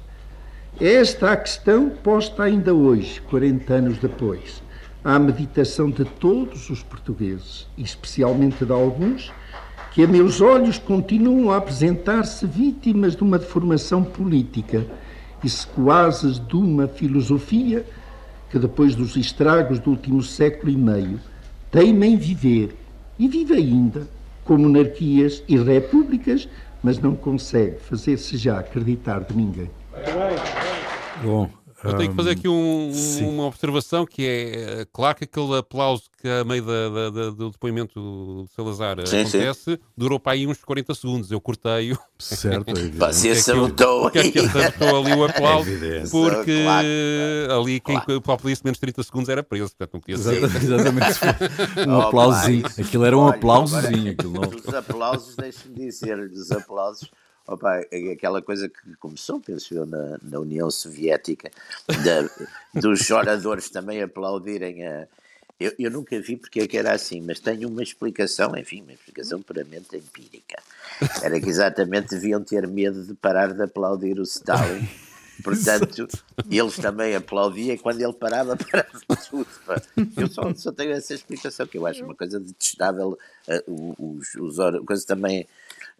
Esta 0.82 1.32
a 1.32 1.38
questão 1.38 1.90
posta 1.90 2.44
ainda 2.44 2.74
hoje, 2.74 3.22
40 3.22 3.74
anos 3.74 3.98
depois 3.98 4.66
à 5.06 5.20
meditação 5.20 5.92
de 5.92 6.04
todos 6.04 6.68
os 6.72 6.82
portugueses, 6.82 7.68
especialmente 7.78 8.66
de 8.66 8.72
alguns, 8.72 9.32
que 9.96 10.04
a 10.04 10.08
meus 10.08 10.42
olhos 10.42 10.78
continuam 10.78 11.52
a 11.52 11.56
apresentar-se 11.56 12.46
vítimas 12.46 13.16
de 13.16 13.24
uma 13.24 13.40
deformação 13.40 14.04
política 14.04 14.86
e 15.42 15.50
sequazes 15.50 16.38
de 16.38 16.58
uma 16.58 16.86
filosofia 16.86 17.86
que, 18.50 18.60
depois 18.60 18.94
dos 18.94 19.16
estragos 19.16 19.80
do 19.80 19.92
último 19.92 20.22
século 20.22 20.70
e 20.70 20.76
meio, 20.76 21.18
teima 21.72 22.06
em 22.06 22.18
viver, 22.18 22.76
e 23.18 23.30
vive 23.30 23.54
ainda, 23.54 24.06
com 24.44 24.58
monarquias 24.58 25.42
e 25.48 25.56
repúblicas, 25.58 26.46
mas 26.84 27.00
não 27.00 27.16
consegue 27.16 27.80
fazer-se 27.80 28.36
já 28.36 28.60
acreditar 28.60 29.22
de 29.22 29.34
ninguém. 29.34 29.72
Bom, 31.24 31.50
eu 31.86 31.98
tenho 31.98 32.10
que 32.10 32.16
fazer 32.16 32.32
aqui 32.32 32.48
um, 32.48 32.92
uma 33.22 33.46
observação 33.46 34.06
que 34.06 34.26
é 34.26 34.82
eh, 34.82 34.88
claro 34.92 35.16
que 35.18 35.24
aquele 35.26 35.58
aplauso 35.58 36.04
que 36.22 36.28
a 36.28 36.44
meio 36.44 36.64
da, 36.64 36.90
da, 36.90 37.10
da, 37.10 37.30
do 37.30 37.52
depoimento 37.52 38.46
de 38.48 38.54
Salazar 38.56 39.06
sim, 39.06 39.22
acontece 39.22 39.76
sim. 39.76 39.78
durou 39.96 40.20
para 40.20 40.34
aí 40.34 40.48
uns 40.48 40.64
40 40.64 40.96
segundos. 40.96 41.32
Eu 41.32 41.40
cortei-o. 41.40 41.98
Certo, 42.18 42.66
é 42.72 43.36
sabotou 43.36 44.10
que, 44.10 44.32
que 44.32 44.42
sabotou 44.48 45.06
ali 45.06 45.14
o 45.14 45.24
aplauso 45.26 45.70
é 45.70 46.04
porque 46.10 46.64
claro, 46.64 47.62
ali 47.62 47.80
quem 47.80 48.00
claro. 48.00 48.18
aplaudisse 48.18 48.62
menos 48.64 48.80
30 48.80 49.04
segundos 49.04 49.30
era 49.30 49.44
preso, 49.44 49.76
portanto 49.76 49.94
não 49.94 50.00
podia 50.00 50.18
ser. 50.18 50.44
Exatamente. 50.66 51.88
um 51.88 52.02
aplausozinho. 52.02 52.66
Aquilo 52.66 53.06
era 53.06 53.18
um 53.18 53.28
aplausozinho. 53.28 54.12
Aquilo 54.12 54.42
Os 54.66 54.74
aplausos, 54.74 55.36
deixe-me 55.36 55.76
dizer, 55.76 56.20
os 56.20 56.52
aplausos 56.52 57.10
Opa, 57.48 57.86
é 57.92 58.12
aquela 58.12 58.42
coisa 58.42 58.68
que 58.68 58.96
começou, 58.96 59.40
penso 59.40 59.74
eu, 59.76 59.86
na, 59.86 60.18
na 60.24 60.40
União 60.40 60.70
Soviética, 60.72 61.52
da, 61.88 62.80
dos 62.80 63.10
oradores 63.12 63.70
também 63.70 64.02
aplaudirem 64.02 64.86
a. 64.86 65.08
Eu, 65.58 65.72
eu 65.80 65.92
nunca 65.92 66.20
vi 66.20 66.36
porque 66.36 66.62
é 66.62 66.68
que 66.68 66.78
era 66.78 66.92
assim, 66.92 67.22
mas 67.22 67.40
tenho 67.40 67.70
uma 67.70 67.82
explicação, 67.82 68.58
enfim, 68.58 68.82
uma 68.82 68.92
explicação 68.92 69.42
puramente 69.42 69.96
empírica. 69.96 70.62
Era 71.22 71.40
que 71.40 71.48
exatamente 71.48 72.10
deviam 72.10 72.44
ter 72.44 72.68
medo 72.68 73.04
de 73.06 73.14
parar 73.14 73.54
de 73.54 73.62
aplaudir 73.62 74.20
o 74.20 74.24
Stalin. 74.24 74.86
Portanto, 75.44 76.08
eles 76.50 76.76
também 76.78 77.16
aplaudiam 77.16 77.78
quando 77.78 78.02
ele 78.02 78.14
parava, 78.14 78.58
parava 78.58 78.90
tudo. 79.30 79.48
Eu 80.18 80.28
só, 80.28 80.54
só 80.56 80.72
tenho 80.72 80.92
essa 80.92 81.14
explicação, 81.14 81.68
que 81.68 81.78
eu 81.78 81.86
acho 81.86 82.04
uma 82.04 82.16
coisa 82.16 82.40
detestável. 82.40 83.18
Uh, 83.48 84.18
os, 84.18 84.36
os, 84.36 84.60
os 84.60 84.86
coisas 84.86 85.06
também 85.06 85.48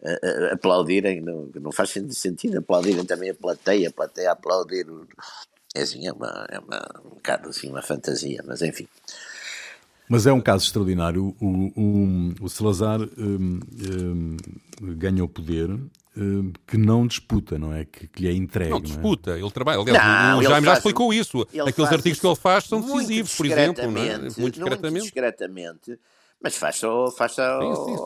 uh, 0.00 0.52
aplaudirem, 0.52 1.20
não, 1.20 1.48
não 1.54 1.72
faz 1.72 1.94
sentido 2.10 2.58
aplaudirem 2.58 3.04
também 3.04 3.30
a 3.30 3.34
plateia, 3.34 3.88
a 3.88 3.92
plateia 3.92 4.32
aplaudir. 4.32 4.86
É 5.74 5.82
assim, 5.82 6.06
é 6.06 6.12
uma, 6.12 6.46
é 6.50 6.58
uma, 6.58 7.02
um 7.04 7.10
bocado 7.10 7.48
assim, 7.48 7.68
uma 7.68 7.82
fantasia, 7.82 8.42
mas 8.46 8.62
enfim. 8.62 8.88
Mas 10.08 10.26
é 10.26 10.32
um 10.32 10.40
caso 10.40 10.64
extraordinário. 10.64 11.34
O, 11.40 11.72
o, 11.76 12.34
o 12.40 12.48
Salazar 12.48 13.00
um, 13.00 13.60
um, 13.90 14.36
ganha 14.96 15.24
o 15.24 15.28
poder 15.28 15.68
um, 16.16 16.52
que 16.66 16.78
não 16.78 17.06
disputa, 17.06 17.58
não 17.58 17.74
é? 17.74 17.84
Que, 17.84 18.06
que 18.06 18.22
lhe 18.22 18.28
é 18.28 18.32
entregue. 18.32 18.70
Não 18.70 18.80
disputa, 18.80 19.32
não 19.32 19.36
é? 19.36 19.40
ele 19.40 19.50
trabalha. 19.50 19.80
Aliás, 19.80 20.30
não, 20.30 20.38
o 20.38 20.42
Jaime 20.44 20.66
já 20.66 20.74
explicou 20.74 21.12
isso. 21.12 21.42
Aqueles 21.42 21.92
artigos 21.92 22.20
que 22.20 22.26
ele 22.26 22.36
faz 22.36 22.64
são 22.64 22.80
decisivos, 22.80 23.34
por 23.34 23.46
exemplo. 23.46 23.90
Não 23.90 24.02
é? 24.02 24.18
Muito 24.18 24.50
discretamente. 24.50 24.92
Muito 24.92 25.02
discretamente 25.02 25.98
mas 26.42 26.56
faz 26.56 26.76
só. 26.76 27.10
Faz 27.10 27.32
sim, 27.32 27.42
sim, 27.42 27.96
sim. 27.96 28.04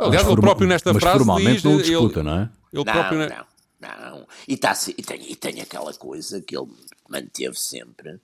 Aliás, 0.00 0.26
ele 0.26 0.40
próprio 0.40 0.68
nesta 0.68 0.92
mas 0.92 1.02
frase. 1.02 1.18
formalmente 1.18 1.62
diz, 1.62 1.64
não 1.64 1.76
disputa, 1.76 2.20
ele, 2.20 2.28
não 2.28 2.38
é? 2.38 2.50
Ele 2.72 2.84
não, 2.84 2.84
próprio, 2.84 3.18
não, 3.18 4.10
não. 4.10 4.26
E, 4.46 4.56
tá, 4.56 4.74
e, 4.96 5.02
tem, 5.02 5.32
e 5.32 5.36
tem 5.36 5.60
aquela 5.60 5.92
coisa 5.94 6.40
que 6.40 6.56
ele 6.56 6.68
manteve 7.08 7.58
sempre. 7.58 8.20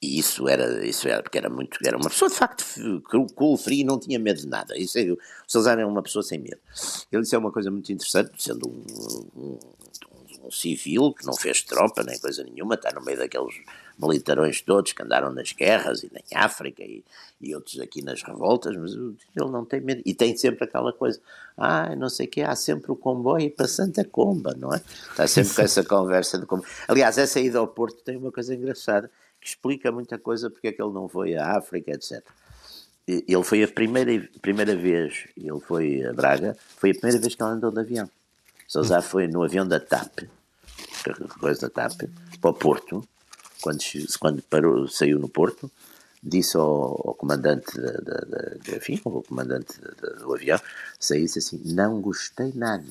E 0.00 0.18
isso 0.18 0.46
era, 0.46 0.86
isso 0.86 1.08
era 1.08 1.22
porque 1.22 1.38
era 1.38 1.48
muito, 1.48 1.78
era 1.84 1.96
uma 1.96 2.10
pessoa 2.10 2.30
de 2.30 2.36
facto 2.36 2.64
cool, 3.34 3.56
free, 3.56 3.82
não 3.82 3.98
tinha 3.98 4.18
medo 4.18 4.40
de 4.40 4.46
nada. 4.46 4.76
Isso 4.78 4.98
é, 4.98 5.02
o 5.04 5.18
Salazar 5.48 5.78
é 5.78 5.86
uma 5.86 6.02
pessoa 6.02 6.22
sem 6.22 6.38
medo. 6.38 6.58
Ele 7.10 7.22
disse 7.22 7.34
é 7.34 7.38
uma 7.38 7.50
coisa 7.50 7.70
muito 7.70 7.90
interessante, 7.90 8.30
sendo 8.38 8.68
um, 8.68 8.84
um, 9.34 9.58
civil 10.50 11.12
que 11.12 11.26
não 11.26 11.34
fez 11.34 11.62
tropa 11.62 12.02
nem 12.02 12.18
coisa 12.18 12.44
nenhuma, 12.44 12.74
está 12.74 12.90
no 12.92 13.04
meio 13.04 13.18
daqueles 13.18 13.54
militarões 13.98 14.60
todos 14.60 14.92
que 14.92 15.02
andaram 15.02 15.32
nas 15.32 15.52
guerras 15.52 16.02
e 16.02 16.06
em 16.06 16.36
África 16.36 16.82
e, 16.82 17.02
e 17.40 17.54
outros 17.54 17.80
aqui 17.80 18.02
nas 18.02 18.22
revoltas, 18.22 18.76
mas 18.76 18.92
ele 18.92 19.50
não 19.50 19.64
tem 19.64 19.80
medo. 19.80 20.02
E 20.04 20.14
tem 20.14 20.36
sempre 20.36 20.64
aquela 20.64 20.92
coisa, 20.92 21.20
ah, 21.56 21.94
não 21.96 22.08
sei 22.08 22.26
o 22.26 22.28
que, 22.28 22.42
há 22.42 22.54
sempre 22.54 22.92
o 22.92 22.96
comboio 22.96 23.50
para 23.50 23.66
Santa 23.66 24.04
Comba, 24.04 24.54
não 24.56 24.72
é? 24.72 24.82
Está 25.10 25.26
sempre 25.26 25.54
com 25.54 25.62
essa 25.62 25.84
conversa 25.84 26.38
de 26.38 26.46
comboio. 26.46 26.68
Aliás, 26.86 27.16
essa 27.18 27.40
ida 27.40 27.58
ao 27.58 27.68
Porto 27.68 28.02
tem 28.02 28.16
uma 28.16 28.30
coisa 28.30 28.54
engraçada 28.54 29.10
que 29.40 29.48
explica 29.48 29.90
muita 29.90 30.18
coisa 30.18 30.50
porque 30.50 30.68
é 30.68 30.72
que 30.72 30.82
ele 30.82 30.92
não 30.92 31.08
foi 31.08 31.36
à 31.36 31.56
África, 31.56 31.92
etc. 31.92 32.22
Ele 33.06 33.44
foi 33.44 33.62
a 33.62 33.68
primeira, 33.68 34.28
primeira 34.42 34.74
vez, 34.74 35.28
ele 35.36 35.60
foi 35.60 36.04
a 36.04 36.12
Braga, 36.12 36.56
foi 36.76 36.90
a 36.90 36.94
primeira 36.94 37.20
vez 37.20 37.34
que 37.34 37.42
ele 37.42 37.50
andou 37.52 37.70
de 37.70 37.78
avião. 37.78 38.10
Salazar 38.68 39.02
foi 39.02 39.26
no 39.26 39.42
avião 39.42 39.66
da 39.66 39.78
TAP, 39.78 40.28
coisa 41.40 41.62
da 41.62 41.70
TAP, 41.70 42.08
para 42.40 42.50
o 42.50 42.54
Porto, 42.54 43.06
quando, 43.60 43.78
quando 44.18 44.42
parou, 44.42 44.88
saiu 44.88 45.18
no 45.18 45.28
Porto, 45.28 45.70
disse 46.22 46.56
ao, 46.56 47.08
ao 47.08 47.14
comandante 47.14 47.80
da, 47.80 47.92
da, 47.92 48.20
da, 48.20 48.76
enfim, 48.76 49.00
ao 49.04 49.22
comandante 49.22 49.80
do 50.18 50.34
avião, 50.34 50.60
saísse 50.98 51.38
assim, 51.38 51.60
não 51.64 52.00
gostei 52.00 52.52
nada. 52.54 52.84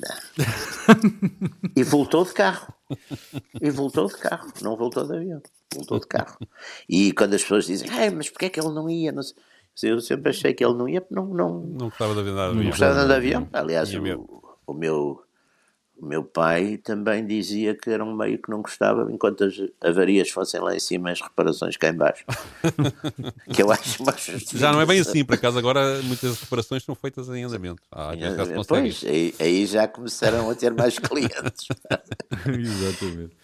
e 1.75 1.83
voltou 1.83 2.23
de 2.23 2.33
carro. 2.33 2.73
E 3.61 3.69
voltou 3.69 4.07
de 4.07 4.17
carro, 4.17 4.51
não 4.61 4.77
voltou 4.77 5.05
de 5.05 5.15
avião, 5.15 5.41
voltou 5.73 5.99
de 5.99 6.07
carro. 6.07 6.37
E 6.87 7.11
quando 7.11 7.33
as 7.33 7.41
pessoas 7.41 7.65
dizem, 7.65 7.89
ah, 7.89 8.09
mas 8.11 8.29
porquê 8.29 8.45
é 8.45 8.49
que 8.49 8.59
ele 8.59 8.73
não 8.73 8.89
ia? 8.89 9.11
Não 9.11 9.23
eu 9.83 9.99
sempre 9.99 10.29
achei 10.29 10.53
que 10.53 10.63
ele 10.63 10.73
não 10.73 10.87
ia, 10.87 11.05
não, 11.11 11.25
não, 11.25 11.59
não 11.59 11.89
gostava 11.89 12.13
de 12.13 12.21
avião. 12.21 12.53
Não 12.53 12.63
gostava 12.63 13.05
de 13.05 13.13
avião. 13.13 13.49
Aliás, 13.51 13.93
o, 13.93 14.57
o 14.65 14.73
meu 14.73 15.24
o 15.97 16.05
meu 16.05 16.23
pai 16.23 16.77
também 16.77 17.25
dizia 17.25 17.73
que 17.75 17.89
era 17.89 18.03
um 18.03 18.15
meio 18.15 18.37
que 18.37 18.49
não 18.49 18.61
gostava 18.61 19.09
enquanto 19.11 19.45
as 19.45 19.55
avarias 19.81 20.29
fossem 20.29 20.59
lá 20.59 20.75
em 20.75 20.79
cima 20.79 21.11
as 21.11 21.21
reparações 21.21 21.77
cá 21.77 21.89
em 21.89 21.95
baixo. 21.95 22.25
que 23.53 23.63
eu 23.63 23.71
acho 23.71 24.03
mais 24.03 24.25
Já 24.53 24.71
não 24.73 24.81
é 24.81 24.85
bem 24.85 24.99
assim, 24.99 25.23
por 25.23 25.35
acaso 25.35 25.57
agora 25.57 26.01
muitas 26.03 26.39
reparações 26.41 26.83
são 26.83 26.95
feitas 26.95 27.29
em 27.29 27.43
andamento. 27.43 27.81
Ah, 27.91 28.11
pois, 28.67 29.03
aí, 29.05 29.33
aí 29.39 29.65
já 29.65 29.87
começaram 29.87 30.49
a 30.49 30.55
ter 30.55 30.73
mais 30.73 30.99
clientes. 30.99 31.67
Exatamente. 32.45 33.35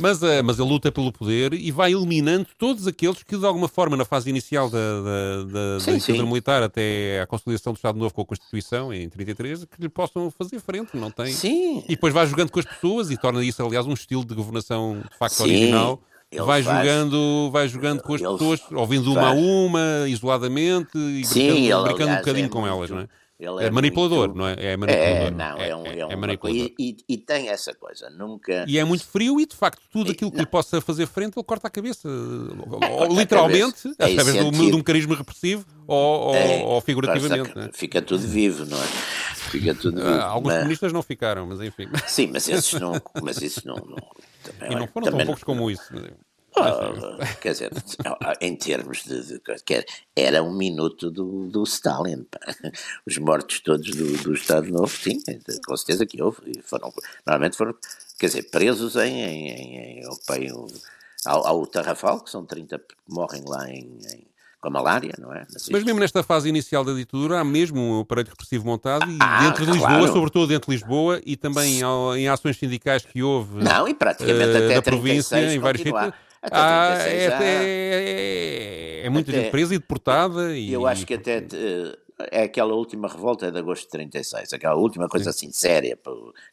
Mas, 0.00 0.22
uh, 0.22 0.42
mas 0.42 0.58
ele 0.58 0.68
luta 0.68 0.90
pelo 0.90 1.12
poder 1.12 1.52
e 1.52 1.70
vai 1.70 1.92
eliminando 1.92 2.46
todos 2.56 2.86
aqueles 2.86 3.22
que, 3.22 3.36
de 3.36 3.44
alguma 3.44 3.68
forma, 3.68 3.96
na 3.96 4.04
fase 4.04 4.30
inicial 4.30 4.70
da, 4.70 4.78
da, 4.78 5.44
da, 5.44 5.80
sim, 5.80 5.92
da 5.92 5.98
ditadura 5.98 6.26
militar 6.26 6.62
até 6.62 7.20
à 7.20 7.26
consolidação 7.26 7.72
do 7.72 7.76
Estado 7.76 7.98
Novo 7.98 8.14
com 8.14 8.22
a 8.22 8.24
Constituição, 8.24 8.92
em 8.92 9.08
33, 9.08 9.66
que 9.66 9.80
lhe 9.80 9.88
possam 9.88 10.30
fazer 10.30 10.58
frente, 10.60 10.96
não 10.96 11.10
tem? 11.10 11.32
Sim. 11.32 11.84
E 11.86 11.94
depois 11.94 12.14
vai 12.14 12.26
jogando 12.26 12.50
com 12.50 12.58
as 12.58 12.64
pessoas 12.64 13.10
e 13.10 13.16
torna 13.16 13.44
isso, 13.44 13.62
aliás, 13.62 13.86
um 13.86 13.92
estilo 13.92 14.24
de 14.24 14.34
governação 14.34 15.02
de 15.10 15.18
facto 15.18 15.34
sim. 15.34 15.42
original. 15.42 16.00
Ele 16.32 16.44
vai 16.44 16.62
faz, 16.62 16.78
jogando, 16.78 17.50
vai 17.50 17.68
jogando 17.68 18.02
com 18.02 18.14
as 18.14 18.22
pessoas, 18.22 18.60
ouvindo 18.70 19.12
uma 19.12 19.30
a 19.30 19.32
uma, 19.32 20.08
isoladamente, 20.08 20.96
e 20.96 21.24
Sim, 21.26 21.48
brincando, 21.48 21.58
ele, 21.58 21.82
brincando 21.82 22.02
aliás, 22.02 22.10
um 22.10 22.20
bocadinho 22.20 22.46
é 22.46 22.48
com 22.48 22.60
muito, 22.60 22.72
elas, 22.72 22.90
não 22.90 22.98
é? 23.00 23.08
Ele 23.40 23.64
é, 23.64 23.66
é 23.66 23.70
manipulador, 23.70 24.28
muito... 24.28 24.36
não 24.36 24.46
é? 24.46 24.54
É 24.58 24.76
manipulador. 24.76 25.16
É, 25.16 25.30
não, 25.30 25.58
é, 25.58 25.76
um, 25.76 25.86
é, 25.86 26.06
um, 26.06 26.10
é 26.10 26.16
manipulador. 26.16 26.60
E, 26.60 26.74
e, 26.78 26.96
e, 27.08 27.16
tem 27.16 27.48
essa 27.48 27.74
coisa, 27.74 28.10
nunca. 28.10 28.64
E 28.68 28.78
é 28.78 28.84
muito 28.84 29.04
frio 29.06 29.40
e 29.40 29.46
de 29.46 29.56
facto 29.56 29.80
tudo 29.90 30.10
aquilo 30.10 30.30
que 30.30 30.36
não. 30.36 30.44
lhe 30.44 30.50
possa 30.50 30.80
fazer 30.80 31.06
frente 31.06 31.38
ele 31.38 31.44
corta 31.44 31.68
a 31.68 31.70
cabeça. 31.70 32.08
ou, 32.08 33.06
literalmente, 33.14 33.82
cabeça. 33.82 33.94
É 33.98 34.12
através 34.12 34.36
é 34.36 34.50
de 34.50 34.76
um 34.76 34.82
carisma 34.82 35.16
repressivo 35.16 35.64
ou, 35.86 36.28
ou, 36.28 36.34
é, 36.34 36.62
ou 36.62 36.80
figurativamente. 36.80 37.56
Né? 37.56 37.70
Fica 37.72 38.02
tudo 38.02 38.26
vivo, 38.26 38.66
não 38.66 38.78
é? 38.78 38.86
Fica 39.34 39.74
tudo 39.74 39.96
vivo. 39.96 40.08
Ah, 40.08 40.24
alguns 40.26 40.52
mas... 40.52 40.58
comunistas 40.58 40.92
não 40.92 41.02
ficaram, 41.02 41.46
mas 41.46 41.60
enfim. 41.60 41.88
Sim, 42.06 42.30
mas 42.32 42.48
esses 42.48 42.78
não. 42.78 43.00
Mas 43.22 43.40
isso 43.42 43.66
não, 43.66 43.76
não 43.76 43.96
e 44.68 44.74
não 44.74 44.86
foram 44.86 45.10
tão 45.10 45.26
poucos 45.26 45.44
como 45.44 45.70
isso. 45.70 45.92
Oh, 46.56 47.36
quer 47.40 47.52
dizer, 47.52 47.70
em 48.40 48.56
termos 48.56 49.04
de. 49.04 49.22
de 49.22 49.40
era 50.16 50.42
um 50.42 50.52
minuto 50.52 51.10
do, 51.10 51.48
do 51.48 51.62
Stalin. 51.64 52.24
Pá. 52.24 52.40
Os 53.06 53.18
mortos 53.18 53.60
todos 53.60 53.90
do, 53.90 54.16
do 54.22 54.34
Estado 54.34 54.68
Novo, 54.70 54.94
sim, 54.94 55.20
com 55.66 55.76
certeza 55.76 56.06
que 56.06 56.22
houve. 56.22 56.60
Foram, 56.62 56.92
normalmente 57.26 57.56
foram, 57.56 57.74
quer 58.18 58.26
dizer, 58.26 58.50
presos 58.50 58.96
em. 58.96 59.22
em, 59.22 59.48
em, 59.48 60.00
em 60.00 60.04
ao, 61.26 61.46
ao 61.46 61.66
Tarrafal, 61.66 62.20
que 62.20 62.30
são 62.30 62.46
30 62.46 62.78
que 62.78 62.94
morrem 63.06 63.44
lá 63.46 63.68
em, 63.68 63.98
em 64.12 64.30
com 64.60 64.68
a 64.68 64.70
malária, 64.70 65.14
não 65.18 65.32
é? 65.32 65.46
Mas, 65.50 65.68
Mas 65.70 65.82
mesmo 65.82 65.98
nesta 65.98 66.22
fase 66.22 66.48
inicial 66.48 66.84
da 66.84 66.92
ditadura 66.92 67.40
há 67.40 67.44
mesmo 67.44 67.80
um 67.80 68.00
aparelho 68.00 68.28
repressivo 68.28 68.66
montado 68.66 69.10
e 69.10 69.16
ah, 69.18 69.44
dentro 69.44 69.64
de 69.64 69.72
Lisboa, 69.72 69.90
claro. 69.90 70.12
sobretudo 70.12 70.46
dentro 70.48 70.70
de 70.70 70.76
Lisboa 70.76 71.20
e 71.24 71.34
também 71.34 71.80
em, 71.80 72.18
em 72.18 72.28
ações 72.28 72.58
sindicais 72.58 73.04
que 73.04 73.22
houve 73.22 73.62
não, 73.62 73.88
e 73.88 73.94
praticamente 73.94 74.50
uh, 74.50 74.64
até 74.64 74.74
da 74.74 74.82
província, 74.82 75.54
em 75.54 75.58
vários 75.58 75.82
sítios. 75.82 76.12
Ah, 76.42 76.96
é, 77.06 77.26
é, 77.26 79.02
é, 79.04 79.10
muita 79.10 79.30
até, 79.30 79.40
gente 79.42 79.50
presa 79.50 79.74
e 79.74 79.78
deportada. 79.78 80.56
E, 80.56 80.72
eu 80.72 80.86
acho 80.86 81.06
que 81.06 81.14
até 81.14 81.44
é 82.30 82.42
aquela 82.42 82.74
última 82.74 83.08
revolta 83.08 83.50
de 83.50 83.58
agosto 83.58 83.84
de 83.84 83.90
36, 83.90 84.52
aquela 84.52 84.76
última 84.76 85.08
coisa 85.08 85.32
Sim. 85.32 85.46
assim 85.46 85.52
séria, 85.52 85.98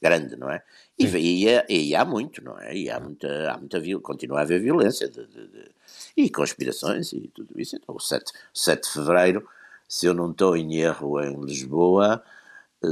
grande, 0.01 0.35
não 0.35 0.49
é? 0.49 0.61
E, 0.97 1.05
e, 1.05 1.89
e, 1.89 1.95
há 1.95 2.05
muito, 2.05 2.43
não 2.43 2.59
é? 2.59 2.75
E 2.75 2.89
há 2.89 2.99
muita, 2.99 3.51
há 3.51 3.57
muita 3.57 3.79
continua 4.01 4.39
a 4.39 4.41
haver 4.41 4.61
violência 4.61 5.07
de, 5.07 5.25
de, 5.25 5.47
de, 5.47 5.71
e 6.15 6.29
conspirações 6.29 7.13
e 7.13 7.29
tudo 7.33 7.59
isso. 7.59 7.75
Então, 7.75 7.95
o 7.95 7.99
7, 7.99 8.31
7 8.53 8.83
de 8.83 8.93
fevereiro, 8.93 9.47
se 9.87 10.05
eu 10.05 10.13
não 10.13 10.31
estou 10.31 10.55
em 10.55 10.75
erro 10.75 11.21
em 11.21 11.39
Lisboa, 11.41 12.23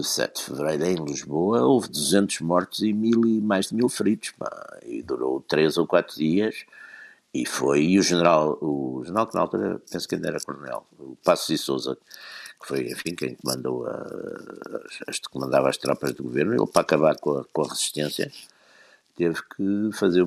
7 0.01 0.35
de 0.35 0.43
fevereiro 0.43 0.85
em 0.85 1.05
Lisboa 1.05 1.61
houve 1.63 1.89
200 1.89 2.41
mortos 2.41 2.81
e, 2.81 2.91
mil, 2.91 3.25
e 3.25 3.41
mais 3.41 3.67
de 3.67 3.75
mil 3.75 3.89
feridos, 3.89 4.31
pá, 4.31 4.79
e 4.85 5.01
durou 5.01 5.41
3 5.41 5.77
ou 5.77 5.87
4 5.87 6.15
dias 6.15 6.65
e 7.41 7.45
foi, 7.45 7.81
e 7.83 7.99
o 7.99 8.03
general, 8.03 8.57
o 8.61 9.03
general 9.03 9.27
que 9.27 9.35
na 9.35 9.41
altura, 9.41 9.81
penso 9.91 10.07
que 10.07 10.15
ainda 10.15 10.29
era 10.29 10.39
coronel, 10.39 10.85
o 10.97 11.17
Passos 11.23 11.49
e 11.49 11.57
Souza, 11.57 11.97
que 12.61 12.67
foi, 12.67 12.87
enfim, 12.87 13.13
quem 13.15 13.35
comandou 13.35 13.85
a, 13.85 14.07
as, 15.07 15.19
comandava 15.19 15.69
as 15.69 15.77
tropas 15.77 16.13
do 16.13 16.23
governo, 16.23 16.53
ele 16.53 16.67
para 16.67 16.81
acabar 16.81 17.17
com 17.17 17.37
a, 17.37 17.45
com 17.45 17.63
a 17.63 17.67
resistência 17.67 18.31
teve 19.15 19.35
que 19.55 19.89
fazer, 19.93 20.25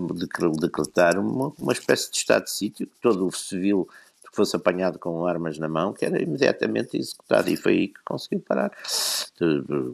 decretar 0.58 1.18
uma, 1.18 1.52
uma 1.58 1.72
espécie 1.72 2.10
de 2.10 2.16
estado 2.16 2.44
de 2.44 2.50
sítio, 2.50 2.86
que 2.86 3.00
todo 3.00 3.26
o 3.26 3.32
civil 3.32 3.88
fosse 4.38 4.56
apanhado 4.56 4.98
com 4.98 5.26
armas 5.26 5.58
na 5.58 5.68
mão, 5.68 5.92
que 5.92 6.04
era 6.04 6.22
imediatamente 6.22 6.96
executado. 6.96 7.50
E 7.50 7.56
foi 7.56 7.72
aí 7.72 7.88
que 7.88 8.00
conseguiu 8.04 8.40
parar, 8.40 8.70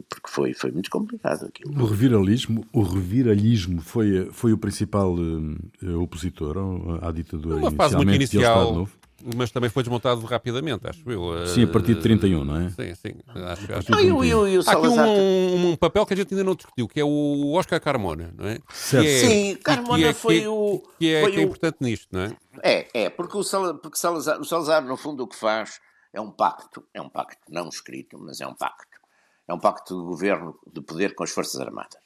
porque 0.09 0.29
foi, 0.29 0.53
foi 0.53 0.71
muito 0.71 0.89
complicado 0.89 1.45
aquilo. 1.45 1.73
O 1.81 1.85
reviralismo, 1.85 2.65
o 2.71 2.83
reviralismo 2.83 3.81
foi, 3.81 4.29
foi 4.31 4.53
o 4.53 4.57
principal 4.57 5.15
uh, 5.15 6.01
opositor 6.01 6.55
à 7.01 7.11
ditadura 7.11 7.55
Uma 7.55 7.71
fase 7.71 7.95
muito 7.95 8.13
inicial 8.13 8.87
mas 9.35 9.49
também 9.51 9.69
foi 9.69 9.83
desmontado 9.83 10.21
rapidamente, 10.25 10.87
acho 10.87 11.09
eu. 11.09 11.47
Sim, 11.47 11.63
a 11.63 11.67
partir 11.67 11.95
de 11.95 12.01
31, 12.01 12.43
não 12.43 12.57
é? 12.57 12.69
Sim, 12.69 12.95
sim. 12.95 13.13
Acho, 13.27 13.73
acho 13.73 13.91
não, 13.91 13.99
eu, 13.99 14.23
eu, 14.23 14.47
eu 14.47 14.61
Há 14.65 14.71
aqui 14.71 14.87
um, 14.87 15.71
um, 15.71 15.75
papel 15.75 16.05
que 16.05 16.13
a 16.13 16.17
gente 16.17 16.33
ainda 16.33 16.43
não 16.43 16.55
discutiu, 16.55 16.87
que 16.87 16.99
é 16.99 17.03
o 17.03 17.53
Oscar 17.53 17.79
Carmona, 17.79 18.33
não 18.37 18.47
é? 18.47 18.59
Certo. 18.73 19.07
É, 19.07 19.19
sim, 19.19 19.55
Carmona 19.63 20.07
é, 20.07 20.13
foi 20.13 20.41
que, 20.41 20.47
o. 20.47 20.83
Que 20.99 21.13
é, 21.13 21.21
foi 21.21 21.31
que 21.31 21.39
é 21.39 21.43
importante 21.43 21.77
nisto, 21.79 22.07
não 22.11 22.21
é? 22.21 22.37
É, 22.61 22.87
é, 22.93 23.09
porque 23.09 23.37
o 23.37 23.43
Salazar, 23.43 23.75
porque 23.75 23.97
Salazar, 23.97 24.39
o 24.39 24.45
Salazar, 24.45 24.83
no 24.85 24.97
fundo, 24.97 25.23
o 25.23 25.27
que 25.27 25.35
faz 25.35 25.79
é 26.13 26.19
um 26.19 26.31
pacto, 26.31 26.83
é 26.93 27.01
um 27.01 27.09
pacto 27.09 27.41
não 27.49 27.69
escrito, 27.69 28.17
mas 28.19 28.41
é 28.41 28.47
um 28.47 28.53
pacto. 28.53 28.99
É 29.47 29.53
um 29.53 29.59
pacto 29.59 29.95
de 29.95 30.05
governo 30.05 30.57
de 30.71 30.81
poder 30.81 31.13
com 31.13 31.23
as 31.23 31.31
Forças 31.31 31.59
Armadas. 31.61 32.03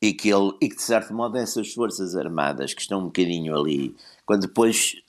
E 0.00 0.12
que, 0.12 0.28
ele, 0.28 0.52
e 0.60 0.68
que 0.68 0.76
de 0.76 0.82
certo 0.82 1.14
modo, 1.14 1.36
essas 1.36 1.72
Forças 1.72 2.16
Armadas 2.16 2.74
que 2.74 2.80
estão 2.80 3.00
um 3.00 3.04
bocadinho 3.06 3.58
ali, 3.58 3.96
quando 4.26 4.42
depois 4.42 4.96
eh, 4.96 5.00
eh, 5.00 5.03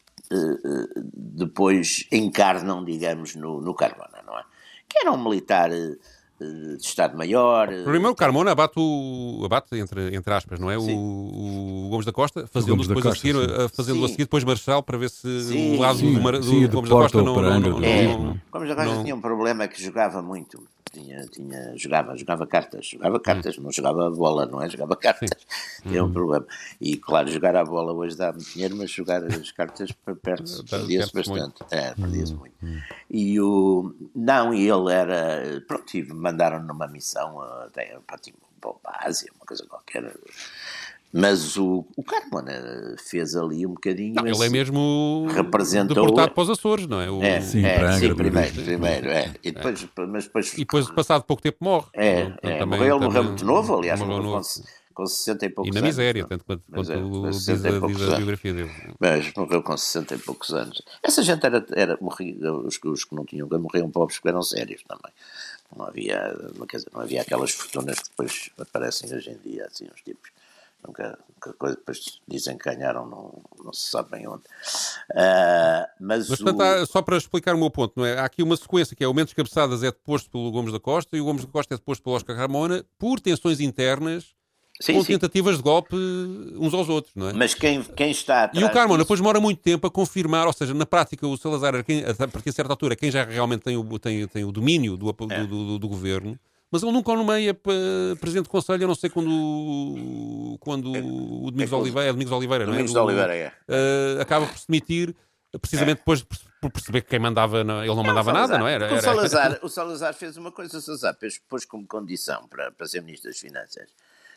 depois 1.13 2.07
encarnam, 2.11 2.84
digamos, 2.84 3.36
no, 3.36 3.61
no 3.61 3.73
Carmona, 3.73 4.21
não 4.26 4.38
é? 4.38 4.43
Que 4.88 4.99
era 4.99 5.11
um 5.11 5.23
militar 5.23 5.71
eh, 5.71 5.95
de 6.39 6.82
Estado-Maior. 6.82 7.67
Primeiro 7.67 8.11
o 8.11 8.15
Carmona 8.15 8.51
abate, 8.51 8.73
o, 8.78 9.41
abate 9.45 9.78
entre, 9.78 10.15
entre 10.15 10.34
aspas, 10.34 10.59
não 10.59 10.69
é? 10.69 10.78
O, 10.78 10.84
o, 10.84 11.88
Gomes 11.89 12.05
da 12.05 12.11
Costa, 12.11 12.45
fazendo 12.47 12.86
depois 12.86 13.03
Costa, 13.03 13.09
a 13.09 13.15
seguir, 13.15 13.36
sim. 13.36 13.69
fazendo 13.76 13.99
sim. 13.99 14.05
a 14.05 14.07
seguir 14.07 14.23
depois 14.23 14.43
Marshal 14.43 14.84
para 14.84 14.97
ver 14.97 15.09
se 15.09 15.41
sim, 15.43 15.78
o 15.78 15.80
lado 15.80 15.99
do, 15.99 16.11
do, 16.11 16.67
do 16.67 16.69
Gomes 16.69 16.89
da 16.89 16.95
Costa 16.95 17.21
não, 17.21 17.36
não, 17.36 17.59
não, 17.59 17.80
não, 17.80 17.84
é, 17.84 18.39
Gomes 18.51 18.69
da 18.69 18.76
Costa 18.76 19.03
tinha 19.03 19.15
um 19.15 19.21
problema 19.21 19.67
que 19.67 19.82
jogava 19.82 20.21
muito 20.21 20.61
tinha, 20.96 21.26
tinha, 21.28 21.78
jogava, 21.78 22.16
jogava 22.18 22.48
cartas, 22.48 22.88
jogava 22.88 23.20
cartas, 23.20 23.58
hum. 23.58 23.64
não 23.64 23.72
jogava 23.72 24.10
bola, 24.10 24.46
não 24.46 24.62
é? 24.62 24.70
Jogava 24.70 24.96
cartas, 24.96 25.30
tinha 25.84 26.04
um 26.04 26.08
uhum. 26.08 26.14
problema. 26.14 26.48
E 26.80 26.96
claro, 26.98 27.30
jogar 27.30 27.56
a 27.56 27.66
bola 27.66 27.91
hoje 27.91 28.16
dá 28.16 28.32
muito 28.32 28.50
dinheiro, 28.52 28.76
mas 28.76 28.89
jogar 28.89 29.24
as 29.24 29.52
cartas 29.52 29.91
perde-se, 30.22 30.64
perdia-se 30.64 31.14
bastante. 31.14 31.64
É, 31.70 31.93
perdia-se 31.93 32.34
uhum. 32.34 32.39
muito. 32.39 32.56
E 33.10 33.39
o. 33.39 33.93
Não, 34.16 34.54
e 34.54 34.70
ele 34.70 34.91
era. 34.91 35.62
Pronto, 35.68 35.86
mandaram 36.14 36.64
numa 36.64 36.88
missão 36.88 37.41
até 37.41 37.98
para, 38.08 38.20
para 38.74 38.98
a 38.98 39.08
Ásia, 39.08 39.32
uma 39.36 39.46
coisa 39.46 39.66
qualquer 39.68 40.14
mas 41.18 41.55
o, 41.55 41.88
o 41.95 42.03
Carmona 42.03 42.93
fez 42.97 43.38
ali 43.38 43.66
um 43.66 43.74
bocadinho. 43.74 44.16
Não, 44.16 44.28
ele 44.28 44.45
é 44.45 44.49
mesmo 44.49 45.26
representou, 45.30 45.95
deportado 45.95 46.34
para 46.34 46.43
os 46.43 46.49
Açores, 46.49 46.88
não 46.88 46.99
é? 46.99 47.09
O... 47.09 47.24
É, 47.24 47.39
sim, 47.39 47.66
é, 47.66 47.93
sim 47.93 48.13
primeiro, 48.13 48.53
primeiro, 48.53 49.09
é. 49.09 49.34
E 49.41 49.53
depois, 49.53 49.82
é. 49.82 50.05
Mas 50.07 50.26
depois, 50.26 50.53
e 50.55 50.57
depois, 50.57 50.91
passado 50.91 51.24
pouco 51.24 51.41
tempo, 51.41 51.59
morre. 51.61 51.88
É, 51.93 52.34
é. 52.41 52.57
Também, 52.57 52.78
morreu, 52.78 52.95
também, 52.95 53.07
morreu 53.07 53.24
muito 53.24 53.45
novo, 53.45 53.78
aliás, 53.78 53.97
morreu 54.01 54.24
novo. 54.24 54.45
Com, 54.93 55.03
com 55.03 55.07
60 55.07 55.45
e 55.45 55.49
poucos 55.51 55.70
anos. 55.70 55.78
E 55.78 55.82
na 55.82 55.88
miséria, 55.88 56.22
anos, 56.22 56.30
tanto 56.30 56.43
quanto, 56.43 56.63
quanto 56.70 56.91
é, 56.91 57.30
diz, 57.30 57.49
a, 57.49 57.88
diz 57.88 58.01
a 58.09 58.18
biografia 58.18 58.53
dele. 58.53 58.72
Mas 58.99 59.34
morreu 59.38 59.63
com 59.63 59.78
60 59.78 60.16
e 60.16 60.18
poucos 60.18 60.49
anos. 60.53 60.82
Essa 61.01 61.24
gente 61.24 61.45
era, 61.45 61.66
era 61.78 61.97
morria, 62.01 62.53
os, 62.53 62.78
os 62.84 63.05
que 63.05 63.16
não 63.16 63.24
tinham 63.24 63.47
morriam 63.47 63.89
pobres 63.89 64.18
porque 64.18 64.28
eram 64.28 64.43
sérios 64.43 64.84
também. 64.86 65.13
Não 65.74 65.86
havia, 65.86 66.36
quer 66.68 66.76
dizer, 66.76 66.89
não 66.93 66.99
havia 66.99 67.22
aquelas 67.22 67.51
fortunas 67.51 67.99
que 67.99 68.09
depois 68.09 68.49
aparecem 68.59 69.16
hoje 69.16 69.30
em 69.30 69.49
dia, 69.49 69.66
assim, 69.66 69.86
os 69.86 70.01
tipos 70.01 70.30
nunca, 70.86 71.19
nunca 71.33 71.53
coisa, 71.53 71.75
depois 71.75 72.19
dizem 72.27 72.57
que 72.57 72.63
ganharam, 72.63 73.07
não, 73.07 73.41
não 73.63 73.73
se 73.73 73.89
sabe 73.89 74.11
bem 74.11 74.27
onde. 74.27 74.43
Uh, 75.11 75.86
mas, 75.99 76.29
mas 76.29 76.39
portanto, 76.39 76.61
há, 76.61 76.86
só 76.86 77.01
para 77.01 77.17
explicar 77.17 77.55
o 77.55 77.57
meu 77.57 77.69
ponto, 77.69 77.93
não 77.97 78.05
é? 78.05 78.19
há 78.19 78.25
aqui 78.25 78.43
uma 78.43 78.55
sequência 78.55 78.95
que 78.95 79.03
é 79.03 79.07
o 79.07 79.13
Mendes 79.13 79.33
Cabeçadas 79.33 79.83
é 79.83 79.88
deposto 79.88 80.29
pelo 80.29 80.51
Gomes 80.51 80.71
da 80.71 80.79
Costa 80.79 81.15
e 81.17 81.21
o 81.21 81.25
Gomes 81.25 81.45
da 81.45 81.51
Costa 81.51 81.73
é 81.73 81.77
deposto 81.77 82.03
pelo 82.03 82.15
Oscar 82.15 82.36
Ramona 82.36 82.86
por 82.97 83.19
tensões 83.19 83.59
internas 83.59 84.36
Sim, 84.79 84.93
com 84.95 85.03
sim. 85.03 85.13
tentativas 85.13 85.55
de 85.55 85.63
golpe 85.63 85.95
uns 85.95 86.73
aos 86.73 86.89
outros, 86.89 87.15
não 87.15 87.29
é? 87.29 87.33
Mas 87.33 87.53
quem, 87.53 87.81
quem 87.81 88.11
está 88.11 88.51
E 88.53 88.63
o 88.63 88.69
Carmona 88.69 89.03
depois 89.03 89.19
demora 89.19 89.39
muito 89.39 89.61
tempo 89.61 89.88
a 89.88 89.91
confirmar, 89.91 90.45
ou 90.47 90.53
seja, 90.53 90.73
na 90.73 90.86
prática 90.86 91.25
o 91.25 91.38
Salazar, 91.38 91.81
quem, 91.86 92.03
a 92.03 92.27
partir 92.27 92.49
de 92.49 92.55
certa 92.55 92.73
altura, 92.73 92.95
quem 92.95 93.09
já 93.09 93.23
realmente 93.23 93.61
tem 93.61 93.77
o, 93.77 93.99
tem, 93.99 94.27
tem 94.27 94.43
o 94.43 94.51
domínio 94.51 94.97
do, 94.97 95.13
do, 95.13 95.33
é. 95.33 95.45
do, 95.45 95.79
do 95.79 95.88
governo, 95.88 96.38
mas 96.72 96.84
ele 96.84 96.91
nunca 96.91 97.13
nomeia 97.13 97.53
presidente 98.20 98.45
do 98.45 98.49
Conselho, 98.49 98.84
a 98.84 98.88
não 98.88 98.95
sei 98.95 99.09
quando, 99.09 100.57
quando 100.59 100.91
o 100.91 101.51
Domingos 101.51 101.72
é, 101.72 101.76
Oliveira, 101.76 102.09
é 102.09 102.11
Domingos 102.11 102.34
Oliveira, 102.34 102.66
Domingos 102.66 102.93
não 102.93 103.01
é? 103.01 103.05
Oliveira, 103.05 103.36
é. 103.36 103.53
Uh, 103.70 104.22
acaba 104.22 104.45
por 104.45 104.57
se 104.57 104.68
demitir, 104.68 105.16
precisamente 105.61 105.97
é. 105.97 105.99
depois 105.99 106.26
por 106.61 106.72
perceber 106.72 107.01
que 107.01 107.09
quem 107.09 107.20
mandava, 107.20 107.63
não, 107.63 107.84
ele 107.84 107.93
não 107.93 108.03
é, 108.03 108.07
mandava 108.07 108.34
nada, 108.34 108.57
não 108.57 108.68
era? 108.68 108.93
O 108.93 109.01
Salazar, 109.01 109.59
o 109.63 109.70
Salazar 109.70 110.13
fez 110.13 110.36
uma 110.38 110.51
coisa, 110.51 110.78
o 110.78 110.82
Salazar 110.82 111.16
pôs 111.47 111.66
como 111.66 111.86
condição 111.86 112.47
para, 112.47 112.72
para 112.72 112.88
ser 112.88 113.01
Ministro 113.01 113.30
das 113.30 113.39
Finanças 113.39 113.88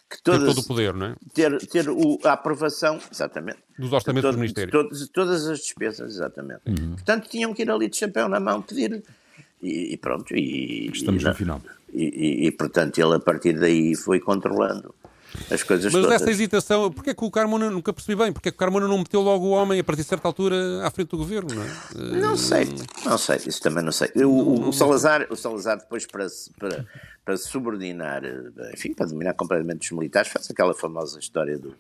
que 0.09 0.23
todas, 0.23 0.41
ter 0.41 0.47
todo 0.47 0.59
o 0.65 0.67
poder, 0.67 0.95
não 0.95 1.07
é? 1.07 1.17
Ter, 1.35 1.59
ter 1.67 1.89
o, 1.89 2.19
a 2.25 2.33
aprovação, 2.33 2.99
exatamente. 3.13 3.59
Dos 3.79 3.93
orçamentos 3.93 4.29
todo, 4.29 4.37
do 4.37 4.41
Ministério. 4.41 4.71
De, 4.71 4.73
todas, 4.73 5.09
todas 5.09 5.47
as 5.47 5.59
despesas, 5.59 6.15
exatamente. 6.15 6.63
Uhum. 6.67 6.95
Portanto, 6.95 7.29
tinham 7.29 7.53
que 7.53 7.63
ir 7.63 7.71
ali 7.71 7.89
de 7.89 7.97
chapéu 7.97 8.29
na 8.29 8.41
mão 8.41 8.63
pedir. 8.63 9.03
E, 9.63 9.95
e 9.95 9.97
pronto. 9.97 10.37
E, 10.37 10.91
Estamos 10.93 11.23
e, 11.23 11.27
no 11.27 11.35
final. 11.35 11.63
E, 11.93 12.05
e, 12.05 12.47
e, 12.47 12.51
portanto, 12.53 12.99
ele 12.99 13.15
a 13.15 13.21
partir 13.21 13.59
daí 13.59 13.95
foi 13.95 14.21
controlando 14.21 14.95
as 15.51 15.63
coisas 15.63 15.93
Mas 15.93 16.03
todas. 16.03 16.23
essa 16.23 16.31
hesitação, 16.31 16.91
porque 16.91 17.11
é 17.11 17.15
que 17.15 17.25
o 17.25 17.31
Carmona, 17.31 17.71
nunca 17.71 17.93
percebi 17.93 18.17
bem, 18.17 18.33
porque 18.33 18.49
é 18.49 18.53
que 18.53 18.57
o 18.57 18.59
Carmona 18.59 18.89
não 18.89 18.99
meteu 18.99 19.21
logo 19.21 19.47
o 19.47 19.51
homem 19.51 19.79
a 19.79 19.85
partir 19.85 20.03
de 20.03 20.09
certa 20.09 20.27
altura 20.27 20.87
à 20.87 20.91
frente 20.91 21.11
do 21.11 21.19
governo, 21.19 21.55
não 21.55 21.63
é? 21.63 22.21
Não 22.21 22.37
sei, 22.37 22.67
não 23.05 23.19
sei, 23.19 23.37
isso 23.47 23.61
também 23.61 23.85
não 23.85 23.93
sei. 23.93 24.11
O, 24.17 24.29
o, 24.29 24.69
o 24.69 24.73
Salazar, 24.73 25.27
o 25.31 25.37
Salazar 25.37 25.79
depois 25.79 26.07
para, 26.07 26.27
para, 26.59 26.87
para 27.25 27.37
subordinar, 27.37 28.23
enfim, 28.73 28.95
para 28.95 29.07
dominar 29.07 29.35
completamente 29.35 29.91
os 29.93 29.97
militares, 29.97 30.31
faz 30.31 30.51
aquela 30.51 30.75
famosa 30.75 31.19
história 31.19 31.59
do, 31.59 31.75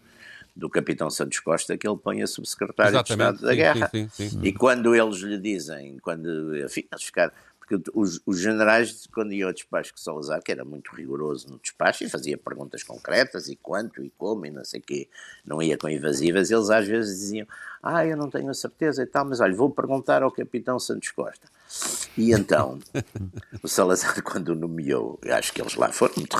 do 0.54 0.68
capitão 0.68 1.08
Santos 1.10 1.40
Costa 1.40 1.76
que 1.76 1.88
ele 1.88 1.96
põe 1.96 2.22
a 2.22 2.26
subsecretário 2.26 2.90
Exatamente, 2.90 3.30
de 3.30 3.36
Estado 3.36 3.46
da 3.46 3.50
sim, 3.50 3.56
Guerra. 3.56 3.90
Sim, 3.92 4.08
sim, 4.10 4.40
e 4.42 4.52
quando 4.52 4.94
eles 4.94 5.18
lhe 5.18 5.38
dizem, 5.38 5.98
quando, 6.02 6.56
enfim, 6.58 6.84
eles 6.90 7.04
ficaram 7.04 7.32
porque 7.68 7.90
os, 7.94 8.20
os, 8.24 8.40
generais, 8.40 9.06
quando 9.12 9.34
iam 9.34 9.48
ao 9.48 9.52
despacho 9.52 9.92
com 9.92 9.98
Salazar, 9.98 10.42
que 10.42 10.50
era 10.50 10.64
muito 10.64 10.94
rigoroso 10.94 11.50
no 11.50 11.58
despacho 11.58 12.04
e 12.04 12.08
fazia 12.08 12.38
perguntas 12.38 12.82
concretas 12.82 13.48
e 13.48 13.56
quanto 13.56 14.02
e 14.02 14.10
como 14.16 14.46
e 14.46 14.50
não 14.50 14.64
sei 14.64 14.80
o 14.80 14.82
quê, 14.82 15.08
não 15.44 15.60
ia 15.60 15.76
com 15.76 15.88
evasivas, 15.88 16.50
eles 16.50 16.70
às 16.70 16.86
vezes 16.86 17.18
diziam, 17.18 17.46
ah, 17.82 18.06
eu 18.06 18.16
não 18.16 18.30
tenho 18.30 18.48
a 18.48 18.54
certeza 18.54 19.02
e 19.02 19.06
tal, 19.06 19.26
mas 19.26 19.40
olha, 19.40 19.54
vou 19.54 19.70
perguntar 19.70 20.22
ao 20.22 20.32
capitão 20.32 20.78
Santos 20.78 21.10
Costa. 21.10 21.46
E 22.16 22.32
então, 22.32 22.78
o 23.62 23.68
Salazar, 23.68 24.20
quando 24.24 24.48
o 24.48 24.54
nomeou, 24.54 25.20
acho 25.30 25.52
que 25.52 25.60
eles 25.60 25.74
lá 25.74 25.92
foram 25.92 26.14
muito, 26.16 26.36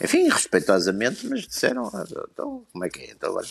enfim, 0.00 0.28
respeitosamente, 0.28 1.26
mas 1.26 1.40
disseram, 1.40 1.90
ah, 1.92 2.04
então, 2.30 2.64
como 2.72 2.84
é 2.84 2.88
que 2.88 3.00
é? 3.00 3.10
Então, 3.10 3.30
agora 3.30 3.46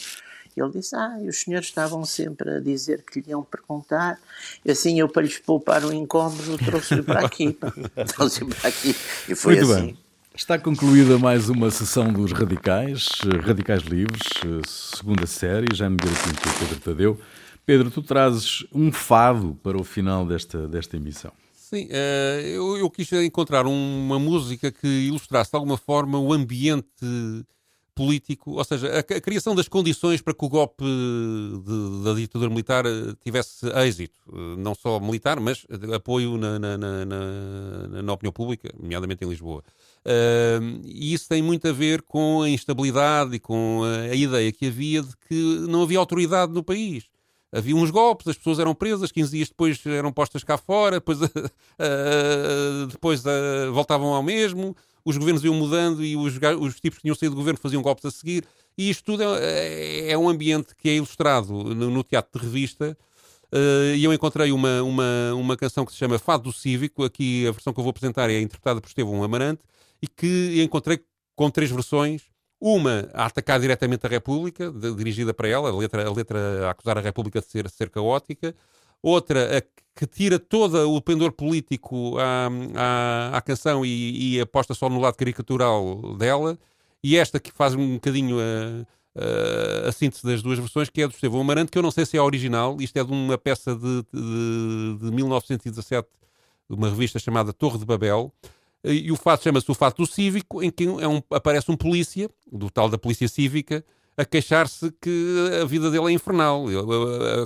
E 0.58 0.62
ele 0.62 0.72
disse: 0.72 0.96
Ah, 0.96 1.20
e 1.22 1.30
os 1.30 1.40
senhores 1.40 1.68
estavam 1.68 2.04
sempre 2.04 2.50
a 2.50 2.60
dizer 2.60 3.04
que 3.04 3.22
lhe 3.22 3.30
iam 3.30 3.44
perguntar. 3.44 4.20
E 4.66 4.72
assim, 4.72 5.00
eu, 5.00 5.08
para 5.08 5.22
lhes 5.22 5.38
poupar 5.38 5.86
o 5.86 5.94
incómodo, 5.94 6.58
trouxe-o 6.58 7.04
para 7.04 7.26
aqui. 7.26 7.56
trouxe-o 8.16 8.48
para 8.48 8.70
aqui. 8.70 8.96
E 9.30 9.36
foi 9.36 9.58
Muito 9.58 9.72
assim. 9.72 9.86
Bem. 9.86 9.98
Está 10.34 10.58
concluída 10.58 11.18
mais 11.18 11.50
uma 11.50 11.70
sessão 11.72 12.12
dos 12.12 12.32
Radicais, 12.32 13.08
Radicais 13.44 13.82
Livres, 13.82 14.22
segunda 14.96 15.26
série, 15.26 15.76
Jaime 15.76 15.98
Garapinto 15.98 16.48
e 16.48 16.60
Pedro 16.60 16.80
Tadeu. 16.80 17.20
Pedro, 17.66 17.90
tu 17.90 18.02
trazes 18.04 18.66
um 18.72 18.92
fado 18.92 19.58
para 19.64 19.78
o 19.78 19.84
final 19.84 20.26
desta, 20.26 20.68
desta 20.68 20.96
emissão. 20.96 21.32
Sim, 21.54 21.86
uh, 21.88 22.40
eu, 22.42 22.78
eu, 22.78 22.90
quis 22.90 23.12
encontrar 23.14 23.66
uma 23.66 24.18
música 24.18 24.72
que 24.72 24.88
ilustrasse 24.88 25.52
de 25.52 25.58
alguma 25.58 25.76
forma 25.76 26.20
o 26.20 26.32
ambiente 26.32 26.88
político, 27.98 28.52
ou 28.52 28.64
seja, 28.64 28.88
a, 28.88 29.00
a 29.00 29.22
criação 29.22 29.56
das 29.56 29.68
condições 29.68 30.22
para 30.22 30.32
que 30.32 30.46
o 30.46 30.48
golpe 30.48 30.84
de, 30.86 32.04
da 32.04 32.14
ditadura 32.14 32.48
militar 32.52 32.86
eh, 32.86 33.16
tivesse 33.24 33.66
êxito, 33.84 34.22
eh, 34.32 34.56
não 34.56 34.76
só 34.76 35.00
militar, 35.00 35.40
mas 35.40 35.66
apoio 35.96 36.38
na, 36.38 36.60
na, 36.60 36.78
na, 36.78 38.02
na 38.04 38.14
opinião 38.14 38.32
pública, 38.32 38.70
nomeadamente 38.80 39.26
em 39.26 39.30
Lisboa. 39.30 39.64
Uh, 40.06 40.80
e 40.86 41.12
isso 41.12 41.28
tem 41.28 41.42
muito 41.42 41.68
a 41.68 41.72
ver 41.74 42.04
com 42.04 42.44
a 42.44 42.50
instabilidade 42.50 43.36
e 43.36 43.40
com 43.40 43.82
a, 43.84 44.12
a 44.12 44.16
ideia 44.16 44.52
que 44.52 44.68
havia 44.68 45.02
de 45.02 45.18
que 45.28 45.66
não 45.68 45.82
havia 45.82 45.98
autoridade 45.98 46.54
no 46.54 46.64
país. 46.64 47.06
Havia 47.52 47.76
uns 47.76 47.90
golpes, 47.90 48.28
as 48.28 48.38
pessoas 48.38 48.60
eram 48.60 48.76
presas, 48.76 49.12
15 49.12 49.32
dias 49.32 49.48
depois 49.50 49.84
eram 49.86 50.14
postas 50.14 50.44
cá 50.44 50.58
fora, 50.58 50.98
depois, 50.98 51.20
uh, 51.22 51.28
depois 52.92 53.26
uh, 53.26 53.74
voltavam 53.74 54.14
ao 54.14 54.22
mesmo, 54.22 54.76
os 55.08 55.16
governos 55.16 55.42
iam 55.42 55.54
mudando 55.54 56.04
e 56.04 56.18
os, 56.18 56.34
os 56.60 56.80
tipos 56.82 56.98
que 56.98 57.04
tinham 57.04 57.16
saído 57.16 57.34
do 57.34 57.38
governo 57.38 57.58
faziam 57.58 57.82
golpes 57.82 58.04
a 58.04 58.12
seguir. 58.12 58.44
E 58.78 58.90
isto 58.90 59.06
tudo 59.06 59.24
é, 59.24 60.12
é 60.12 60.18
um 60.18 60.28
ambiente 60.28 60.76
que 60.76 60.90
é 60.90 60.96
ilustrado 60.96 61.54
no, 61.54 61.90
no 61.90 62.04
teatro 62.04 62.42
de 62.42 62.46
revista. 62.46 62.98
Uh, 63.46 63.96
e 63.96 64.04
eu 64.04 64.14
encontrei 64.14 64.52
uma, 64.52 64.84
uma, 64.84 65.34
uma 65.34 65.56
canção 65.56 65.86
que 65.86 65.94
se 65.94 65.98
chama 65.98 66.20
Fado 66.20 66.44
do 66.44 66.52
Cívico. 66.52 67.06
Aqui 67.06 67.48
a 67.48 67.52
versão 67.52 67.72
que 67.72 67.80
eu 67.80 67.84
vou 67.84 67.92
apresentar 67.92 68.30
é 68.30 68.42
interpretada 68.42 68.82
por 68.82 68.88
Estevão 68.90 69.24
Amarante 69.24 69.62
e 70.02 70.08
que 70.10 70.62
encontrei 70.62 71.00
com 71.38 71.50
três 71.50 71.72
versões. 71.72 72.24
Uma 72.60 73.08
a 73.14 73.28
atacar 73.28 73.62
diretamente 73.62 74.06
a 74.06 74.10
República, 74.10 74.72
de, 74.72 74.94
dirigida 74.94 75.34
para 75.34 75.48
ela, 75.48 75.70
a 75.70 75.78
letra, 75.78 76.06
a 76.06 76.12
letra 76.12 76.68
a 76.68 76.72
acusar 76.72 76.98
a 76.98 77.02
República 77.02 77.40
de 77.40 77.48
ser, 77.48 77.70
ser 77.70 77.90
caótica. 77.90 78.54
Outra 79.02 79.58
a, 79.58 79.62
que 79.98 80.06
tira 80.06 80.38
todo 80.38 80.96
o 80.96 81.02
pendor 81.02 81.32
político 81.32 82.18
à, 82.20 82.50
à, 82.76 83.38
à 83.38 83.42
canção 83.42 83.84
e, 83.84 84.36
e, 84.36 84.40
aposta 84.40 84.76
só 84.76 84.88
no 84.90 85.00
lado 85.00 85.16
caricatural 85.16 86.16
dela. 86.16 86.58
E 87.04 87.18
esta 87.18 87.40
que 87.40 87.52
faz 87.52 87.74
um 87.74 87.96
bocadinho 87.96 88.38
a, 88.40 88.86
a, 89.86 89.90
a 89.90 89.92
síntese 89.92 90.24
das 90.24 90.44
duas 90.44 90.60
versões, 90.60 90.90
que 90.90 91.02
é 91.02 91.08
do 91.08 91.14
Estevão 91.14 91.42
Amarante, 91.42 91.72
que 91.72 91.78
eu 91.78 91.82
não 91.82 91.92
sei 91.92 92.06
se 92.06 92.16
é 92.16 92.22
original. 92.22 92.78
Isto 92.80 92.98
é 92.98 93.04
de 93.04 93.12
uma 93.12 93.38
peça 93.38 93.76
de, 93.76 94.04
de, 94.14 94.98
de 95.02 95.12
1917, 95.12 96.08
de 96.70 96.76
uma 96.76 96.90
revista 96.90 97.18
chamada 97.18 97.52
Torre 97.52 97.80
de 97.80 97.86
Babel. 97.86 98.32
E 98.84 99.12
o 99.12 99.16
fato 99.16 99.44
chama-se 99.44 99.70
o 99.70 99.74
fato 99.74 99.98
do 99.98 100.06
cívico, 100.06 100.62
em 100.62 100.70
que 100.70 100.86
é 100.86 101.08
um, 101.08 101.22
aparece 101.32 101.72
um 101.72 101.76
polícia, 101.76 102.30
do 102.52 102.70
tal 102.70 102.88
da 102.88 102.98
polícia 102.98 103.28
cívica, 103.28 103.84
a 104.18 104.26
queixar-se 104.26 104.92
que 105.00 105.50
a 105.62 105.66
vida 105.66 105.92
dele 105.92 106.08
é 106.08 106.12
infernal. 106.12 106.66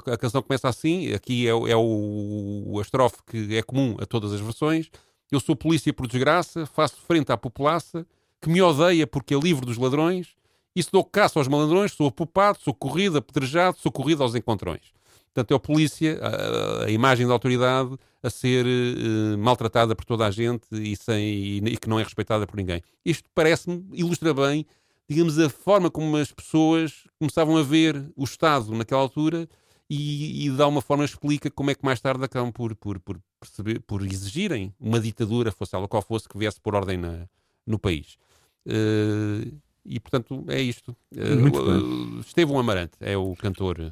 A, 0.06 0.18
canção 0.18 0.42
começa 0.42 0.70
assim, 0.70 1.12
aqui 1.14 1.46
é, 1.46 1.50
é 1.50 1.76
o, 1.76 2.78
a 2.80 2.82
estrofe 2.82 3.18
que 3.28 3.58
é 3.58 3.62
comum 3.62 3.98
a 4.00 4.06
todas 4.06 4.32
as 4.32 4.40
versões. 4.40 4.90
Eu 5.30 5.40
sou 5.40 5.56
polícia 5.56 5.94
por 5.94 6.08
desgraça, 6.08 6.66
faço 6.66 6.96
frente 7.06 7.32
à 7.32 7.38
populaça, 7.38 8.08
que 8.42 8.50
me 8.50 8.62
odeia 8.62 9.06
porque 9.06 9.36
é 9.36 9.40
livre 9.40 9.66
dos 9.66 9.78
ladrões, 9.78 10.30
e 10.76 10.82
se 10.82 10.92
dou 10.92 11.04
caça 11.04 11.38
aos 11.38 11.48
malandrões, 11.48 11.92
sou 11.92 12.08
apupado, 12.08 12.58
sou 12.62 12.74
corrido, 12.74 13.18
apedrejado, 13.18 13.78
sou 13.78 13.92
corrido 13.92 14.24
aos 14.24 14.34
encontrões. 14.34 14.94
Portanto, 15.34 15.52
é 15.52 15.56
o 15.56 15.60
polícia, 15.60 16.20
a, 16.22 16.86
a 16.86 16.92
imagem 16.92 17.28
da 17.28 17.34
autoridade, 17.34 17.98
a 18.24 18.30
ser 18.30 18.66
uh, 18.66 19.38
maltratada 19.38 19.96
por 19.96 20.06
toda 20.06 20.26
a 20.26 20.32
gente 20.32 20.68
e, 20.72 20.96
sem, 20.96 21.24
e, 21.24 21.58
e, 21.58 21.78
que 21.78 21.90
não 21.90 22.00
é 22.00 22.04
respeitada 22.04 22.46
por 22.46 22.58
ninguém. 22.58 22.82
Isto 23.06 23.30
parece-me, 23.34 23.86
ilustra 23.94 24.34
bem, 24.34 24.66
digamos, 25.12 25.38
a 25.38 25.50
forma 25.50 25.92
como 25.92 26.16
as 26.16 26.32
pessoas 26.32 27.04
começavam 27.20 27.58
a 27.58 27.64
ver 27.64 28.02
o 28.16 28.24
Estado 28.24 28.74
naquela 28.74 29.02
altura 29.02 29.46
e, 29.90 30.48
e 30.48 30.50
de 30.50 30.62
alguma 30.62 30.82
forma 30.82 31.04
explica 31.04 31.52
como 31.52 31.70
é 31.70 31.76
que 31.76 31.84
mais 31.84 32.00
tarde 32.00 32.24
acabam 32.24 32.50
por, 32.50 32.74
por, 32.76 32.98
por, 32.98 33.20
perceber, 33.38 33.82
por 33.82 34.06
exigirem 34.06 34.74
uma 34.80 35.02
ditadura, 35.02 35.52
fosse 35.52 35.76
ela 35.76 35.86
qual 35.86 36.02
fosse, 36.02 36.30
que 36.30 36.38
viesse 36.38 36.62
por 36.62 36.76
ordem 36.76 36.98
na, 36.98 37.28
no 37.68 37.78
país. 37.78 38.18
Uh, 38.66 39.54
e 39.84 40.00
portanto 40.00 40.46
é 40.48 40.62
isto. 40.62 40.96
Uh, 41.14 42.22
Estevão 42.22 42.58
Amarante 42.58 42.94
é 43.02 43.18
o 43.18 43.36
cantor 43.36 43.92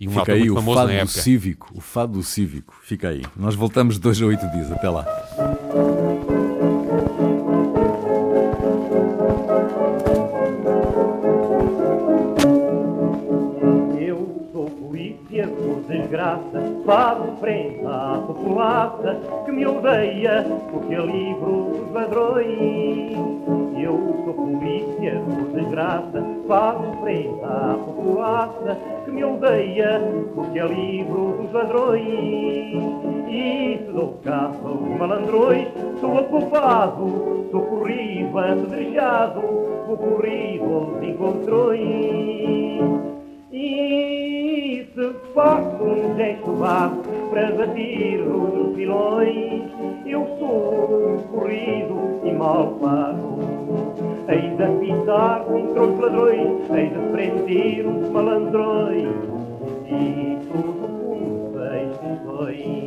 e 0.00 0.08
um 0.08 0.12
Fica 0.12 0.32
aí 0.32 0.50
o 0.50 0.60
fado 0.60 0.92
do 0.92 1.08
cívico, 1.08 1.72
o 1.72 1.80
fado 1.80 2.12
do 2.14 2.22
cívico. 2.24 2.76
Fica 2.82 3.10
aí. 3.10 3.22
Nós 3.36 3.54
voltamos 3.54 3.96
dois 3.96 4.20
a 4.20 4.26
oito 4.26 4.44
dias. 4.50 4.72
Até 4.72 4.90
lá. 4.90 5.06
Desgraça, 16.28 16.82
faço 16.84 17.32
frente 17.40 17.80
à 17.86 18.22
populaça 18.26 19.16
que 19.44 19.52
me 19.52 19.66
odeia 19.66 20.44
porque 20.70 20.94
é 20.94 21.00
livro 21.00 21.70
os 21.70 21.92
ladrões. 21.92 23.12
Eu 23.80 24.22
sou 24.24 24.34
polícia, 24.34 25.22
por 25.24 25.60
desgraça, 25.60 26.24
faço 26.46 26.82
frente 27.00 27.44
à 27.44 27.76
populaça 27.78 28.76
que 29.04 29.10
me 29.10 29.24
odeia, 29.24 30.00
porque 30.34 30.58
é 30.58 30.66
livro 30.66 31.38
dos 31.40 31.52
ladrões. 31.52 32.82
E 33.28 33.78
se 33.78 33.92
dou 33.92 34.18
caça 34.24 34.58
aos 34.64 34.98
malandrões, 34.98 35.68
sou 36.00 36.18
ocupado, 36.18 37.46
sou 37.50 37.62
corrido, 37.62 38.38
apedrejado, 38.38 39.40
vou 39.86 39.96
corrido 39.96 40.74
aos 40.74 41.02
encontrões. 41.02 41.88
E 43.52 44.07
se 44.98 45.14
faço 45.32 45.84
um 45.84 46.16
gesto 46.16 46.50
vago 46.54 47.02
para 47.30 47.52
bater 47.52 48.20
os 48.20 48.74
filões, 48.74 49.62
eu 50.04 50.26
sou 50.40 51.24
corrido 51.30 52.20
e 52.24 52.32
mal 52.32 52.66
pago. 52.80 53.38
Hei 54.28 54.50
de 54.56 54.66
pintar 54.80 55.44
contra 55.44 55.82
os 55.84 56.00
ladrões, 56.00 56.70
hei 56.70 56.88
de 56.88 56.98
prender 57.12 57.86
os 57.86 58.08
malandrões. 58.10 59.08
E 59.86 60.36
tudo 60.50 60.88
por 60.98 61.60
seis 61.60 61.96
questões. 61.98 62.77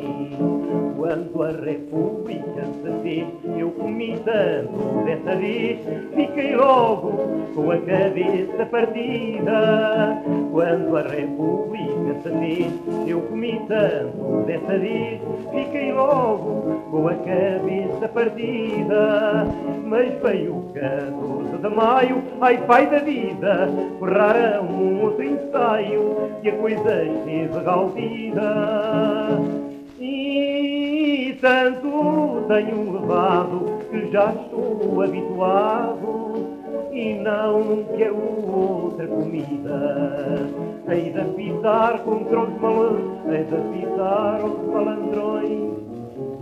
Quando 1.12 1.44
a 1.44 1.52
República 1.52 2.64
se 2.64 2.90
fez, 3.04 3.28
eu 3.60 3.70
comi 3.72 4.18
tanto 4.24 5.04
dessa 5.04 5.36
vez, 5.36 5.80
fiquei 6.16 6.56
logo 6.56 7.12
com 7.54 7.70
a 7.70 7.78
cabeça 7.80 8.66
partida. 8.68 10.24
Quando 10.54 10.96
a 10.96 11.02
República 11.02 12.16
se 12.24 12.30
fez, 12.30 12.74
eu 13.10 13.20
comi 13.24 13.60
tanto 13.68 14.46
dessa 14.46 14.80
vez, 14.80 15.20
fiquei 15.52 15.92
logo 15.92 16.82
com 16.90 17.10
a 17.10 17.16
cabeça 17.16 18.08
partida. 18.08 19.48
Mas 19.84 20.14
veio 20.22 20.60
o 20.60 20.72
14 20.74 21.58
de 21.58 21.70
maio, 21.76 22.24
ai 22.40 22.58
pai 22.66 22.90
da 22.90 23.00
vida, 23.00 23.68
ferraram 24.00 24.64
um 24.64 25.04
outro 25.04 25.26
ensaio 25.26 26.32
e 26.42 26.48
a 26.48 26.56
coisa 26.56 27.04
esteve 27.04 27.60
galvida. 27.66 29.71
Tanto 31.42 32.46
tenho 32.48 32.92
levado 32.92 33.80
que 33.90 34.12
já 34.12 34.32
estou 34.32 35.02
habituado 35.02 36.48
e 36.92 37.16
não 37.16 37.84
quero 37.98 38.16
outra 38.16 39.08
comida. 39.08 40.48
Hei 40.88 41.12
de 41.12 41.20
apitar 41.20 42.00
contra 42.04 42.42
os 42.42 42.62
malandros, 42.62 43.34
hei 43.34 43.44
de 43.44 43.56
apitar 43.56 44.46
os 44.46 44.68
malandrões 44.72 45.72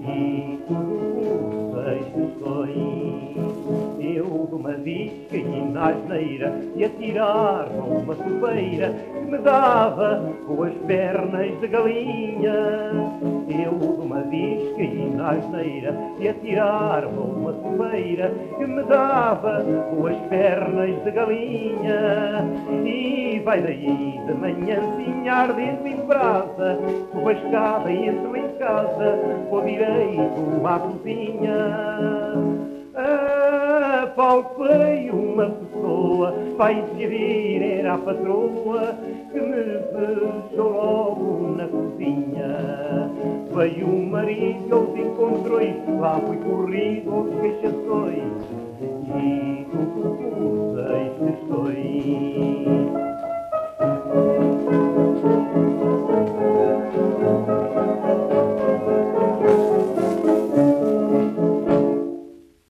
e 0.01 0.59
questões 0.67 2.05
eu 2.15 2.65
de 2.65 2.98
uma 5.32 5.38
e 5.38 5.71
na 5.71 5.89
asneira 5.89 6.53
e 6.75 6.84
atirar 6.84 7.69
numa 7.69 8.15
sobeira 8.15 8.93
que 9.13 9.32
me 9.32 9.38
dava 9.38 10.23
com 10.47 10.63
as 10.63 10.73
pernas 10.88 11.59
de 11.59 11.67
galinha. 11.67 12.53
Eu 13.49 13.77
de 13.77 14.01
uma 14.01 14.21
disca 14.23 14.82
e 14.82 15.11
na 15.15 15.32
asneira 15.32 15.95
e 16.19 16.30
atirar 16.30 17.03
numa 17.03 17.53
sobeira 17.53 18.32
que 18.57 18.65
me 18.65 18.84
dava 18.84 19.63
com 19.91 20.07
as 20.07 20.17
pernas 20.30 21.03
de 21.03 21.11
galinha. 21.11 22.45
E 22.86 23.39
vai 23.45 23.61
daí 23.61 24.19
de 24.25 24.34
manhãzinha 24.34 25.34
ardendo 25.34 25.88
em 25.88 26.05
brasa, 26.07 26.80
escada 27.32 27.91
e 27.91 28.07
entro 28.07 28.36
em 28.36 28.47
casa, 28.57 29.19
vou 29.49 29.61
direito 29.61 30.65
à 30.65 30.80
cozinha. 30.80 32.09
Ah, 32.95 33.28
apalpei 34.10 35.10
uma 35.12 35.45
pessoa, 35.45 36.34
vai 36.57 36.84
se 36.95 37.07
vir, 37.07 37.62
era 37.62 37.93
a 37.93 37.97
patroa 37.97 38.95
que 39.32 39.39
me 39.39 39.64
fechou 40.49 40.72
logo 40.72 41.55
na 41.55 41.68
cozinha. 41.68 43.10
Veio 43.55 43.88
o 43.88 44.05
marido 44.05 44.76
aos 44.76 44.97
encontrões, 44.97 45.76
lá 45.99 46.20
fui 46.26 46.38
corrido 46.38 47.14
aos 47.14 47.30
queixações, 47.39 48.24
e 48.82 49.66
por 49.72 50.76
seis 50.76 51.14
questões. 51.32 53.09